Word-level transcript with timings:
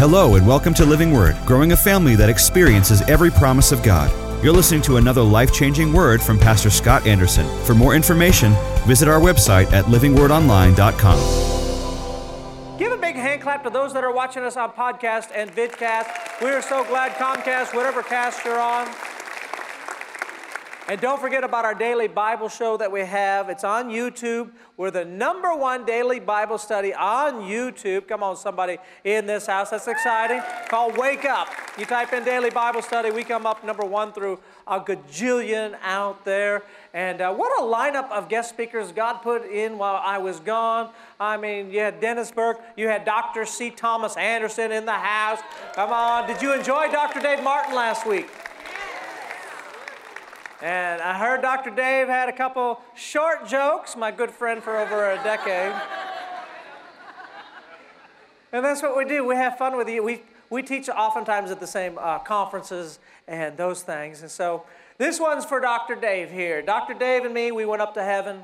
Hello, 0.00 0.34
and 0.36 0.46
welcome 0.46 0.72
to 0.72 0.86
Living 0.86 1.12
Word, 1.12 1.36
growing 1.44 1.72
a 1.72 1.76
family 1.76 2.16
that 2.16 2.30
experiences 2.30 3.02
every 3.02 3.30
promise 3.30 3.70
of 3.70 3.82
God. 3.82 4.10
You're 4.42 4.54
listening 4.54 4.80
to 4.84 4.96
another 4.96 5.20
life 5.20 5.52
changing 5.52 5.92
word 5.92 6.22
from 6.22 6.38
Pastor 6.38 6.70
Scott 6.70 7.06
Anderson. 7.06 7.46
For 7.66 7.74
more 7.74 7.94
information, 7.94 8.54
visit 8.86 9.08
our 9.08 9.20
website 9.20 9.70
at 9.74 9.84
livingwordonline.com. 9.84 12.78
Give 12.78 12.92
a 12.92 12.96
big 12.96 13.14
hand 13.14 13.42
clap 13.42 13.62
to 13.64 13.68
those 13.68 13.92
that 13.92 14.02
are 14.02 14.10
watching 14.10 14.42
us 14.42 14.56
on 14.56 14.70
podcast 14.70 15.32
and 15.34 15.50
vidcast. 15.50 16.40
We 16.40 16.48
are 16.48 16.62
so 16.62 16.82
glad 16.84 17.12
Comcast, 17.16 17.74
whatever 17.74 18.02
cast 18.02 18.42
you're 18.42 18.58
on. 18.58 18.88
And 20.90 21.00
don't 21.00 21.20
forget 21.20 21.44
about 21.44 21.64
our 21.64 21.72
daily 21.72 22.08
Bible 22.08 22.48
show 22.48 22.76
that 22.76 22.90
we 22.90 23.02
have. 23.02 23.48
It's 23.48 23.62
on 23.62 23.90
YouTube. 23.90 24.50
We're 24.76 24.90
the 24.90 25.04
number 25.04 25.54
one 25.54 25.84
daily 25.84 26.18
Bible 26.18 26.58
study 26.58 26.92
on 26.92 27.42
YouTube. 27.42 28.08
Come 28.08 28.24
on, 28.24 28.36
somebody 28.36 28.78
in 29.04 29.24
this 29.24 29.46
house. 29.46 29.70
That's 29.70 29.86
exciting. 29.86 30.42
Called 30.66 30.98
Wake 30.98 31.24
Up. 31.24 31.46
You 31.78 31.86
type 31.86 32.12
in 32.12 32.24
daily 32.24 32.50
Bible 32.50 32.82
study, 32.82 33.12
we 33.12 33.22
come 33.22 33.46
up 33.46 33.64
number 33.64 33.84
one 33.84 34.12
through 34.12 34.40
a 34.66 34.80
gajillion 34.80 35.78
out 35.80 36.24
there. 36.24 36.64
And 36.92 37.20
uh, 37.20 37.32
what 37.34 37.56
a 37.60 37.62
lineup 37.62 38.10
of 38.10 38.28
guest 38.28 38.50
speakers 38.50 38.90
God 38.90 39.18
put 39.18 39.48
in 39.48 39.78
while 39.78 40.02
I 40.04 40.18
was 40.18 40.40
gone. 40.40 40.90
I 41.20 41.36
mean, 41.36 41.70
you 41.70 41.78
had 41.78 42.00
Dennis 42.00 42.32
Burke, 42.32 42.60
you 42.76 42.88
had 42.88 43.04
Dr. 43.04 43.46
C. 43.46 43.70
Thomas 43.70 44.16
Anderson 44.16 44.72
in 44.72 44.86
the 44.86 44.92
house. 44.94 45.38
Come 45.74 45.92
on. 45.92 46.26
Did 46.26 46.42
you 46.42 46.52
enjoy 46.52 46.90
Dr. 46.90 47.20
Dave 47.20 47.44
Martin 47.44 47.76
last 47.76 48.08
week? 48.08 48.26
And 50.62 51.00
I 51.00 51.16
heard 51.16 51.40
Dr. 51.40 51.70
Dave 51.70 52.08
had 52.08 52.28
a 52.28 52.32
couple 52.32 52.82
short 52.94 53.48
jokes, 53.48 53.96
my 53.96 54.10
good 54.10 54.30
friend 54.30 54.62
for 54.62 54.76
over 54.76 55.10
a 55.10 55.16
decade. 55.24 55.74
and 58.52 58.62
that's 58.62 58.82
what 58.82 58.94
we 58.94 59.06
do. 59.06 59.24
We 59.24 59.36
have 59.36 59.56
fun 59.56 59.78
with 59.78 59.88
you. 59.88 60.02
We, 60.02 60.22
we 60.50 60.62
teach 60.62 60.90
oftentimes 60.90 61.50
at 61.50 61.60
the 61.60 61.66
same 61.66 61.96
uh, 61.98 62.18
conferences 62.18 62.98
and 63.26 63.56
those 63.56 63.82
things. 63.82 64.20
And 64.20 64.30
so 64.30 64.64
this 64.98 65.18
one's 65.18 65.46
for 65.46 65.60
Dr. 65.60 65.94
Dave 65.94 66.30
here. 66.30 66.60
Dr. 66.60 66.92
Dave 66.92 67.24
and 67.24 67.32
me, 67.32 67.52
we 67.52 67.64
went 67.64 67.80
up 67.80 67.94
to 67.94 68.02
heaven. 68.02 68.42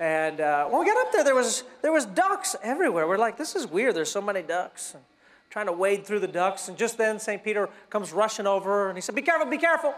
And 0.00 0.40
uh, 0.40 0.66
when 0.66 0.80
we 0.80 0.86
got 0.86 1.06
up 1.06 1.12
there, 1.12 1.22
there 1.22 1.36
was, 1.36 1.62
there 1.82 1.92
was 1.92 2.04
ducks 2.04 2.56
everywhere. 2.64 3.06
We're 3.06 3.16
like, 3.16 3.38
this 3.38 3.54
is 3.54 3.68
weird. 3.68 3.94
There's 3.94 4.10
so 4.10 4.20
many 4.20 4.42
ducks. 4.42 4.94
And 4.94 5.04
trying 5.50 5.66
to 5.66 5.72
wade 5.72 6.04
through 6.04 6.18
the 6.18 6.26
ducks. 6.26 6.66
And 6.66 6.76
just 6.76 6.98
then, 6.98 7.20
St. 7.20 7.44
Peter 7.44 7.68
comes 7.90 8.12
rushing 8.12 8.48
over 8.48 8.88
and 8.88 8.98
he 8.98 9.00
said, 9.00 9.14
Be 9.14 9.22
careful, 9.22 9.48
be 9.48 9.56
careful. 9.56 9.94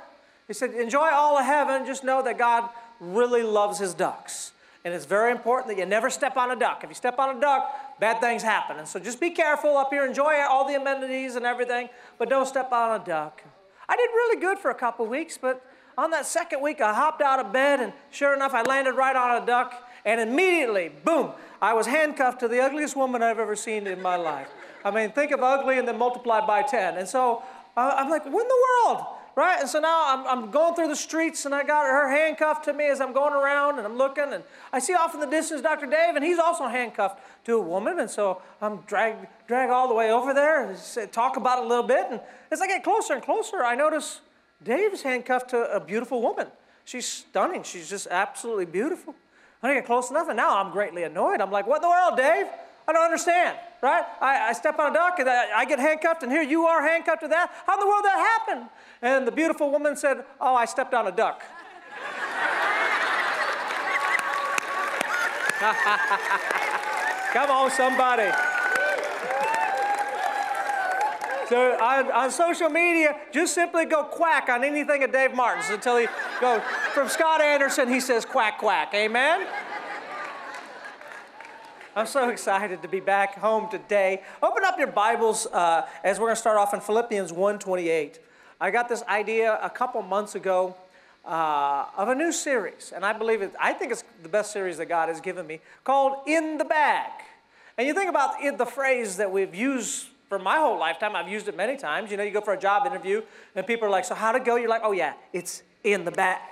He 0.47 0.55
said, 0.55 0.75
Enjoy 0.75 1.09
all 1.11 1.39
of 1.39 1.45
heaven, 1.45 1.87
just 1.87 2.05
know 2.05 2.23
that 2.23 2.39
God 2.39 2.69
really 3.01 3.43
loves 3.43 3.79
his 3.79 3.95
ducks. 3.95 4.53
And 4.85 4.95
it's 4.95 5.05
very 5.05 5.33
important 5.33 5.69
that 5.69 5.81
you 5.81 5.87
never 5.87 6.11
step 6.11 6.37
on 6.37 6.53
a 6.53 6.57
duck. 6.57 6.85
If 6.85 6.91
you 6.91 6.95
step 6.95 7.19
on 7.19 7.37
a 7.37 7.41
duck, 7.41 7.99
bad 7.99 8.21
things 8.21 8.45
happen. 8.45 8.77
And 8.79 8.87
so 8.87 9.01
just 9.01 9.21
be 9.21 9.31
careful 9.31 9.77
up 9.77 9.89
here, 9.91 10.07
enjoy 10.07 10.37
all 10.49 10.67
the 10.67 10.77
amenities 10.77 11.35
and 11.35 11.45
everything, 11.45 11.89
but 12.19 12.29
don't 12.29 12.47
step 12.47 12.71
on 12.71 13.01
a 13.01 13.05
duck. 13.05 13.43
I 13.89 13.97
did 13.97 14.09
really 14.11 14.41
good 14.41 14.59
for 14.59 14.71
a 14.71 14.75
couple 14.75 15.07
weeks, 15.07 15.39
but 15.39 15.65
on 15.99 16.11
that 16.11 16.27
second 16.27 16.61
week, 16.61 16.81
I 16.81 16.93
hopped 16.93 17.23
out 17.23 17.41
of 17.41 17.53
bed, 17.53 17.81
and 17.81 17.93
sure 18.11 18.35
enough, 18.35 18.53
I 18.55 18.63
landed 18.63 18.93
right 18.93 19.17
on 19.17 19.43
a 19.43 19.47
duck, 19.47 19.89
and 20.05 20.21
immediately, 20.21 20.93
boom, 21.05 21.33
I 21.61 21.73
was 21.73 21.87
handcuffed 21.87 22.41
to 22.41 22.49
the 22.49 22.61
ugliest 22.61 22.95
woman 22.97 23.23
I've 23.23 23.39
ever 23.39 23.57
seen 23.57 23.87
in 23.87 24.03
my 24.03 24.17
life. 24.17 24.49
I 24.85 24.91
mean, 24.91 25.11
think 25.11 25.33
of 25.33 25.43
ugly 25.43 25.79
and 25.79 25.89
then 25.89 25.99
multiply 25.99 26.47
by 26.47 26.63
10. 26.63 26.99
And 26.99 27.09
so 27.09 27.43
uh, 27.77 27.95
I'm 27.97 28.09
like, 28.09 28.25
what 28.25 28.43
in 28.43 28.49
the 28.49 28.67
world? 28.85 29.07
Right? 29.37 29.61
And 29.61 29.69
so 29.69 29.79
now 29.79 30.03
I'm, 30.07 30.27
I'm 30.27 30.51
going 30.51 30.75
through 30.75 30.89
the 30.89 30.97
streets 30.97 31.45
and 31.45 31.55
I 31.55 31.63
got 31.63 31.85
her 31.85 32.11
handcuffed 32.11 32.65
to 32.65 32.73
me 32.73 32.89
as 32.89 33.01
I'm 33.01 33.13
going 33.13 33.35
around 33.35 33.77
and 33.77 33.87
I'm 33.87 33.97
looking 33.97 34.33
and 34.33 34.43
I 34.73 34.79
see 34.79 34.95
off 34.95 35.15
in 35.15 35.21
the 35.21 35.27
distance 35.27 35.61
Dr. 35.61 35.87
Dave 35.87 36.17
and 36.17 36.25
he's 36.25 36.39
also 36.39 36.67
handcuffed 36.67 37.21
to 37.45 37.57
a 37.57 37.61
woman. 37.61 38.01
And 38.01 38.11
so 38.11 38.41
I'm 38.61 38.79
dragged 38.87 39.27
drag 39.47 39.71
all 39.71 39.87
the 39.89 39.95
way 39.95 40.11
over 40.11 40.35
there 40.35 40.69
and 40.69 41.13
talk 41.13 41.37
about 41.37 41.59
it 41.59 41.67
a 41.67 41.69
little 41.69 41.85
bit. 41.87 42.07
And 42.11 42.21
as 42.51 42.61
I 42.61 42.67
get 42.67 42.83
closer 42.83 43.13
and 43.13 43.23
closer, 43.23 43.63
I 43.63 43.75
notice 43.75 44.21
Dave's 44.65 45.03
handcuffed 45.03 45.51
to 45.51 45.71
a 45.71 45.81
beautiful 45.81 46.23
woman. 46.23 46.49
She's 46.87 47.07
stunning. 47.07 47.63
She's 47.63 47.91
just 47.91 48.09
absolutely 48.11 48.65
beautiful. 48.65 49.15
I 49.63 49.75
get 49.75 49.85
close 49.85 50.11
enough 50.11 50.29
and 50.29 50.37
now 50.37 50.63
I'm 50.63 50.73
greatly 50.73 51.03
annoyed. 51.03 51.41
I'm 51.41 51.51
like, 51.51 51.67
what 51.67 51.77
in 51.77 51.83
the 51.83 51.89
world, 51.89 52.17
Dave? 52.17 52.47
I 52.89 52.93
don't 52.93 53.05
understand, 53.05 53.59
right? 53.83 54.05
I, 54.21 54.51
I 54.51 54.53
step 54.53 54.79
on 54.79 54.93
a 54.93 54.95
duck 54.95 55.19
and 55.19 55.29
I, 55.29 55.51
I, 55.57 55.65
get 55.65 55.81
handcuffed, 55.81 56.23
and 56.23 56.31
here 56.31 56.43
you 56.43 56.67
are 56.67 56.83
handcuffed 56.83 57.23
to 57.23 57.29
that. 57.29 57.51
How 57.67 57.75
in 57.75 57.81
the 57.81 57.87
world 57.87 58.03
did 58.05 58.11
that 58.11 58.41
happened? 58.47 58.71
And 59.03 59.27
the 59.27 59.33
beautiful 59.33 59.73
woman 59.73 59.97
said, 59.97 60.25
Oh, 60.41 60.55
I 60.55 60.67
stepped 60.67 60.95
on 60.95 61.09
a 61.09 61.13
duck. 61.13 61.43
Come 67.33 67.51
on, 67.51 67.71
somebody. 67.71 68.31
So 71.49 71.79
on, 71.79 72.11
on, 72.11 72.31
social 72.31 72.69
media, 72.69 73.17
just 73.33 73.55
simply 73.55 73.85
go 73.85 74.05
quack 74.05 74.49
on 74.49 74.65
anything 74.65 75.05
of 75.05 75.13
Dave 75.13 75.33
Martin's 75.35 75.71
until 75.71 75.97
he 75.97 76.07
goes 76.41 76.61
from 76.93 77.09
Scott 77.09 77.41
Anderson, 77.41 77.89
he 77.89 78.01
says 78.01 78.25
quack 78.25 78.59
quack. 78.59 78.93
Amen? 78.95 79.47
I'm 81.97 82.07
so 82.07 82.29
excited 82.29 82.83
to 82.83 82.89
be 82.89 83.01
back 83.01 83.39
home 83.39 83.71
today. 83.71 84.21
Open 84.43 84.63
up 84.65 84.79
your 84.79 84.89
Bibles 84.89 85.47
uh, 85.47 85.87
as 86.05 86.19
we're 86.19 86.27
going 86.27 86.35
to 86.35 86.41
start 86.41 86.59
off 86.59 86.75
in 86.75 86.81
Philippians 86.81 87.33
1:28. 87.33 88.19
I 88.61 88.71
got 88.71 88.91
this 88.91 89.03
idea 89.05 89.59
a 89.63 89.71
couple 89.71 90.03
months 90.03 90.35
ago 90.35 90.77
uh, 91.25 91.87
of 91.97 92.11
a 92.11 92.15
new 92.15 92.33
series, 92.33 92.93
and 92.95 93.03
I 93.03 93.15
believe 93.15 93.41
it. 93.41 93.55
I 93.59 93.73
think 93.73 93.93
it's 93.93 94.05
the 94.23 94.29
best 94.29 94.53
series 94.53 94.77
that 94.77 94.91
God 94.91 95.09
has 95.09 95.23
given 95.23 95.47
me, 95.47 95.61
called 95.85 96.19
"In 96.27 96.59
the 96.59 96.67
Bag." 96.67 97.13
And 97.79 97.87
you 97.89 97.95
think 97.95 98.11
about 98.11 98.43
it, 98.43 98.59
the 98.59 98.67
phrase 98.67 99.17
that 99.17 99.33
we've 99.33 99.55
used 99.55 100.09
for 100.29 100.39
my 100.39 100.59
whole 100.59 100.79
lifetime. 100.79 101.17
I've 101.17 101.31
used 101.31 101.49
it 101.49 101.57
many 101.57 101.79
times. 101.79 102.11
You 102.11 102.19
know, 102.19 102.25
you 102.25 102.31
go 102.31 102.43
for 102.43 102.53
a 102.53 102.61
job 102.61 102.87
interview, 102.87 103.23
and 103.55 103.67
people 103.67 103.89
are 103.89 103.91
like, 103.91 104.05
"So 104.05 104.15
how'd 104.15 104.37
it 104.37 104.45
go?" 104.45 104.57
You're 104.57 104.69
like, 104.69 104.83
"Oh 104.85 104.93
yeah, 104.93 105.15
it's 105.33 105.63
in 105.83 106.05
the 106.05 106.13
bag." 106.13 106.43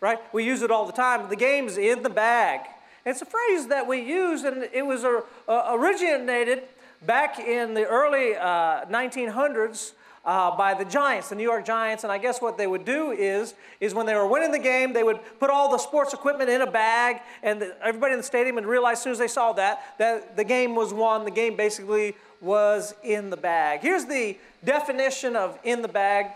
Right? 0.00 0.18
We 0.32 0.44
use 0.44 0.62
it 0.62 0.70
all 0.70 0.86
the 0.86 0.94
time. 0.94 1.28
The 1.28 1.36
game's 1.36 1.76
in 1.76 2.02
the 2.02 2.08
bag. 2.08 2.60
It's 3.06 3.20
a 3.20 3.26
phrase 3.26 3.66
that 3.66 3.86
we 3.86 4.00
use, 4.00 4.44
and 4.44 4.66
it 4.72 4.84
was 4.86 5.04
uh, 5.04 5.20
originated 5.48 6.62
back 7.02 7.38
in 7.38 7.74
the 7.74 7.84
early 7.84 8.34
uh, 8.34 8.86
1900s 8.86 9.92
uh, 10.24 10.56
by 10.56 10.72
the 10.72 10.86
Giants, 10.86 11.28
the 11.28 11.34
New 11.34 11.42
York 11.42 11.66
Giants. 11.66 12.04
And 12.04 12.12
I 12.12 12.16
guess 12.16 12.40
what 12.40 12.56
they 12.56 12.66
would 12.66 12.86
do 12.86 13.10
is, 13.10 13.52
is 13.78 13.92
when 13.92 14.06
they 14.06 14.14
were 14.14 14.26
winning 14.26 14.52
the 14.52 14.58
game, 14.58 14.94
they 14.94 15.02
would 15.02 15.20
put 15.38 15.50
all 15.50 15.70
the 15.70 15.76
sports 15.76 16.14
equipment 16.14 16.48
in 16.48 16.62
a 16.62 16.70
bag, 16.70 17.20
and 17.42 17.60
the, 17.60 17.76
everybody 17.82 18.14
in 18.14 18.20
the 18.20 18.24
stadium 18.24 18.54
would 18.54 18.64
realize 18.64 18.98
as 18.98 19.02
soon 19.02 19.12
as 19.12 19.18
they 19.18 19.28
saw 19.28 19.52
that, 19.52 19.82
that 19.98 20.36
the 20.36 20.44
game 20.44 20.74
was 20.74 20.94
won. 20.94 21.26
The 21.26 21.30
game 21.30 21.56
basically 21.56 22.14
was 22.40 22.94
in 23.02 23.28
the 23.28 23.36
bag. 23.36 23.80
Here's 23.80 24.06
the 24.06 24.38
definition 24.64 25.36
of 25.36 25.58
in 25.62 25.82
the 25.82 25.88
bag 25.88 26.28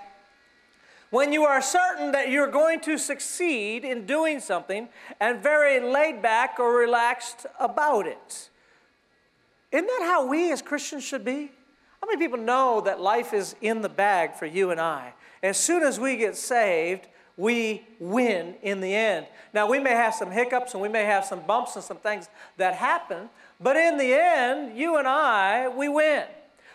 when 1.10 1.32
you 1.32 1.44
are 1.44 1.62
certain 1.62 2.12
that 2.12 2.30
you're 2.30 2.50
going 2.50 2.80
to 2.80 2.98
succeed 2.98 3.84
in 3.84 4.06
doing 4.06 4.40
something 4.40 4.88
and 5.20 5.42
very 5.42 5.80
laid 5.80 6.20
back 6.20 6.58
or 6.58 6.76
relaxed 6.76 7.46
about 7.58 8.06
it. 8.06 8.50
Isn't 9.72 9.86
that 9.86 10.02
how 10.02 10.26
we 10.26 10.52
as 10.52 10.62
Christians 10.62 11.04
should 11.04 11.24
be? 11.24 11.50
How 12.00 12.06
many 12.06 12.18
people 12.18 12.38
know 12.38 12.80
that 12.82 13.00
life 13.00 13.32
is 13.32 13.56
in 13.60 13.82
the 13.82 13.88
bag 13.88 14.34
for 14.34 14.46
you 14.46 14.70
and 14.70 14.80
I? 14.80 15.14
As 15.42 15.56
soon 15.56 15.82
as 15.82 15.98
we 15.98 16.16
get 16.16 16.36
saved, 16.36 17.06
we 17.36 17.86
win 18.00 18.54
in 18.62 18.80
the 18.80 18.94
end. 18.94 19.26
Now, 19.54 19.68
we 19.68 19.78
may 19.78 19.92
have 19.92 20.14
some 20.14 20.30
hiccups 20.30 20.74
and 20.74 20.82
we 20.82 20.88
may 20.88 21.04
have 21.04 21.24
some 21.24 21.40
bumps 21.40 21.76
and 21.76 21.84
some 21.84 21.98
things 21.98 22.28
that 22.56 22.74
happen, 22.74 23.30
but 23.60 23.76
in 23.76 23.96
the 23.96 24.12
end, 24.12 24.76
you 24.76 24.96
and 24.96 25.06
I, 25.06 25.68
we 25.68 25.88
win. 25.88 26.24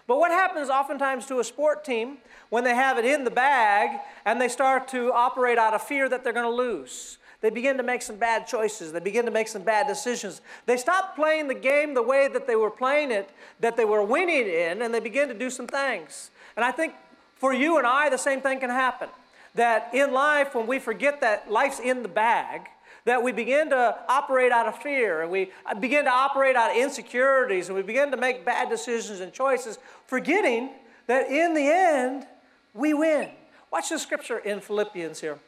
But 0.08 0.19
what 0.19 0.31
happens 0.31 0.69
oftentimes 0.69 1.25
to 1.28 1.40
a 1.40 1.44
sport 1.44 1.84
team 1.84 2.18
when 2.50 2.64
they 2.64 2.75
have 2.75 2.97
it 2.97 3.06
in 3.06 3.24
the 3.24 3.31
bag 3.31 4.00
and 4.25 4.40
they 4.40 4.50
start 4.50 4.88
to 4.90 5.14
operate 5.14 5.58
out 5.58 5.74
of 5.74 5.81
fear 5.81 6.09
that 6.09 6.24
they're 6.24 6.34
going 6.34 6.46
to 6.46 6.52
lose? 6.52 7.18
They 7.44 7.50
begin 7.50 7.75
to 7.75 7.84
make 7.84 8.02
some 8.02 8.16
bad 8.16 8.47
choices. 8.47 8.94
They 8.94 9.02
begin 9.02 9.25
to 9.25 9.31
make 9.31 9.50
some 9.50 9.63
bad 9.63 9.86
decisions. 9.86 10.42
They 10.66 10.78
stop 10.78 11.13
playing 11.13 11.50
the 11.50 11.53
game 11.53 11.94
the 11.94 12.02
way 12.02 12.30
that 12.30 12.47
they 12.47 12.56
were 12.56 12.72
playing 12.72 13.12
it, 13.12 13.30
that 13.60 13.75
they 13.75 13.83
were 13.83 14.01
winning 14.01 14.48
in, 14.48 14.81
and 14.81 14.94
they 14.94 15.01
begin 15.01 15.27
to 15.27 15.33
do 15.33 15.50
some 15.50 15.68
things. 15.68 16.31
And 16.56 16.63
I 16.63 16.72
think 16.72 16.94
for 17.36 17.54
you 17.54 17.77
and 17.77 17.86
I, 17.86 18.10
the 18.10 18.18
same 18.18 18.39
thing 18.39 18.62
can 18.62 18.69
happen. 18.69 19.10
That 19.56 19.94
in 19.94 20.13
life, 20.13 20.56
when 20.56 20.68
we 20.68 20.80
forget 20.80 21.19
that 21.19 21.51
life's 21.51 21.80
in 21.80 22.01
the 22.01 22.07
bag, 22.07 22.69
that 23.05 23.21
we 23.21 23.31
begin 23.31 23.69
to 23.69 23.97
operate 24.07 24.51
out 24.51 24.67
of 24.67 24.81
fear 24.81 25.21
and 25.21 25.31
we 25.31 25.51
begin 25.79 26.05
to 26.05 26.11
operate 26.11 26.55
out 26.55 26.71
of 26.71 26.77
insecurities 26.77 27.67
and 27.67 27.75
we 27.75 27.81
begin 27.81 28.11
to 28.11 28.17
make 28.17 28.45
bad 28.45 28.69
decisions 28.69 29.19
and 29.19 29.33
choices, 29.33 29.77
forgetting 30.07 30.69
that 31.07 31.29
in 31.29 31.53
the 31.53 31.67
end, 31.67 32.25
we 32.73 32.94
win. 32.94 33.29
Watch 33.71 33.89
the 33.89 34.00
scripture 34.00 34.38
in 34.38 34.61
Philippians 34.61 35.19
here. 35.19 35.39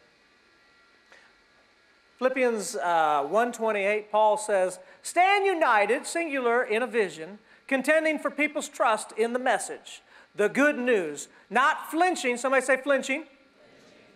Philippians 2.17 2.75
uh, 2.77 3.23
1:28, 3.29 4.09
Paul 4.09 4.37
says, 4.37 4.79
"Stand 5.01 5.45
united, 5.45 6.07
singular, 6.07 6.63
in 6.63 6.81
a 6.81 6.87
vision, 6.87 7.39
contending 7.67 8.19
for 8.19 8.31
people's 8.31 8.69
trust 8.69 9.11
in 9.13 9.33
the 9.33 9.39
message, 9.39 10.01
the 10.33 10.47
good 10.47 10.77
news, 10.77 11.27
not 11.49 11.91
flinching. 11.91 12.37
Somebody 12.37 12.65
say 12.65 12.77
flinching, 12.77 13.23
flinching. 13.23 13.27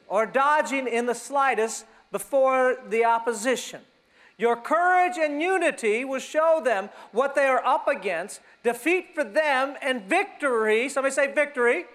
or 0.08 0.26
dodging 0.26 0.88
in 0.88 1.06
the 1.06 1.16
slightest, 1.16 1.86
before 2.12 2.78
the 2.90 3.06
opposition. 3.06 3.82
Your 4.38 4.56
courage 4.56 5.18
and 5.18 5.42
unity 5.42 6.06
will 6.06 6.20
show 6.20 6.62
them 6.64 6.90
what 7.12 7.36
they 7.36 7.46
are 7.46 7.64
up 7.66 7.88
against, 7.90 8.40
defeat 8.64 9.14
for 9.14 9.24
them, 9.24 9.76
and 9.82 10.04
victory. 10.04 10.88
Somebody 10.88 11.14
say 11.14 11.32
victory. 11.34 11.86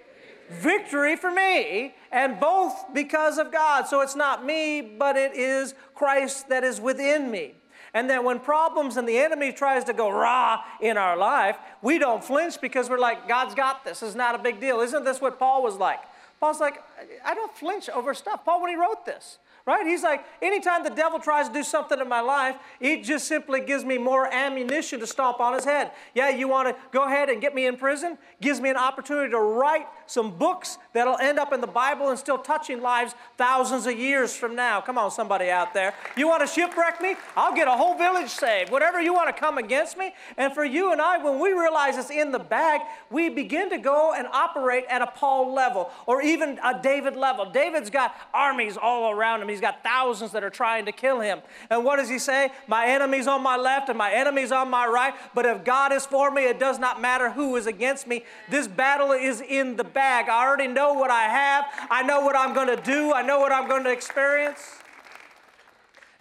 Victory 0.51 1.17
for 1.17 1.31
me, 1.31 1.95
and 2.13 2.39
both 2.39 2.93
because 2.93 3.39
of 3.39 3.51
God. 3.51 3.87
So 3.87 4.03
it's 4.03 4.15
not 4.15 4.45
me, 4.45 4.83
but 4.83 5.17
it 5.17 5.35
is 5.35 5.75
Christ 5.95 6.51
that 6.51 6.65
is 6.65 6.83
within 6.83 7.31
me. 7.31 7.55
And 7.95 8.11
that 8.11 8.25
when 8.25 8.41
problems 8.41 8.99
and 8.99 9.09
the 9.09 9.17
enemy 9.17 9.53
tries 9.53 9.85
to 9.85 9.95
go 9.95 10.11
rah 10.11 10.61
in 10.83 10.99
our 10.99 11.17
life, 11.17 11.57
we 11.81 11.99
don't 11.99 12.23
flinch 12.23 12.61
because 12.61 12.91
we're 12.91 12.99
like, 12.99 13.27
God's 13.27 13.55
got 13.55 13.87
this. 13.87 14.03
It's 14.03 14.15
not 14.15 14.35
a 14.35 14.39
big 14.39 14.61
deal. 14.61 14.81
Isn't 14.81 15.05
this 15.05 15.19
what 15.19 15.39
Paul 15.39 15.63
was 15.63 15.77
like? 15.77 16.01
Paul's 16.41 16.61
like, 16.61 16.83
I 17.25 17.33
don't 17.33 17.57
flinch 17.57 17.89
over 17.89 18.13
stuff. 18.13 18.45
Paul, 18.45 18.61
when 18.61 18.69
he 18.71 18.77
wrote 18.77 19.07
this, 19.07 19.39
right? 19.67 19.87
He's 19.87 20.03
like, 20.03 20.25
anytime 20.43 20.85
the 20.85 20.91
devil 20.91 21.19
tries 21.19 21.49
to 21.49 21.55
do 21.55 21.63
something 21.63 21.99
in 21.99 22.09
my 22.09 22.21
life, 22.21 22.57
it 22.81 23.03
just 23.03 23.27
simply 23.27 23.61
gives 23.61 23.85
me 23.85 23.97
more 23.97 24.33
ammunition 24.33 25.01
to 25.01 25.07
stomp 25.07 25.41
on 25.41 25.55
his 25.55 25.65
head. 25.65 25.93
Yeah, 26.15 26.31
you 26.31 26.49
want 26.49 26.69
to 26.69 26.77
go 26.93 27.05
ahead 27.05 27.31
and 27.31 27.41
get 27.41 27.55
me 27.55 27.67
in 27.67 27.77
prison? 27.77 28.19
Gives 28.41 28.61
me 28.61 28.69
an 28.71 28.77
opportunity 28.77 29.31
to 29.31 29.41
write 29.41 29.87
some 30.07 30.37
books 30.37 30.79
that'll 30.93 31.19
end 31.19 31.39
up 31.39 31.53
in 31.53 31.61
the 31.61 31.67
Bible 31.67 32.11
and 32.11 32.19
still 32.19 32.39
touching 32.39 32.81
lives 32.81 33.15
thousands 33.37 33.87
of 33.87 33.99
years 33.99 34.35
from 34.35 34.55
now. 34.55 34.81
Come 34.81 34.99
on, 34.99 35.11
somebody 35.11 35.51
out 35.51 35.75
there. 35.75 35.95
You 36.17 36.29
want 36.29 36.41
to 36.43 36.47
shipwreck 36.47 37.01
me? 37.01 37.17
I'll 37.37 37.55
get 37.55 37.69
a 37.69 37.73
whole 37.73 37.97
village 37.97 38.31
saved. 38.31 38.71
Whatever 38.71 39.01
you 39.01 39.13
want 39.13 39.35
to 39.35 39.39
come 39.39 39.59
against 39.59 39.97
me. 39.97 40.13
And 40.37 40.53
for 40.53 40.65
you 40.65 40.93
and 40.93 41.01
I, 41.01 41.23
when 41.23 41.39
we 41.41 41.53
realize 41.53 41.97
it's 41.97 42.11
in 42.11 42.33
the 42.33 42.39
bag, 42.39 42.81
we 43.11 43.29
begin 43.29 43.71
to 43.71 43.79
go 43.79 44.13
and 44.17 44.27
operate 44.29 44.85
at 44.89 45.03
a 45.03 45.07
Paul 45.07 45.53
level 45.55 45.91
or 46.07 46.23
even 46.23 46.59
a 46.65 46.81
David 46.81 47.17
level. 47.17 47.51
David's 47.51 47.91
got 47.91 48.15
armies 48.33 48.77
all 48.77 49.11
around 49.11 49.43
him. 49.43 49.49
He's 49.49 49.61
got 49.61 49.83
thousands 49.83 50.33
that 50.33 50.45
are 50.45 50.51
trying 50.51 50.87
to 50.87 50.93
kill 50.93 51.21
him. 51.21 51.41
And 51.71 51.85
what 51.85 51.97
does 51.97 52.09
he 52.09 52.19
say? 52.19 52.51
My 52.67 52.87
enemy's 52.87 53.27
on 53.27 53.43
my 53.43 53.57
left 53.57 53.89
and 53.89 53.99
my 53.99 54.13
enemy's 54.13 54.53
on 54.53 54.69
my 54.71 54.87
right. 54.87 55.15
But 55.35 55.47
if 55.47 55.65
God 55.65 55.93
is 55.93 56.07
for 56.07 56.31
me, 56.31 56.45
it 56.45 56.59
does 56.59 56.79
not 56.79 57.01
matter 57.01 57.31
who 57.31 57.57
is 57.57 57.67
against 57.67 58.07
me. 58.07 58.25
This 58.51 58.69
battle 58.69 59.13
is 59.13 59.41
in 59.41 59.77
the 59.77 59.85
bag. 59.95 60.29
I 60.29 60.45
already 60.45 60.67
know 60.67 60.93
what 60.93 61.11
I 61.11 61.23
have. 61.23 61.65
I 61.91 62.03
know 62.03 62.21
what 62.21 62.37
I'm 62.37 62.55
going 62.55 62.69
to 62.69 62.83
do. 62.83 63.13
I 63.13 63.23
know 63.23 63.41
what 63.41 63.53
I'm 63.53 63.69
going 63.69 63.85
to 63.85 63.91
experience. 63.91 64.61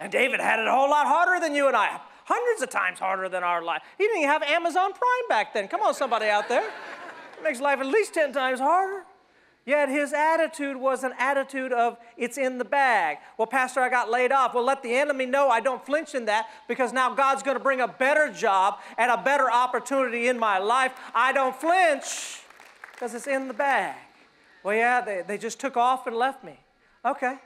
And 0.00 0.10
David 0.10 0.40
had 0.40 0.60
it 0.60 0.66
a 0.66 0.72
whole 0.72 0.88
lot 0.88 1.06
harder 1.06 1.40
than 1.40 1.54
you 1.54 1.66
and 1.66 1.76
I. 1.76 2.00
Hundreds 2.24 2.62
of 2.62 2.70
times 2.70 2.98
harder 2.98 3.28
than 3.28 3.42
our 3.42 3.62
life. 3.62 3.82
He 3.98 4.04
didn't 4.04 4.18
even 4.18 4.30
have 4.30 4.42
Amazon 4.42 4.92
Prime 4.92 5.28
back 5.28 5.52
then. 5.52 5.68
Come 5.68 5.82
on, 5.82 5.94
somebody 5.94 6.26
out 6.26 6.48
there. 6.48 6.66
It 6.66 7.42
makes 7.44 7.60
life 7.60 7.80
at 7.80 7.86
least 7.86 8.14
10 8.14 8.32
times 8.32 8.60
harder. 8.60 9.04
Yet 9.66 9.88
his 9.88 10.12
attitude 10.12 10.76
was 10.76 11.04
an 11.04 11.12
attitude 11.18 11.72
of, 11.72 11.96
it's 12.18 12.36
in 12.36 12.58
the 12.58 12.66
bag. 12.66 13.18
Well, 13.38 13.46
Pastor, 13.46 13.80
I 13.80 13.88
got 13.88 14.10
laid 14.10 14.30
off. 14.30 14.52
Well, 14.52 14.64
let 14.64 14.82
the 14.82 14.94
enemy 14.94 15.24
know 15.24 15.48
I 15.48 15.60
don't 15.60 15.84
flinch 15.84 16.14
in 16.14 16.26
that 16.26 16.48
because 16.68 16.92
now 16.92 17.14
God's 17.14 17.42
going 17.42 17.56
to 17.56 17.62
bring 17.62 17.80
a 17.80 17.88
better 17.88 18.30
job 18.30 18.80
and 18.98 19.10
a 19.10 19.16
better 19.16 19.50
opportunity 19.50 20.28
in 20.28 20.38
my 20.38 20.58
life. 20.58 20.92
I 21.14 21.32
don't 21.32 21.56
flinch 21.56 22.43
because 22.94 23.14
it's 23.14 23.26
in 23.26 23.48
the 23.48 23.54
bag. 23.54 23.96
Well, 24.62 24.74
yeah, 24.74 25.00
they, 25.00 25.22
they 25.26 25.38
just 25.38 25.60
took 25.60 25.76
off 25.76 26.06
and 26.06 26.16
left 26.16 26.42
me. 26.42 26.58
Okay. 27.04 27.36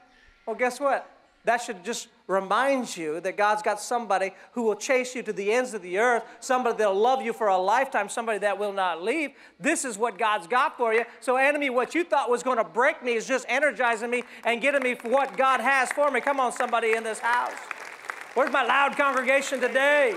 Well, 0.47 0.57
guess 0.57 0.79
what? 0.79 1.11
That 1.45 1.63
should 1.63 1.85
just 1.85 2.09
remind 2.27 2.95
you 2.97 3.21
that 3.21 3.37
God's 3.37 3.63
got 3.63 3.81
somebody 3.81 4.33
who 4.53 4.63
will 4.63 4.77
chase 4.77 5.15
you 5.15 5.23
to 5.23 5.33
the 5.33 5.51
ends 5.51 5.73
of 5.73 5.83
the 5.83 5.99
earth, 5.99 6.23
somebody 6.41 6.77
that'll 6.77 6.95
love 6.95 7.23
you 7.23 7.33
for 7.33 7.49
a 7.49 7.57
lifetime, 7.57 8.09
somebody 8.09 8.39
that 8.41 8.59
will 8.59 8.73
not 8.73 9.03
leave. 9.03 9.31
This 9.59 9.85
is 9.85 9.97
what 9.97 10.19
God's 10.19 10.47
got 10.47 10.77
for 10.77 10.93
you. 10.93 11.05
So, 11.21 11.37
enemy, 11.37 11.71
what 11.71 11.95
you 11.95 12.05
thought 12.05 12.29
was 12.29 12.43
going 12.43 12.59
to 12.59 12.65
break 12.65 13.03
me 13.03 13.15
is 13.15 13.27
just 13.27 13.47
energizing 13.49 14.11
me 14.11 14.25
and 14.45 14.61
getting 14.61 14.83
me 14.83 14.95
for 14.95 15.09
what 15.09 15.37
God 15.37 15.61
has 15.61 15.91
for 15.93 16.11
me. 16.11 16.21
Come 16.21 16.39
on, 16.39 16.53
somebody 16.53 16.93
in 16.93 17.03
this 17.03 17.19
house. 17.19 17.53
Where's 18.35 18.53
my 18.53 18.65
loud 18.65 18.97
congregation 18.97 19.61
today? 19.61 20.15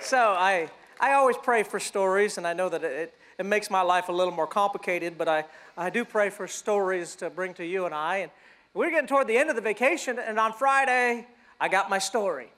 So, 0.00 0.18
I, 0.38 0.68
I 1.02 1.14
always 1.14 1.36
pray 1.36 1.64
for 1.64 1.80
stories, 1.80 2.38
and 2.38 2.46
I 2.46 2.52
know 2.52 2.68
that 2.68 2.84
it, 2.84 3.12
it 3.36 3.44
makes 3.44 3.70
my 3.70 3.82
life 3.82 4.08
a 4.08 4.12
little 4.12 4.32
more 4.32 4.46
complicated, 4.46 5.18
but 5.18 5.26
I, 5.26 5.44
I 5.76 5.90
do 5.90 6.04
pray 6.04 6.30
for 6.30 6.46
stories 6.46 7.16
to 7.16 7.28
bring 7.28 7.54
to 7.54 7.66
you 7.66 7.86
and 7.86 7.92
I. 7.92 8.18
And 8.18 8.30
we 8.72 8.86
are 8.86 8.90
getting 8.90 9.08
toward 9.08 9.26
the 9.26 9.36
end 9.36 9.50
of 9.50 9.56
the 9.56 9.62
vacation, 9.62 10.20
and 10.20 10.38
on 10.38 10.52
Friday, 10.52 11.26
I 11.60 11.68
got 11.68 11.90
my 11.90 11.98
story. 11.98 12.52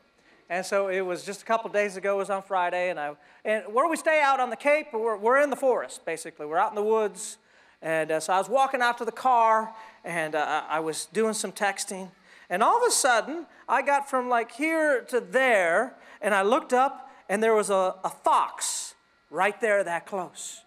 And 0.50 0.64
so 0.64 0.88
it 0.88 1.00
was 1.00 1.24
just 1.24 1.40
a 1.40 1.44
couple 1.46 1.70
days 1.70 1.96
ago, 1.96 2.16
it 2.16 2.18
was 2.18 2.28
on 2.28 2.42
Friday, 2.42 2.90
and, 2.90 3.00
I, 3.00 3.14
and 3.46 3.64
where 3.72 3.88
we 3.88 3.96
stay 3.96 4.20
out 4.22 4.40
on 4.40 4.50
the 4.50 4.56
Cape, 4.56 4.88
we're, 4.92 5.16
we're 5.16 5.40
in 5.40 5.48
the 5.48 5.56
forest, 5.56 6.04
basically. 6.04 6.44
We're 6.44 6.58
out 6.58 6.70
in 6.70 6.74
the 6.74 6.82
woods. 6.82 7.38
And 7.80 8.12
uh, 8.12 8.20
so 8.20 8.34
I 8.34 8.38
was 8.38 8.50
walking 8.50 8.82
out 8.82 8.98
to 8.98 9.06
the 9.06 9.12
car, 9.12 9.72
and 10.04 10.34
uh, 10.34 10.64
I 10.68 10.80
was 10.80 11.06
doing 11.06 11.32
some 11.32 11.50
texting. 11.50 12.10
And 12.50 12.62
all 12.62 12.76
of 12.76 12.86
a 12.86 12.92
sudden, 12.92 13.46
I 13.66 13.80
got 13.80 14.10
from 14.10 14.28
like 14.28 14.52
here 14.52 15.00
to 15.08 15.20
there, 15.20 15.94
and 16.20 16.34
I 16.34 16.42
looked 16.42 16.74
up, 16.74 17.03
and 17.28 17.42
there 17.42 17.54
was 17.54 17.70
a, 17.70 17.94
a 18.04 18.10
fox 18.10 18.94
right 19.30 19.60
there 19.60 19.82
that 19.84 20.06
close. 20.06 20.60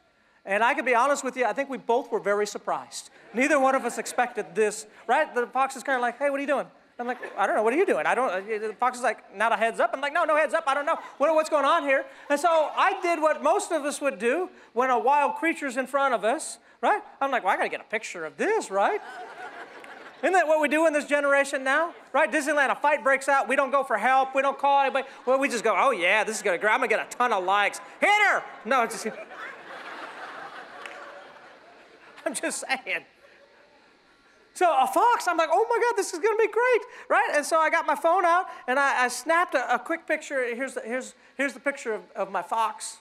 And 0.46 0.64
I 0.64 0.74
can 0.74 0.86
be 0.86 0.96
honest 0.96 1.24
with 1.24 1.36
you, 1.36 1.46
I 1.46 1.54
think 1.54 1.70
we 1.70 1.78
both 1.78 2.12
were 2.12 2.20
very 2.20 2.48
surprised. 2.48 3.10
Neither 3.34 3.60
one 3.60 3.76
of 3.76 3.84
us 3.84 3.98
expected 3.98 4.56
this, 4.56 4.86
right? 5.06 5.34
The 5.34 5.46
fox 5.48 5.76
is 5.76 5.84
kind 5.84 5.98
of 5.98 6.02
like, 6.02 6.18
hey, 6.18 6.30
what 6.30 6.38
are 6.38 6.42
you 6.42 6.48
doing? 6.48 6.68
I'm 7.00 7.06
like, 7.06 7.20
I 7.38 7.46
don't 7.46 7.56
know, 7.56 7.62
what 7.62 7.74
are 7.74 7.78
you 7.78 7.86
doing? 7.86 8.08
I 8.08 8.16
don't, 8.16 8.32
uh, 8.32 8.40
the 8.40 8.76
fox 8.80 8.98
is 8.98 9.04
like, 9.04 9.36
not 9.36 9.52
a 9.52 9.56
heads 9.56 9.80
up. 9.80 9.92
I'm 9.94 10.02
like, 10.02 10.14
no, 10.14 10.24
no 10.24 10.36
heads 10.36 10.56
up, 10.56 10.64
I 10.66 10.74
don't 10.74 10.86
know. 10.86 10.98
What, 11.20 11.34
what's 11.36 11.50
going 11.50 11.66
on 11.66 11.84
here? 11.84 12.06
And 12.30 12.40
so 12.40 12.72
I 12.76 13.00
did 13.02 13.22
what 13.22 13.44
most 13.44 13.72
of 13.72 13.86
us 13.86 14.02
would 14.02 14.18
do 14.18 14.50
when 14.74 14.90
a 14.90 14.98
wild 14.98 15.36
creature's 15.36 15.78
in 15.78 15.86
front 15.86 16.16
of 16.16 16.24
us, 16.24 16.58
right? 16.82 17.02
I'm 17.22 17.30
like, 17.30 17.44
well, 17.44 17.54
I 17.54 17.58
gotta 17.58 17.70
get 17.70 17.82
a 17.82 17.84
picture 17.84 18.26
of 18.26 18.38
this, 18.38 18.72
right? 18.72 19.00
Isn't 20.24 20.34
that 20.34 20.48
what 20.48 20.60
we 20.60 20.68
do 20.68 20.88
in 20.88 20.94
this 20.94 21.06
generation 21.06 21.64
now? 21.64 21.94
Right? 22.12 22.32
Disneyland, 22.32 22.72
a 22.72 22.76
fight 22.76 23.04
breaks 23.04 23.30
out. 23.30 23.48
We 23.48 23.56
don't 23.56 23.70
go 23.70 23.84
for 23.84 23.98
help. 23.98 24.34
We 24.34 24.42
don't 24.42 24.58
call 24.58 24.82
anybody. 24.82 25.08
Well, 25.26 25.38
we 25.38 25.48
just 25.48 25.64
go, 25.64 25.76
oh, 25.78 25.92
yeah, 25.92 26.24
this 26.24 26.38
is 26.38 26.42
going 26.42 26.60
to, 26.60 26.68
I'm 26.68 26.80
going 26.80 26.90
to 26.90 26.96
get 26.96 27.06
a 27.06 27.10
ton 27.18 27.32
of 27.32 27.44
likes. 27.44 27.80
Hit 28.00 28.10
her! 28.10 28.44
No, 28.66 28.84
it's 28.84 29.04
just, 29.04 29.16
I'm 32.26 32.34
just 32.34 32.66
saying. 32.68 33.06
So 34.58 34.66
a 34.76 34.88
fox, 34.88 35.28
I'm 35.28 35.38
like, 35.38 35.50
oh 35.52 35.66
my 35.70 35.80
God, 35.80 35.96
this 35.96 36.12
is 36.14 36.20
gonna 36.20 36.36
be 36.36 36.48
great, 36.48 36.82
right? 37.10 37.30
And 37.36 37.46
so 37.46 37.60
I 37.60 37.70
got 37.70 37.86
my 37.86 37.94
phone 37.94 38.26
out 38.26 38.48
and 38.68 38.80
I, 38.80 39.04
I 39.04 39.08
snapped 39.08 39.54
a, 39.54 39.76
a, 39.76 39.78
quick 39.78 40.08
picture. 40.08 40.44
Here's 40.56 40.74
the, 40.74 40.82
here's, 40.82 41.14
here's 41.36 41.54
the 41.54 41.60
picture 41.60 41.94
of, 41.94 42.02
of 42.16 42.32
my 42.32 42.42
fox. 42.42 42.98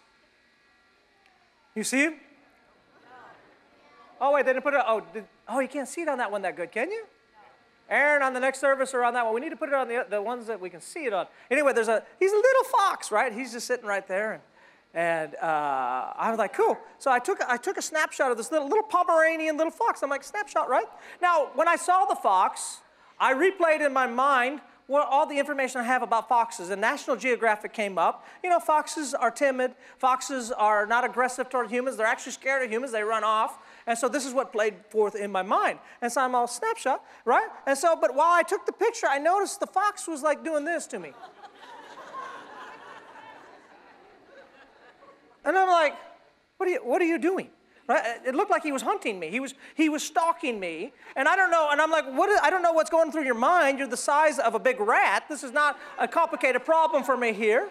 You 1.75 1.83
see 1.83 2.03
him? 2.03 2.17
Oh, 4.21 4.35
wait, 4.35 4.45
they 4.45 4.53
didn't 4.53 4.65
put 4.65 4.75
it, 4.75 4.83
oh, 4.87 5.01
did, 5.15 5.25
oh, 5.49 5.61
you 5.61 5.69
can't 5.69 5.89
see 5.89 6.03
it 6.03 6.09
on 6.09 6.19
that 6.19 6.31
one 6.31 6.43
that 6.43 6.57
good, 6.57 6.73
can 6.73 6.91
you? 6.91 7.05
Aaron, 7.89 8.23
on 8.23 8.35
the 8.35 8.41
next 8.41 8.61
service 8.61 8.95
or 8.95 9.05
on 9.05 9.15
that 9.15 9.25
one, 9.25 9.35
we 9.35 9.41
need 9.41 9.51
to 9.51 9.57
put 9.57 9.69
it 9.69 9.75
on 9.75 9.87
the, 9.87 10.05
the 10.09 10.21
ones 10.21 10.47
that 10.49 10.61
we 10.61 10.69
can 10.69 10.81
see 10.81 11.05
it 11.05 11.13
on. 11.13 11.27
Anyway, 11.51 11.73
there's 11.73 11.89
a, 11.89 12.03
he's 12.19 12.33
a 12.33 12.37
little 12.37 12.65
fox, 12.65 13.13
right? 13.13 13.33
He's 13.33 13.53
just 13.53 13.67
sitting 13.67 13.87
right 13.87 14.07
there. 14.09 14.35
And, 14.35 14.43
and 14.95 15.35
uh, 15.37 16.13
I 16.17 16.31
was 16.31 16.39
like, 16.39 16.53
cool. 16.53 16.77
So 16.99 17.13
I 17.13 17.19
took, 17.19 17.41
I 17.47 17.57
took 17.57 17.77
a 17.77 17.83
snapshot 17.83 18.31
of 18.31 18.37
this 18.37 18.51
little, 18.51 18.67
little 18.67 18.83
Pomeranian 18.83 19.57
little 19.57 19.71
fox. 19.71 20.03
I'm 20.03 20.11
like, 20.11 20.25
snapshot, 20.25 20.69
right? 20.69 20.87
Now, 21.23 21.51
when 21.55 21.69
I 21.69 21.77
saw 21.77 22.07
the 22.07 22.17
fox, 22.17 22.79
I 23.21 23.35
replayed 23.35 23.85
in 23.85 23.93
my 23.93 24.07
mind 24.07 24.61
what, 24.87 25.07
all 25.09 25.27
the 25.27 25.39
information 25.39 25.81
I 25.81 25.85
have 25.85 26.03
about 26.03 26.29
foxes. 26.29 26.71
And 26.71 26.81
National 26.81 27.17
Geographic 27.17 27.73
came 27.73 27.99
up. 27.99 28.27
You 28.43 28.51
know, 28.51 28.59
foxes 28.59 29.15
are 29.15 29.31
timid. 29.31 29.75
Foxes 29.99 30.51
are 30.53 30.87
not 30.87 31.05
aggressive 31.05 31.51
toward 31.51 31.71
humans. 31.71 31.97
They're 31.97 32.07
actually 32.07 32.33
scared 32.33 32.65
of 32.65 32.71
humans. 32.71 32.93
They 32.93 33.03
run 33.03 33.25
off. 33.25 33.59
And 33.87 33.97
so 33.97 34.09
this 34.09 34.27
is 34.27 34.35
what 34.35 34.53
played 34.53 34.75
forth 34.91 35.15
in 35.15 35.31
my 35.31 35.43
mind. 35.43 35.79
And 36.03 36.11
so 36.11 36.21
I'm 36.21 36.35
all 36.35 36.49
snapshot, 36.49 37.05
right? 37.25 37.49
And 37.67 37.79
so, 37.79 37.97
but 38.01 38.15
while 38.15 38.33
I 38.33 38.43
took 38.43 38.67
the 38.67 38.73
picture, 38.73 39.07
I 39.07 39.19
noticed 39.19 39.61
the 39.61 39.67
fox 39.67 40.09
was 40.09 40.23
like 40.23 40.43
doing 40.43 40.65
this 40.65 40.87
to 40.89 40.99
me. 40.99 41.13
And 45.45 45.57
I'm 45.57 45.69
like, 45.69 45.95
what 46.57 46.69
are 46.69 46.73
you, 46.73 46.81
what 46.83 47.01
are 47.01 47.05
you 47.05 47.19
doing? 47.19 47.51
Right? 47.87 48.03
It 48.27 48.35
looked 48.35 48.51
like 48.51 48.65
he 48.65 48.73
was 48.73 48.83
hunting 48.83 49.21
me. 49.21 49.29
He 49.29 49.39
was, 49.39 49.55
he 49.77 49.89
was 49.89 50.03
stalking 50.03 50.59
me. 50.59 50.93
And 51.15 51.29
I 51.29 51.37
don't 51.37 51.53
know, 51.53 51.69
and 51.71 51.81
I'm 51.81 51.93
like, 51.93 52.05
what 52.13 52.29
is, 52.29 52.41
I 52.43 52.51
don't 52.51 52.63
know 52.63 52.73
what's 52.73 52.91
going 52.91 53.13
through 53.13 53.23
your 53.23 53.37
mind. 53.37 53.79
You're 53.79 53.87
the 53.87 53.97
size 53.97 54.41
of 54.41 54.57
a 54.57 54.59
big 54.59 54.81
rat. 54.81 55.27
This 55.29 55.45
is 55.45 55.53
not 55.53 55.79
a 55.97 56.09
complicated 56.09 56.65
problem 56.65 57.05
for 57.05 57.17
me 57.17 57.33
here. 57.33 57.69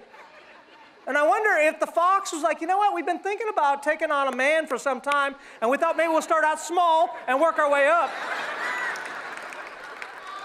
And 1.08 1.18
I 1.18 1.28
wonder 1.28 1.52
if 1.60 1.80
the 1.80 1.88
fox 1.88 2.34
was 2.34 2.42
like, 2.42 2.62
you 2.62 2.68
know 2.68 2.78
what, 2.78 2.94
we've 2.94 3.06
been 3.06 3.20
thinking 3.20 3.48
about 3.50 3.84
taking 3.84 4.12
on 4.12 4.34
a 4.34 4.36
man 4.36 4.66
for 4.66 4.78
some 4.78 5.00
time, 5.00 5.36
and 5.62 5.70
we 5.70 5.78
thought 5.78 5.98
maybe 5.98 6.10
we'll 6.10 6.22
start 6.22 6.44
out 6.44 6.60
small 6.60 7.16
and 7.28 7.40
work 7.40 7.60
our 7.60 7.72
way 7.72 7.88
up. 7.88 8.10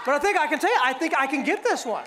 but 0.05 0.13
I 0.13 0.19
think 0.19 0.37
I 0.37 0.47
can 0.47 0.59
tell 0.59 0.71
you, 0.71 0.79
I 0.83 0.93
think 0.93 1.13
I 1.17 1.25
can 1.25 1.43
get 1.43 1.63
this 1.63 1.85
one. 1.85 2.05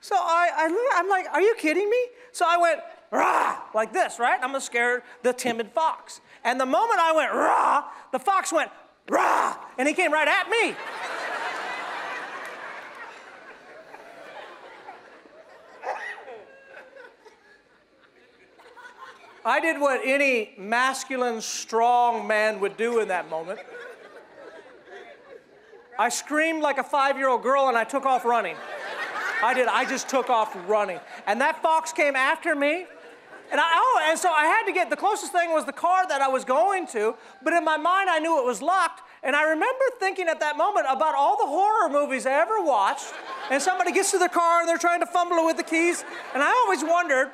So 0.00 0.16
I, 0.16 0.50
I, 0.56 0.96
I'm 0.96 1.08
like, 1.08 1.26
are 1.32 1.40
you 1.40 1.54
kidding 1.56 1.88
me? 1.88 2.06
So 2.32 2.44
I 2.48 2.56
went, 2.56 2.80
rah, 3.12 3.60
like 3.74 3.92
this, 3.92 4.18
right? 4.18 4.40
I'm 4.42 4.48
gonna 4.48 4.60
scare 4.60 5.04
the 5.22 5.32
timid 5.32 5.70
fox. 5.72 6.20
And 6.42 6.60
the 6.60 6.66
moment 6.66 6.98
I 6.98 7.12
went, 7.12 7.32
rah, 7.32 7.84
the 8.10 8.18
fox 8.18 8.52
went, 8.52 8.70
rah, 9.08 9.56
and 9.78 9.86
he 9.86 9.94
came 9.94 10.12
right 10.12 10.26
at 10.26 10.50
me. 10.50 10.74
I 19.44 19.60
did 19.60 19.80
what 19.80 20.00
any 20.04 20.54
masculine, 20.58 21.40
strong 21.40 22.26
man 22.26 22.60
would 22.60 22.76
do 22.76 23.00
in 23.00 23.08
that 23.08 23.30
moment. 23.30 23.60
I 25.98 26.08
screamed 26.08 26.62
like 26.62 26.78
a 26.78 26.82
five 26.82 27.16
year 27.16 27.28
old 27.28 27.42
girl 27.42 27.68
and 27.68 27.76
I 27.76 27.84
took 27.84 28.06
off 28.06 28.24
running. 28.24 28.56
I 29.42 29.54
did. 29.54 29.68
I 29.68 29.84
just 29.84 30.08
took 30.08 30.28
off 30.28 30.56
running. 30.68 31.00
And 31.26 31.40
that 31.40 31.62
fox 31.62 31.92
came 31.92 32.16
after 32.16 32.54
me. 32.54 32.86
And 33.50 33.60
I, 33.60 33.66
oh, 33.68 34.06
and 34.08 34.18
so 34.18 34.30
I 34.30 34.44
had 34.44 34.64
to 34.66 34.72
get 34.72 34.90
the 34.90 34.96
closest 34.96 35.32
thing 35.32 35.50
was 35.50 35.64
the 35.64 35.72
car 35.72 36.06
that 36.06 36.20
I 36.20 36.28
was 36.28 36.44
going 36.44 36.86
to, 36.88 37.16
but 37.42 37.52
in 37.52 37.64
my 37.64 37.76
mind 37.76 38.08
I 38.08 38.20
knew 38.20 38.38
it 38.38 38.46
was 38.46 38.62
locked. 38.62 39.02
And 39.24 39.34
I 39.34 39.42
remember 39.42 39.84
thinking 39.98 40.28
at 40.28 40.38
that 40.40 40.56
moment 40.56 40.86
about 40.88 41.14
all 41.14 41.36
the 41.36 41.46
horror 41.46 41.88
movies 41.90 42.26
I 42.26 42.32
ever 42.32 42.62
watched. 42.62 43.12
And 43.50 43.60
somebody 43.60 43.92
gets 43.92 44.12
to 44.12 44.18
the 44.18 44.28
car 44.28 44.60
and 44.60 44.68
they're 44.68 44.78
trying 44.78 45.00
to 45.00 45.06
fumble 45.06 45.38
it 45.38 45.46
with 45.46 45.56
the 45.56 45.64
keys. 45.64 46.04
And 46.32 46.42
I 46.42 46.50
always 46.64 46.84
wondered, 46.84 47.32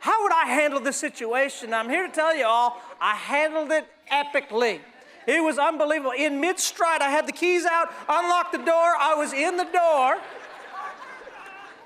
how 0.00 0.22
would 0.22 0.32
I 0.32 0.46
handle 0.46 0.80
this 0.80 0.96
situation? 0.96 1.74
I'm 1.74 1.88
here 1.88 2.06
to 2.06 2.12
tell 2.12 2.34
you 2.34 2.44
all, 2.44 2.80
I 3.00 3.14
handled 3.14 3.70
it 3.72 3.86
epically. 4.10 4.80
It 5.26 5.42
was 5.42 5.58
unbelievable. 5.58 6.12
In 6.12 6.40
mid 6.40 6.58
stride, 6.58 7.02
I 7.02 7.10
had 7.10 7.26
the 7.26 7.32
keys 7.32 7.66
out, 7.66 7.92
unlocked 8.08 8.52
the 8.52 8.58
door, 8.58 8.94
I 8.98 9.14
was 9.16 9.32
in 9.32 9.56
the 9.56 9.64
door, 9.64 10.18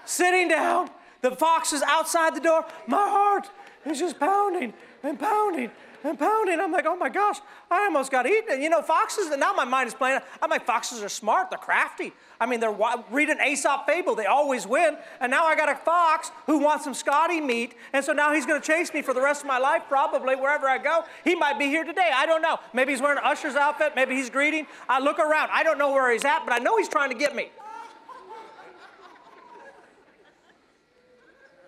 sitting 0.04 0.48
down. 0.48 0.90
The 1.22 1.32
fox 1.32 1.72
is 1.72 1.82
outside 1.82 2.34
the 2.34 2.40
door. 2.40 2.64
My 2.86 3.08
heart 3.08 3.48
is 3.84 3.98
just 3.98 4.18
pounding 4.18 4.74
and 5.02 5.18
pounding 5.18 5.70
and 6.04 6.18
pounding. 6.18 6.60
I'm 6.60 6.72
like, 6.72 6.86
oh 6.86 6.96
my 6.96 7.08
gosh, 7.08 7.38
I 7.70 7.84
almost 7.84 8.10
got 8.10 8.26
eaten. 8.26 8.62
You 8.62 8.68
know, 8.68 8.82
foxes, 8.82 9.28
and 9.28 9.40
now 9.40 9.52
my 9.52 9.64
mind 9.64 9.88
is 9.88 9.94
playing. 9.94 10.20
I'm 10.40 10.50
like, 10.50 10.64
foxes 10.64 11.02
are 11.02 11.08
smart, 11.08 11.50
they're 11.50 11.58
crafty. 11.58 12.12
I 12.40 12.46
mean, 12.46 12.60
they're 12.60 12.76
reading 13.10 13.36
Aesop 13.44 13.86
fable, 13.86 14.14
they 14.14 14.26
always 14.26 14.66
win. 14.66 14.96
And 15.20 15.30
now 15.30 15.44
I 15.44 15.54
got 15.54 15.68
a 15.68 15.76
fox 15.76 16.30
who 16.46 16.58
wants 16.58 16.84
some 16.84 16.94
Scotty 16.94 17.40
meat, 17.40 17.74
and 17.92 18.04
so 18.04 18.12
now 18.12 18.32
he's 18.32 18.46
gonna 18.46 18.60
chase 18.60 18.92
me 18.92 19.02
for 19.02 19.14
the 19.14 19.20
rest 19.20 19.42
of 19.42 19.46
my 19.46 19.58
life, 19.58 19.82
probably 19.88 20.34
wherever 20.34 20.68
I 20.68 20.78
go. 20.78 21.04
He 21.24 21.34
might 21.34 21.58
be 21.58 21.66
here 21.66 21.84
today, 21.84 22.10
I 22.12 22.26
don't 22.26 22.42
know. 22.42 22.58
Maybe 22.72 22.92
he's 22.92 23.00
wearing 23.00 23.18
an 23.18 23.24
usher's 23.24 23.54
outfit, 23.54 23.92
maybe 23.94 24.14
he's 24.14 24.30
greeting. 24.30 24.66
I 24.88 24.98
look 25.00 25.18
around, 25.18 25.50
I 25.52 25.62
don't 25.62 25.78
know 25.78 25.92
where 25.92 26.12
he's 26.12 26.24
at, 26.24 26.44
but 26.44 26.52
I 26.52 26.58
know 26.58 26.76
he's 26.78 26.88
trying 26.88 27.10
to 27.10 27.16
get 27.16 27.36
me. 27.36 27.50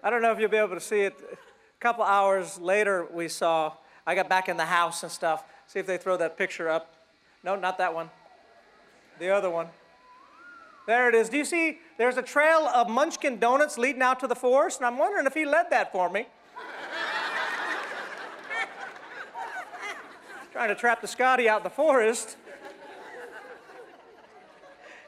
I 0.03 0.11
don't 0.11 0.21
know 0.21 0.33
if 0.33 0.39
you'll 0.39 0.51
be 0.51 0.59
able 0.59 0.75
to 0.75 0.81
see 0.81 1.01
it. 1.01 1.15
A 1.33 1.81
couple 1.81 2.05
hours 2.05 2.59
later, 2.59 3.07
we 3.11 3.27
saw 3.27 3.73
I 4.07 4.15
got 4.15 4.29
back 4.29 4.49
in 4.49 4.57
the 4.57 4.67
house 4.67 5.03
and 5.03 5.11
stuff. 5.11 5.45
See 5.67 5.79
if 5.79 5.87
they 5.87 5.97
throw 5.97 6.17
that 6.19 6.37
picture 6.37 6.69
up. 6.69 6.95
No, 7.43 7.57
not 7.57 7.79
that 7.79 7.95
one. 7.95 8.11
The 9.19 9.31
other 9.31 9.51
one. 9.51 9.69
There 10.87 11.09
it 11.09 11.15
is. 11.15 11.31
Do 11.31 11.39
you 11.39 11.45
see? 11.45 11.79
There's 11.97 12.19
a 12.19 12.23
trail 12.23 12.67
of 12.67 12.89
Munchkin 12.89 13.39
donuts 13.39 13.79
leading 13.79 14.03
out 14.03 14.21
to 14.21 14.27
the 14.27 14.35
forest, 14.35 14.81
and 14.81 14.87
I'm 14.87 14.99
wondering 14.99 15.27
if 15.27 15.33
he 15.33 15.47
led 15.47 15.71
that 15.71 15.93
for 15.93 16.11
me. 16.11 16.27
Trying 20.53 20.69
to 20.69 20.75
trap 20.75 21.01
the 21.01 21.09
Scotty 21.09 21.49
out 21.49 21.61
in 21.61 21.65
the 21.65 21.71
forest. 21.71 22.37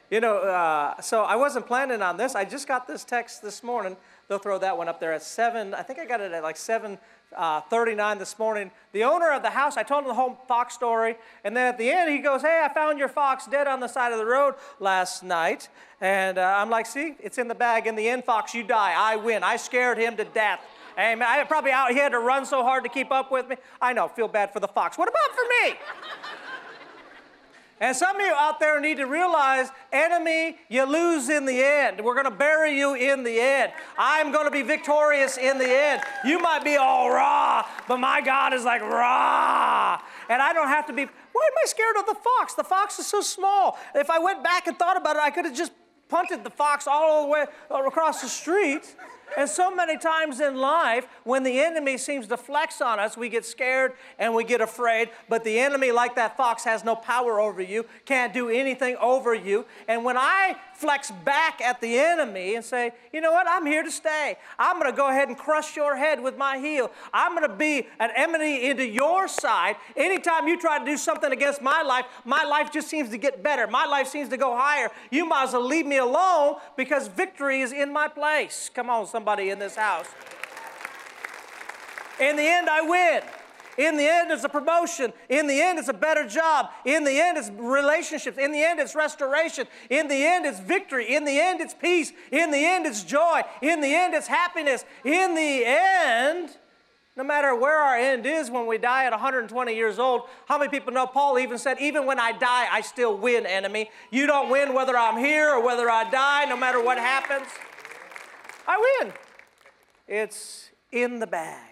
You 0.09 0.21
know, 0.21 0.37
uh, 0.37 1.01
so 1.01 1.23
I 1.23 1.35
wasn't 1.35 1.67
planning 1.67 2.01
on 2.01 2.15
this. 2.15 2.33
I 2.33 2.45
just 2.45 2.67
got 2.67 2.87
this 2.87 3.03
text 3.03 3.43
this 3.43 3.61
morning. 3.61 3.97
They'll 4.27 4.39
throw 4.39 4.59
that 4.59 4.77
one 4.77 4.89
up 4.89 4.99
there 4.99 5.13
at 5.13 5.23
7. 5.23 5.73
I 5.73 5.83
think 5.83 5.99
I 5.99 6.05
got 6.05 6.19
it 6.19 6.33
at 6.33 6.43
like 6.43 6.57
7 6.57 6.97
uh, 7.35 7.61
39 7.61 8.17
this 8.17 8.37
morning. 8.37 8.71
The 8.91 9.03
owner 9.03 9.31
of 9.31 9.41
the 9.41 9.49
house, 9.49 9.77
I 9.77 9.83
told 9.83 10.03
him 10.03 10.09
the 10.09 10.13
whole 10.13 10.37
fox 10.47 10.73
story, 10.73 11.15
and 11.43 11.55
then 11.55 11.67
at 11.67 11.77
the 11.77 11.89
end 11.89 12.11
he 12.11 12.19
goes, 12.19 12.41
Hey, 12.41 12.61
I 12.63 12.73
found 12.73 12.99
your 12.99 13.07
fox 13.07 13.47
dead 13.47 13.67
on 13.67 13.79
the 13.79 13.87
side 13.87 14.11
of 14.11 14.17
the 14.17 14.25
road 14.25 14.55
last 14.79 15.23
night. 15.23 15.69
And 16.01 16.37
uh, 16.37 16.55
I'm 16.57 16.69
like, 16.69 16.85
See, 16.85 17.15
it's 17.19 17.37
in 17.37 17.47
the 17.47 17.55
bag. 17.55 17.87
In 17.87 17.95
the 17.95 18.07
end, 18.07 18.25
fox, 18.25 18.53
you 18.53 18.63
die. 18.63 18.93
I 18.97 19.15
win. 19.15 19.43
I 19.43 19.55
scared 19.55 19.97
him 19.97 20.17
to 20.17 20.25
death. 20.25 20.61
Amen. 20.97 21.27
I 21.29 21.43
probably 21.43 21.71
out, 21.71 21.91
he 21.91 21.97
had 21.97 22.11
to 22.13 22.19
run 22.19 22.45
so 22.45 22.63
hard 22.63 22.83
to 22.83 22.89
keep 22.89 23.11
up 23.11 23.31
with 23.31 23.47
me. 23.47 23.55
I 23.79 23.93
know, 23.93 24.07
feel 24.07 24.27
bad 24.27 24.51
for 24.51 24.59
the 24.59 24.67
fox. 24.67 24.97
What 24.97 25.07
about 25.07 25.35
for 25.35 25.43
me? 25.65 25.77
And 27.79 27.95
some 27.95 28.15
of 28.15 28.21
you 28.21 28.33
out 28.33 28.59
there 28.59 28.79
need 28.81 28.97
to 28.97 29.05
realize, 29.05 29.69
enemy, 29.91 30.57
you 30.67 30.83
lose 30.83 31.29
in 31.29 31.45
the 31.45 31.63
end. 31.63 32.01
We're 32.03 32.15
going 32.15 32.25
to 32.25 32.31
bury 32.31 32.75
you 32.75 32.95
in 32.95 33.23
the 33.23 33.39
end. 33.39 33.71
I'm 33.99 34.31
going 34.31 34.45
to 34.45 34.51
be 34.51 34.63
victorious 34.63 35.37
in 35.37 35.59
the 35.59 35.69
end. 35.69 36.01
You 36.25 36.39
might 36.39 36.63
be 36.63 36.75
all 36.75 37.11
raw, 37.11 37.67
but 37.87 37.97
my 37.97 38.21
God 38.21 38.53
is 38.53 38.63
like 38.63 38.81
raw. 38.81 40.01
And 40.27 40.41
I 40.41 40.53
don't 40.53 40.69
have 40.69 40.87
to 40.87 40.93
be, 40.93 41.03
why 41.05 41.49
am 41.51 41.57
I 41.63 41.67
scared 41.67 41.97
of 41.97 42.07
the 42.07 42.15
fox? 42.15 42.55
The 42.55 42.63
fox 42.63 42.97
is 42.97 43.05
so 43.05 43.21
small. 43.21 43.77
If 43.93 44.09
I 44.09 44.17
went 44.17 44.43
back 44.43 44.65
and 44.65 44.77
thought 44.77 44.97
about 44.97 45.15
it, 45.15 45.21
I 45.21 45.29
could 45.29 45.45
have 45.45 45.55
just 45.55 45.71
punted 46.09 46.43
the 46.43 46.49
fox 46.49 46.87
all 46.87 47.23
the 47.23 47.29
way 47.29 47.45
across 47.69 48.21
the 48.21 48.27
street. 48.29 48.95
And 49.37 49.47
so 49.47 49.73
many 49.73 49.99
times 49.99 50.39
in 50.39 50.55
life, 50.55 51.07
when 51.23 51.43
the 51.43 51.59
enemy 51.59 51.99
seems 51.99 52.25
to 52.27 52.37
flex 52.37 52.81
on 52.81 52.99
us, 52.99 53.15
we 53.15 53.29
get 53.29 53.45
scared 53.45 53.93
and 54.17 54.33
we 54.33 54.43
get 54.43 54.61
afraid. 54.61 55.11
But 55.29 55.43
the 55.43 55.59
enemy, 55.59 55.91
like 55.91 56.15
that 56.15 56.35
fox, 56.35 56.63
has 56.63 56.83
no 56.83 56.95
power 56.95 57.39
over 57.39 57.61
you, 57.61 57.85
can't 58.05 58.33
do 58.33 58.49
anything 58.49 58.95
over 58.95 59.35
you. 59.35 59.65
And 59.87 60.03
when 60.03 60.17
I 60.17 60.55
flex 60.77 61.09
back 61.25 61.59
at 61.59 61.81
the 61.81 61.97
enemy 61.97 62.53
and 62.53 62.63
say, 62.63 62.91
you 63.11 63.19
know 63.19 63.31
what, 63.31 63.47
I'm 63.49 63.65
here 63.65 63.81
to 63.81 63.89
stay. 63.89 64.37
I'm 64.59 64.79
going 64.79 64.91
to 64.91 64.95
go 64.95 65.09
ahead 65.09 65.27
and 65.27 65.35
crush 65.35 65.75
your 65.75 65.95
head 65.95 66.21
with 66.21 66.37
my 66.37 66.59
heel. 66.59 66.91
I'm 67.11 67.35
going 67.35 67.49
to 67.49 67.55
be 67.55 67.87
an 67.99 68.11
enemy 68.15 68.69
into 68.69 68.87
your 68.87 69.27
side. 69.27 69.77
Anytime 69.95 70.47
you 70.47 70.59
try 70.59 70.77
to 70.77 70.85
do 70.85 70.95
something 70.95 71.31
against 71.31 71.63
my 71.63 71.81
life, 71.81 72.05
my 72.25 72.43
life 72.43 72.71
just 72.71 72.89
seems 72.89 73.09
to 73.09 73.17
get 73.17 73.41
better. 73.41 73.65
My 73.65 73.85
life 73.85 74.07
seems 74.07 74.29
to 74.29 74.37
go 74.37 74.55
higher. 74.55 74.89
You 75.09 75.25
might 75.25 75.45
as 75.45 75.53
well 75.53 75.65
leave 75.65 75.87
me 75.87 75.97
alone 75.97 76.57
because 76.75 77.07
victory 77.07 77.61
is 77.61 77.71
in 77.71 77.91
my 77.91 78.07
place. 78.07 78.69
Come 78.71 78.91
on, 78.91 79.07
somebody 79.07 79.49
in 79.49 79.57
this 79.57 79.75
house. 79.75 80.07
In 82.19 82.35
the 82.35 82.43
end, 82.43 82.69
I 82.69 82.81
win. 82.81 83.23
In 83.77 83.97
the 83.97 84.07
end, 84.07 84.31
it's 84.31 84.43
a 84.43 84.49
promotion. 84.49 85.13
In 85.29 85.47
the 85.47 85.61
end, 85.61 85.77
it's 85.77 85.87
a 85.87 85.93
better 85.93 86.27
job. 86.27 86.69
In 86.85 87.03
the 87.03 87.19
end, 87.19 87.37
it's 87.37 87.49
relationships. 87.51 88.37
In 88.37 88.51
the 88.51 88.63
end, 88.63 88.79
it's 88.79 88.95
restoration. 88.95 89.67
In 89.89 90.07
the 90.07 90.25
end, 90.25 90.45
it's 90.45 90.59
victory. 90.59 91.15
In 91.15 91.25
the 91.25 91.39
end, 91.39 91.61
it's 91.61 91.73
peace. 91.73 92.11
In 92.31 92.51
the 92.51 92.65
end, 92.65 92.85
it's 92.85 93.03
joy. 93.03 93.41
In 93.61 93.81
the 93.81 93.93
end, 93.93 94.13
it's 94.13 94.27
happiness. 94.27 94.83
In 95.03 95.35
the 95.35 95.63
end, 95.65 96.57
no 97.15 97.23
matter 97.23 97.55
where 97.55 97.77
our 97.77 97.97
end 97.97 98.25
is 98.25 98.51
when 98.51 98.67
we 98.67 98.77
die 98.77 99.05
at 99.05 99.11
120 99.11 99.75
years 99.75 99.97
old, 99.97 100.21
how 100.47 100.57
many 100.57 100.69
people 100.69 100.93
know 100.93 101.07
Paul 101.07 101.39
even 101.39 101.57
said, 101.57 101.77
Even 101.79 102.05
when 102.05 102.19
I 102.19 102.31
die, 102.31 102.67
I 102.71 102.81
still 102.81 103.17
win, 103.17 103.45
enemy. 103.45 103.89
You 104.11 104.27
don't 104.27 104.49
win 104.49 104.73
whether 104.73 104.95
I'm 104.95 105.17
here 105.17 105.49
or 105.49 105.63
whether 105.63 105.89
I 105.89 106.09
die, 106.09 106.45
no 106.45 106.55
matter 106.55 106.83
what 106.83 106.97
happens. 106.99 107.47
I 108.67 108.99
win. 109.01 109.13
It's 110.07 110.69
in 110.91 111.19
the 111.19 111.27
bag. 111.27 111.66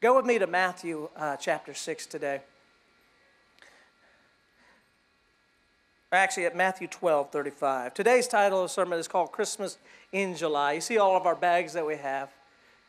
Go 0.00 0.16
with 0.16 0.24
me 0.24 0.38
to 0.38 0.46
Matthew 0.46 1.10
uh, 1.14 1.36
chapter 1.36 1.74
6 1.74 2.06
today. 2.06 2.40
Actually, 6.10 6.46
at 6.46 6.56
Matthew 6.56 6.88
12, 6.88 7.30
35. 7.30 7.92
Today's 7.92 8.26
title 8.26 8.62
of 8.62 8.70
the 8.70 8.72
sermon 8.72 8.98
is 8.98 9.06
called 9.06 9.30
Christmas 9.30 9.76
in 10.10 10.34
July. 10.34 10.72
You 10.72 10.80
see 10.80 10.96
all 10.96 11.18
of 11.18 11.26
our 11.26 11.36
bags 11.36 11.74
that 11.74 11.86
we 11.86 11.96
have, 11.96 12.30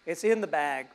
it's 0.05 0.23
in 0.23 0.39
the 0.39 0.47
bag. 0.47 0.87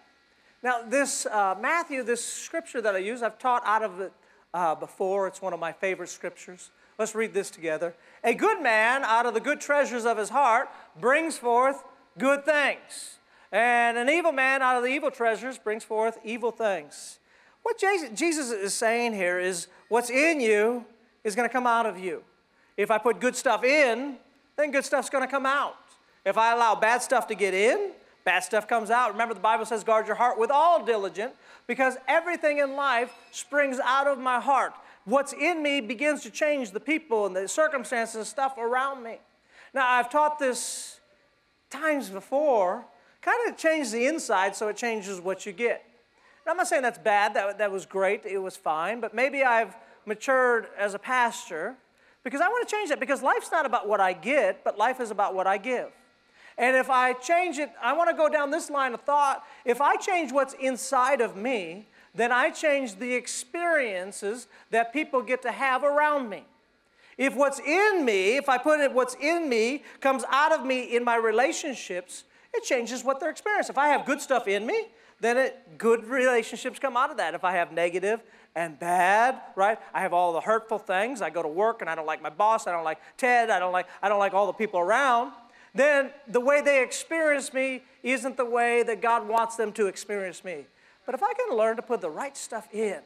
Now, 0.63 0.81
this 0.89 1.27
uh, 1.27 1.55
Matthew, 1.61 2.03
this 2.03 2.25
scripture 2.25 2.81
that 2.81 2.95
I 2.95 2.99
use, 2.99 3.23
I've 3.23 3.39
taught 3.39 3.63
out 3.67 3.83
of 3.83 4.01
it 4.01 4.13
uh, 4.55 4.75
before. 4.75 5.27
It's 5.27 5.43
one 5.43 5.53
of 5.53 5.61
my 5.61 5.73
favorite 5.73 6.09
scriptures. 6.09 6.71
Let's 6.99 7.15
read 7.15 7.35
this 7.35 7.51
together. 7.51 7.95
A 8.25 8.33
good 8.33 8.63
man, 8.63 9.05
out 9.05 9.27
of 9.27 9.35
the 9.35 9.41
good 9.41 9.61
treasures 9.61 10.07
of 10.07 10.17
his 10.17 10.31
heart, 10.31 10.71
brings 10.99 11.37
forth 11.37 11.85
good 12.17 12.47
things. 12.47 13.19
And 13.53 13.97
an 13.97 14.09
evil 14.09 14.33
man 14.33 14.63
out 14.63 14.77
of 14.77 14.83
the 14.83 14.89
evil 14.89 15.11
treasures 15.11 15.59
brings 15.59 15.85
forth 15.85 16.19
evil 16.25 16.51
things. 16.51 17.19
What 17.63 17.79
Jesus 17.79 18.51
is 18.51 18.75
saying 18.75 19.15
here 19.15 19.39
is 19.39 19.69
what's 19.89 20.11
in 20.11 20.41
you 20.41 20.85
is 21.25 21.35
going 21.35 21.49
to 21.49 21.53
come 21.53 21.67
out 21.67 21.87
of 21.87 21.99
you. 21.99 22.23
If 22.77 22.91
I 22.91 22.99
put 22.99 23.21
good 23.21 23.35
stuff 23.35 23.65
in, 23.65 24.17
then 24.57 24.71
good 24.71 24.85
stuff's 24.85 25.11
going 25.11 25.25
to 25.25 25.31
come 25.31 25.47
out. 25.47 25.77
If 26.25 26.37
I 26.39 26.53
allow 26.53 26.75
bad 26.75 27.03
stuff 27.03 27.27
to 27.29 27.35
get 27.35 27.55
in, 27.55 27.93
bad 28.25 28.41
stuff 28.41 28.67
comes 28.67 28.91
out. 28.91 29.13
Remember, 29.13 29.35
the 29.35 29.41
Bible 29.41 29.65
says, 29.65 29.85
guard 29.85 30.07
your 30.07 30.17
heart 30.17 30.39
with 30.39 30.51
all 30.51 30.85
diligence, 30.85 31.35
because 31.67 31.97
everything 32.09 32.59
in 32.59 32.75
life 32.75 33.13
springs 33.31 33.79
out 33.83 34.07
of 34.07 34.19
my 34.19 34.41
heart. 34.41 34.73
What's 35.05 35.33
in 35.33 35.63
me 35.63 35.81
begins 35.81 36.23
to 36.23 36.31
change 36.31 36.73
the 36.73 36.81
people 36.81 37.27
and 37.27 37.37
the 37.37 37.47
circumstances 37.47 38.17
and 38.17 38.27
stuff 38.27 38.59
around 38.59 39.05
me. 39.05 39.19
Now, 39.73 39.89
I've 39.89 40.11
taught 40.11 40.39
this 40.39 40.99
times 41.71 42.09
before, 42.09 42.85
kind 43.27 43.51
of 43.51 43.59
change 43.59 43.91
the 43.91 44.07
inside 44.07 44.55
so 44.55 44.69
it 44.69 44.77
changes 44.77 45.21
what 45.21 45.45
you 45.45 45.53
get. 45.53 45.85
Now, 46.47 46.53
I'm 46.53 46.59
not 46.59 46.69
saying 46.69 46.83
that's 46.83 46.99
bad, 46.99 47.35
that, 47.35 47.59
that 47.59 47.73
was 47.73 47.85
great, 47.85 48.25
it 48.25 48.39
was 48.39 48.57
fine, 48.57 49.01
but 49.01 49.13
maybe 49.13 49.43
I've 49.43 49.75
matured 50.07 50.69
as 50.79 50.95
a 50.95 50.99
pastor 50.99 51.75
because 52.23 52.41
I 52.41 52.47
want 52.47 52.69
to 52.69 52.73
change 52.73 52.91
that 52.91 53.01
because 53.01 53.23
life's 53.23 53.51
not 53.51 53.67
about 53.67 53.89
what 53.89 54.01
I 54.01 54.13
get, 54.13 54.63
but 54.63 54.79
life 54.79 55.01
is 55.01 55.11
about 55.11 55.35
what 55.35 55.49
I 55.49 55.59
give. 55.59 55.91
And 56.57 56.77
if 56.77 56.89
I 56.89 57.15
change 57.15 57.59
it, 57.59 57.71
I 57.83 57.93
want 57.95 58.09
to 58.11 58.17
go 58.17 58.29
down 58.29 58.51
this 58.51 58.71
line 58.71 58.95
of 58.95 59.01
thought. 59.01 59.45
If 59.65 59.81
I 59.81 59.97
change 59.97 60.33
what's 60.33 60.55
inside 60.55 61.21
of 61.21 61.37
me, 61.37 61.89
then 62.15 62.31
I 62.33 62.51
change 62.51 62.97
the 62.97 63.13
experiences 63.13 64.47
that 64.71 64.93
people 64.93 65.21
get 65.21 65.43
to 65.43 65.53
have 65.53 65.83
around 65.83 66.31
me. 66.31 66.45
If 67.19 67.35
what's 67.35 67.59
in 67.61 68.05
me, 68.05 68.37
if 68.37 68.49
I 68.49 68.57
put 68.57 68.81
it, 68.81 68.93
what's 68.93 69.17
in 69.17 69.49
me 69.49 69.83
comes 70.01 70.23
out 70.31 70.53
of 70.53 70.65
me 70.65 70.97
in 70.97 71.05
my 71.05 71.17
relationships, 71.17 72.25
it 72.57 72.65
changes 72.65 73.05
what 73.05 73.21
they're 73.21 73.31
experiencing. 73.31 73.73
If 73.73 73.79
I 73.79 73.89
have 73.89 74.05
good 74.05 74.21
stuff 74.21 74.49
in 74.49 74.67
me, 74.67 74.87
then 75.21 75.37
it, 75.37 75.79
good 75.79 76.05
relationships 76.05 76.79
come 76.79 76.97
out 76.97 77.11
of 77.11 77.17
that. 77.17 77.35
If 77.35 77.45
I 77.45 77.53
have 77.53 77.73
negative 77.73 78.21
and 78.55 78.79
bad, 78.79 79.41
right? 79.55 79.79
I 79.95 80.01
have 80.01 80.13
all 80.13 80.33
the 80.33 80.41
hurtful 80.41 80.79
things. 80.79 81.23
I 81.23 81.31
go 81.31 81.43
to 81.43 81.49
work 81.49 81.81
and 81.83 81.91
I 81.91 81.95
don't 81.95 82.07
like 82.07 82.23
my 82.23 82.31
boss. 82.31 82.67
I 82.67 82.73
don't 82.73 82.85
like 82.85 82.99
Ted. 83.17 83.51
I 83.51 83.59
don't 83.59 83.73
like, 83.73 83.87
I 84.03 84.09
don't 84.09 84.19
like 84.19 84.35
all 84.35 84.47
the 84.47 84.53
people 84.53 84.81
around. 84.81 85.33
Then 85.75 86.11
the 86.27 86.41
way 86.41 86.63
they 86.63 86.83
experience 86.83 87.53
me 87.53 87.83
isn't 88.03 88.37
the 88.39 88.47
way 88.47 88.83
that 88.83 89.03
God 89.03 89.29
wants 89.29 89.57
them 89.57 89.73
to 89.73 89.87
experience 89.87 90.43
me. 90.43 90.65
But 91.05 91.15
if 91.15 91.23
I 91.23 91.33
can 91.35 91.57
learn 91.57 91.77
to 91.77 91.83
put 91.83 92.01
the 92.01 92.11
right 92.11 92.37
stuff 92.37 92.67
in, 92.73 92.99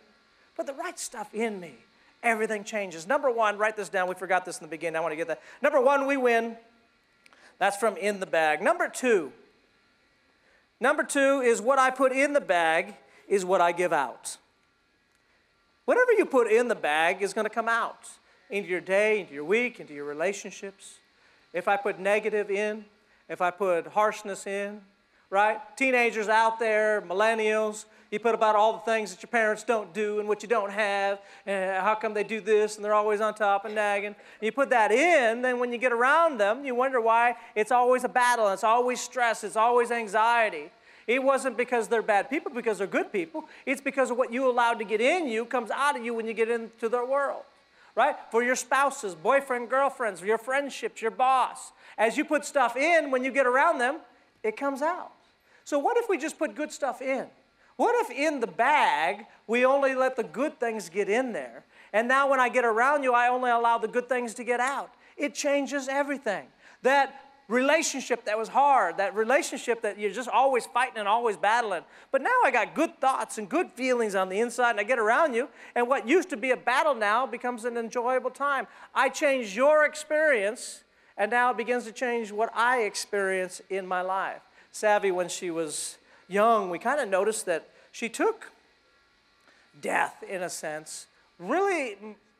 put 0.57 0.66
the 0.66 0.75
right 0.75 0.99
stuff 0.99 1.35
in 1.35 1.59
me, 1.59 1.75
everything 2.23 2.62
changes. 2.62 3.07
Number 3.07 3.30
one, 3.30 3.59
write 3.59 3.76
this 3.76 3.88
down. 3.88 4.09
We 4.09 4.14
forgot 4.14 4.45
this 4.45 4.59
in 4.59 4.64
the 4.64 4.71
beginning. 4.71 4.97
I 4.97 5.00
want 5.00 5.12
to 5.12 5.16
get 5.16 5.28
that. 5.28 5.42
Number 5.61 5.80
one, 5.80 6.07
we 6.07 6.16
win. 6.16 6.57
That's 7.59 7.76
from 7.76 7.97
in 7.97 8.21
the 8.21 8.26
bag. 8.26 8.62
Number 8.62 8.88
two, 8.88 9.33
number 10.80 11.02
two 11.02 11.40
is 11.40 11.60
what 11.60 11.78
I 11.78 11.90
put 11.90 12.12
in 12.12 12.32
the 12.32 12.40
bag 12.40 12.96
is 13.28 13.44
what 13.44 13.60
I 13.60 13.72
give 13.72 13.92
out. 13.92 14.38
Whatever 15.84 16.12
you 16.12 16.25
put 16.25 16.50
in 16.50 16.68
the 16.68 16.75
bag 16.75 17.22
is 17.22 17.32
going 17.32 17.46
to 17.46 17.54
come 17.54 17.68
out 17.68 18.08
into 18.49 18.68
your 18.68 18.80
day, 18.80 19.20
into 19.20 19.34
your 19.34 19.44
week, 19.44 19.80
into 19.80 19.94
your 19.94 20.04
relationships. 20.04 20.99
If 21.52 21.68
I 21.68 21.76
put 21.76 21.99
negative 21.99 22.50
in, 22.50 22.84
if 23.28 23.40
I 23.40 23.50
put 23.50 23.87
harshness 23.88 24.46
in, 24.46 24.80
right? 25.30 25.58
Teenagers 25.76 26.28
out 26.28 26.58
there, 26.58 27.00
millennials, 27.02 27.84
you 28.10 28.18
put 28.18 28.34
about 28.34 28.56
all 28.56 28.72
the 28.72 28.80
things 28.80 29.14
that 29.14 29.22
your 29.22 29.28
parents 29.28 29.62
don't 29.62 29.94
do 29.94 30.18
and 30.18 30.28
what 30.28 30.42
you 30.42 30.48
don't 30.48 30.72
have, 30.72 31.20
and 31.46 31.82
how 31.82 31.94
come 31.94 32.12
they 32.12 32.24
do 32.24 32.40
this 32.40 32.76
and 32.76 32.84
they're 32.84 32.94
always 32.94 33.20
on 33.20 33.34
top 33.34 33.64
and 33.64 33.74
nagging. 33.74 34.16
You 34.40 34.50
put 34.50 34.70
that 34.70 34.90
in, 34.90 35.42
then 35.42 35.60
when 35.60 35.72
you 35.72 35.78
get 35.78 35.92
around 35.92 36.38
them, 36.38 36.64
you 36.64 36.74
wonder 36.74 37.00
why 37.00 37.36
it's 37.54 37.70
always 37.70 38.02
a 38.04 38.08
battle, 38.08 38.48
it's 38.48 38.64
always 38.64 39.00
stress, 39.00 39.44
it's 39.44 39.56
always 39.56 39.90
anxiety. 39.90 40.70
It 41.06 41.22
wasn't 41.22 41.56
because 41.56 41.88
they're 41.88 42.02
bad 42.02 42.30
people, 42.30 42.52
because 42.52 42.78
they're 42.78 42.86
good 42.86 43.12
people. 43.12 43.48
It's 43.66 43.80
because 43.80 44.10
of 44.10 44.16
what 44.16 44.32
you 44.32 44.48
allowed 44.48 44.74
to 44.74 44.84
get 44.84 45.00
in 45.00 45.26
you 45.28 45.44
comes 45.44 45.70
out 45.70 45.96
of 45.96 46.04
you 46.04 46.14
when 46.14 46.26
you 46.26 46.34
get 46.34 46.48
into 46.48 46.88
their 46.88 47.04
world. 47.04 47.42
Right? 47.96 48.14
For 48.30 48.42
your 48.42 48.54
spouses, 48.54 49.16
boyfriend, 49.16 49.68
girlfriends, 49.68 50.22
your 50.22 50.38
friendships, 50.38 51.02
your 51.02 51.10
boss. 51.10 51.72
As 51.98 52.16
you 52.16 52.24
put 52.24 52.44
stuff 52.44 52.76
in, 52.76 53.10
when 53.10 53.24
you 53.24 53.32
get 53.32 53.46
around 53.46 53.78
them, 53.78 53.98
it 54.44 54.56
comes 54.56 54.82
out. 54.82 55.10
So, 55.64 55.78
what 55.78 55.96
if 55.96 56.08
we 56.08 56.16
just 56.16 56.38
put 56.38 56.54
good 56.54 56.70
stuff 56.70 57.02
in? 57.02 57.26
What 57.80 57.94
if 58.04 58.10
in 58.14 58.40
the 58.40 58.46
bag 58.46 59.25
we 59.46 59.64
only 59.64 59.94
let 59.94 60.14
the 60.14 60.22
good 60.22 60.60
things 60.60 60.90
get 60.90 61.08
in 61.08 61.32
there? 61.32 61.64
And 61.94 62.08
now 62.08 62.28
when 62.28 62.38
I 62.38 62.50
get 62.50 62.66
around 62.66 63.04
you, 63.04 63.14
I 63.14 63.28
only 63.28 63.50
allow 63.50 63.78
the 63.78 63.88
good 63.88 64.06
things 64.06 64.34
to 64.34 64.44
get 64.44 64.60
out. 64.60 64.92
It 65.16 65.34
changes 65.34 65.88
everything. 65.88 66.49
That 66.82 67.25
relationship 67.49 68.26
that 68.26 68.37
was 68.37 68.49
hard, 68.49 68.99
that 68.99 69.14
relationship 69.14 69.80
that 69.80 69.99
you're 69.99 70.10
just 70.10 70.28
always 70.28 70.66
fighting 70.66 70.99
and 70.99 71.08
always 71.08 71.38
battling. 71.38 71.80
But 72.12 72.20
now 72.20 72.38
I 72.44 72.50
got 72.50 72.75
good 72.75 73.00
thoughts 73.00 73.38
and 73.38 73.49
good 73.49 73.70
feelings 73.70 74.14
on 74.14 74.28
the 74.28 74.40
inside, 74.40 74.72
and 74.72 74.80
I 74.80 74.82
get 74.82 74.99
around 74.99 75.32
you, 75.32 75.49
and 75.75 75.88
what 75.88 76.06
used 76.06 76.28
to 76.28 76.37
be 76.37 76.50
a 76.50 76.58
battle 76.58 76.94
now 76.94 77.25
becomes 77.25 77.64
an 77.64 77.78
enjoyable 77.78 78.28
time. 78.28 78.66
I 78.94 79.08
change 79.08 79.56
your 79.56 79.87
experience, 79.87 80.84
and 81.16 81.30
now 81.30 81.52
it 81.52 81.56
begins 81.56 81.84
to 81.84 81.92
change 81.92 82.30
what 82.30 82.50
I 82.54 82.80
experience 82.82 83.62
in 83.70 83.87
my 83.87 84.02
life. 84.02 84.42
Savvy, 84.70 85.10
when 85.10 85.30
she 85.30 85.50
was 85.50 85.96
young, 86.30 86.70
we 86.70 86.78
kind 86.78 87.00
of 87.00 87.08
noticed 87.08 87.46
that 87.46 87.68
she 87.92 88.08
took 88.08 88.52
death, 89.80 90.22
in 90.28 90.42
a 90.42 90.50
sense, 90.50 91.06
really 91.38 91.96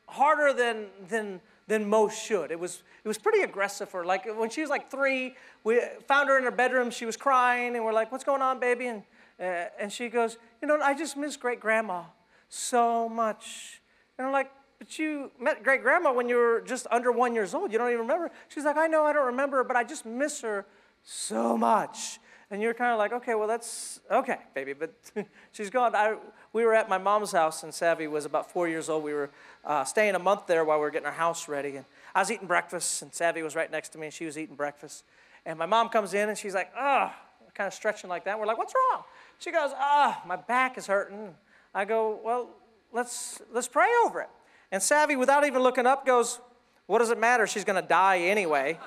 harder 0.07 0.53
than, 0.53 0.87
than, 1.09 1.41
than 1.67 1.89
most 1.89 2.21
should. 2.23 2.51
It 2.51 2.59
was, 2.59 2.83
it 3.03 3.07
was 3.07 3.17
pretty 3.17 3.41
aggressive 3.41 3.89
for 3.89 4.01
her. 4.01 4.05
Like 4.05 4.25
when 4.37 4.49
she 4.49 4.61
was 4.61 4.69
like 4.69 4.89
three, 4.89 5.35
we 5.63 5.81
found 6.07 6.29
her 6.29 6.37
in 6.37 6.43
her 6.43 6.51
bedroom. 6.51 6.91
She 6.91 7.05
was 7.05 7.17
crying, 7.17 7.75
and 7.75 7.83
we're 7.83 7.93
like, 7.93 8.11
"What's 8.11 8.23
going 8.23 8.41
on, 8.41 8.59
baby?" 8.59 8.87
And 8.87 9.03
uh, 9.39 9.65
and 9.79 9.91
she 9.91 10.07
goes, 10.09 10.37
"You 10.61 10.67
know, 10.67 10.79
I 10.81 10.93
just 10.93 11.17
miss 11.17 11.35
great 11.35 11.59
grandma 11.59 12.03
so 12.49 13.09
much." 13.09 13.81
And 14.17 14.27
I'm 14.27 14.33
like, 14.33 14.51
"But 14.77 14.99
you 14.99 15.31
met 15.39 15.63
great 15.63 15.81
grandma 15.81 16.13
when 16.13 16.29
you 16.29 16.35
were 16.35 16.61
just 16.61 16.85
under 16.91 17.11
one 17.11 17.33
years 17.33 17.53
old. 17.55 17.71
You 17.71 17.79
don't 17.79 17.89
even 17.89 18.01
remember." 18.01 18.29
She's 18.49 18.65
like, 18.65 18.77
"I 18.77 18.87
know, 18.87 19.03
I 19.03 19.13
don't 19.13 19.27
remember, 19.27 19.63
but 19.63 19.75
I 19.75 19.83
just 19.83 20.05
miss 20.05 20.41
her 20.41 20.65
so 21.03 21.57
much." 21.57 22.19
And 22.51 22.61
you're 22.61 22.73
kind 22.73 22.91
of 22.91 22.99
like, 22.99 23.13
okay, 23.13 23.33
well, 23.33 23.47
that's 23.47 24.01
okay, 24.11 24.39
baby. 24.53 24.73
But 24.73 24.93
she's 25.53 25.69
gone. 25.69 25.95
I, 25.95 26.17
we 26.51 26.65
were 26.65 26.73
at 26.73 26.89
my 26.89 26.97
mom's 26.97 27.31
house, 27.31 27.63
and 27.63 27.73
Savvy 27.73 28.07
was 28.07 28.25
about 28.25 28.51
four 28.51 28.67
years 28.67 28.89
old. 28.89 29.05
We 29.05 29.13
were 29.13 29.29
uh, 29.63 29.85
staying 29.85 30.15
a 30.15 30.19
month 30.19 30.47
there 30.47 30.65
while 30.65 30.77
we 30.77 30.81
were 30.81 30.91
getting 30.91 31.05
our 31.05 31.13
house 31.13 31.47
ready. 31.47 31.77
And 31.77 31.85
I 32.13 32.19
was 32.19 32.29
eating 32.29 32.47
breakfast, 32.47 33.01
and 33.01 33.13
Savvy 33.13 33.41
was 33.41 33.55
right 33.55 33.71
next 33.71 33.89
to 33.89 33.97
me, 33.97 34.07
and 34.07 34.13
she 34.13 34.25
was 34.25 34.37
eating 34.37 34.55
breakfast. 34.55 35.05
And 35.45 35.57
my 35.57 35.65
mom 35.65 35.87
comes 35.87 36.13
in, 36.13 36.27
and 36.27 36.37
she's 36.37 36.53
like, 36.53 36.69
oh, 36.77 37.09
kind 37.53 37.67
of 37.67 37.73
stretching 37.73 38.09
like 38.09 38.25
that. 38.25 38.37
We're 38.37 38.45
like, 38.45 38.57
what's 38.57 38.73
wrong? 38.75 39.03
She 39.39 39.51
goes, 39.51 39.71
ah, 39.73 40.19
oh, 40.21 40.27
my 40.27 40.35
back 40.35 40.77
is 40.77 40.87
hurting. 40.87 41.33
I 41.73 41.85
go, 41.85 42.19
well, 42.21 42.49
let's, 42.91 43.41
let's 43.53 43.69
pray 43.69 43.87
over 44.05 44.21
it. 44.21 44.29
And 44.73 44.83
Savvy, 44.83 45.15
without 45.15 45.45
even 45.45 45.61
looking 45.61 45.85
up, 45.85 46.05
goes, 46.05 46.39
what 46.85 46.99
does 46.99 47.11
it 47.11 47.17
matter? 47.17 47.47
She's 47.47 47.63
going 47.63 47.81
to 47.81 47.87
die 47.87 48.19
anyway. 48.19 48.77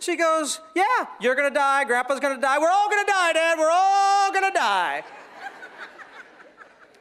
She 0.00 0.16
goes, 0.16 0.60
Yeah, 0.74 0.84
you're 1.20 1.34
gonna 1.34 1.50
die, 1.50 1.84
Grandpa's 1.84 2.20
gonna 2.20 2.40
die, 2.40 2.58
we're 2.58 2.70
all 2.70 2.88
gonna 2.88 3.06
die, 3.06 3.32
Dad, 3.34 3.58
we're 3.58 3.70
all 3.70 4.32
gonna 4.32 4.52
die. 4.52 5.04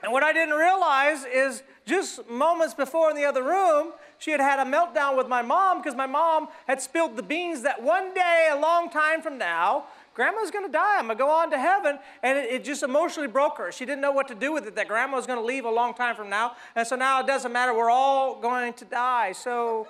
and 0.04 0.12
what 0.12 0.24
I 0.24 0.34
didn't 0.34 0.56
realize 0.56 1.26
is 1.26 1.64
just 1.86 2.30
moments 2.30 2.74
before 2.74 3.10
in 3.10 3.16
the 3.16 3.26
other 3.26 3.44
room, 3.44 3.94
she 4.20 4.32
had 4.32 4.42
had 4.42 4.60
a 4.60 4.70
meltdown 4.70 5.18
with 5.18 5.28
my 5.28 5.42
mom 5.42 5.80
because 5.80 5.96
my 5.96 6.06
mom 6.06 6.50
had 6.68 6.82
spilled 6.82 7.16
the 7.16 7.24
beans 7.24 7.64
that 7.64 7.82
one 7.82 8.14
day, 8.14 8.50
a 8.52 8.60
long 8.60 8.90
time 8.90 9.22
from 9.22 9.38
now, 9.38 9.86
grandma's 10.14 10.52
to 10.66 10.72
die. 10.72 10.98
I'm 11.00 11.08
to 11.08 11.16
go 11.16 11.30
on 11.30 11.50
to 11.52 11.58
heaven. 11.58 11.98
And 12.22 12.38
it, 12.38 12.52
it, 12.52 12.64
just 12.66 12.84
emotionally 12.84 13.30
broke 13.30 13.58
her. 13.58 13.72
She 13.72 13.86
didn't 13.86 14.02
know 14.02 14.12
what 14.12 14.28
to 14.28 14.36
do 14.36 14.52
with 14.52 14.68
it, 14.68 14.76
that 14.76 14.90
grandma 14.90 15.16
was 15.16 15.26
to 15.40 15.46
leave 15.46 15.64
a 15.64 15.72
long 15.72 15.94
time 15.94 16.16
from 16.16 16.30
now. 16.30 16.58
And 16.76 16.86
so 16.86 16.98
now 16.98 17.22
it 17.22 17.28
doesn't 17.28 17.52
matter. 17.52 17.74
We're 17.74 17.90
all 17.90 18.40
going 18.42 18.74
to 18.74 18.86
die. 18.86 19.32
So 19.32 19.88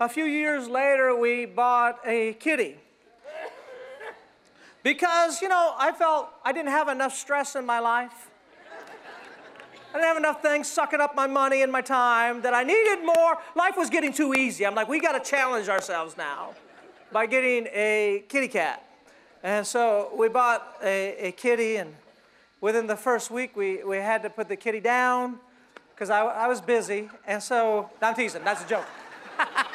a 0.00 0.08
few 0.08 0.24
years 0.24 0.68
later, 0.68 1.16
we 1.16 1.46
bought 1.46 2.00
a 2.04 2.34
kitty. 2.34 2.76
Because, 4.82 5.42
you 5.42 5.48
know, 5.48 5.74
I 5.76 5.92
felt 5.92 6.30
I 6.44 6.52
didn't 6.52 6.70
have 6.70 6.88
enough 6.88 7.14
stress 7.14 7.56
in 7.56 7.66
my 7.66 7.80
life. 7.80 8.30
I 9.90 9.94
didn't 9.94 10.06
have 10.06 10.16
enough 10.16 10.42
things 10.42 10.68
sucking 10.68 11.00
up 11.00 11.16
my 11.16 11.26
money 11.26 11.62
and 11.62 11.72
my 11.72 11.80
time 11.80 12.42
that 12.42 12.54
I 12.54 12.62
needed 12.62 13.04
more. 13.04 13.38
Life 13.56 13.74
was 13.76 13.90
getting 13.90 14.12
too 14.12 14.34
easy. 14.34 14.64
I'm 14.66 14.74
like, 14.74 14.88
we 14.88 15.00
got 15.00 15.12
to 15.12 15.30
challenge 15.30 15.68
ourselves 15.68 16.16
now 16.16 16.54
by 17.10 17.26
getting 17.26 17.66
a 17.72 18.24
kitty 18.28 18.48
cat. 18.48 18.84
And 19.42 19.66
so 19.66 20.12
we 20.16 20.28
bought 20.28 20.76
a, 20.82 21.28
a 21.28 21.32
kitty, 21.32 21.76
and 21.76 21.94
within 22.60 22.86
the 22.86 22.96
first 22.96 23.30
week, 23.30 23.56
we, 23.56 23.82
we 23.82 23.96
had 23.96 24.22
to 24.22 24.30
put 24.30 24.48
the 24.48 24.56
kitty 24.56 24.80
down 24.80 25.38
because 25.94 26.10
I, 26.10 26.20
I 26.20 26.48
was 26.48 26.60
busy. 26.60 27.08
And 27.26 27.42
so, 27.42 27.90
I'm 28.02 28.14
teasing, 28.14 28.44
that's 28.44 28.64
a 28.64 28.68
joke. 28.68 28.86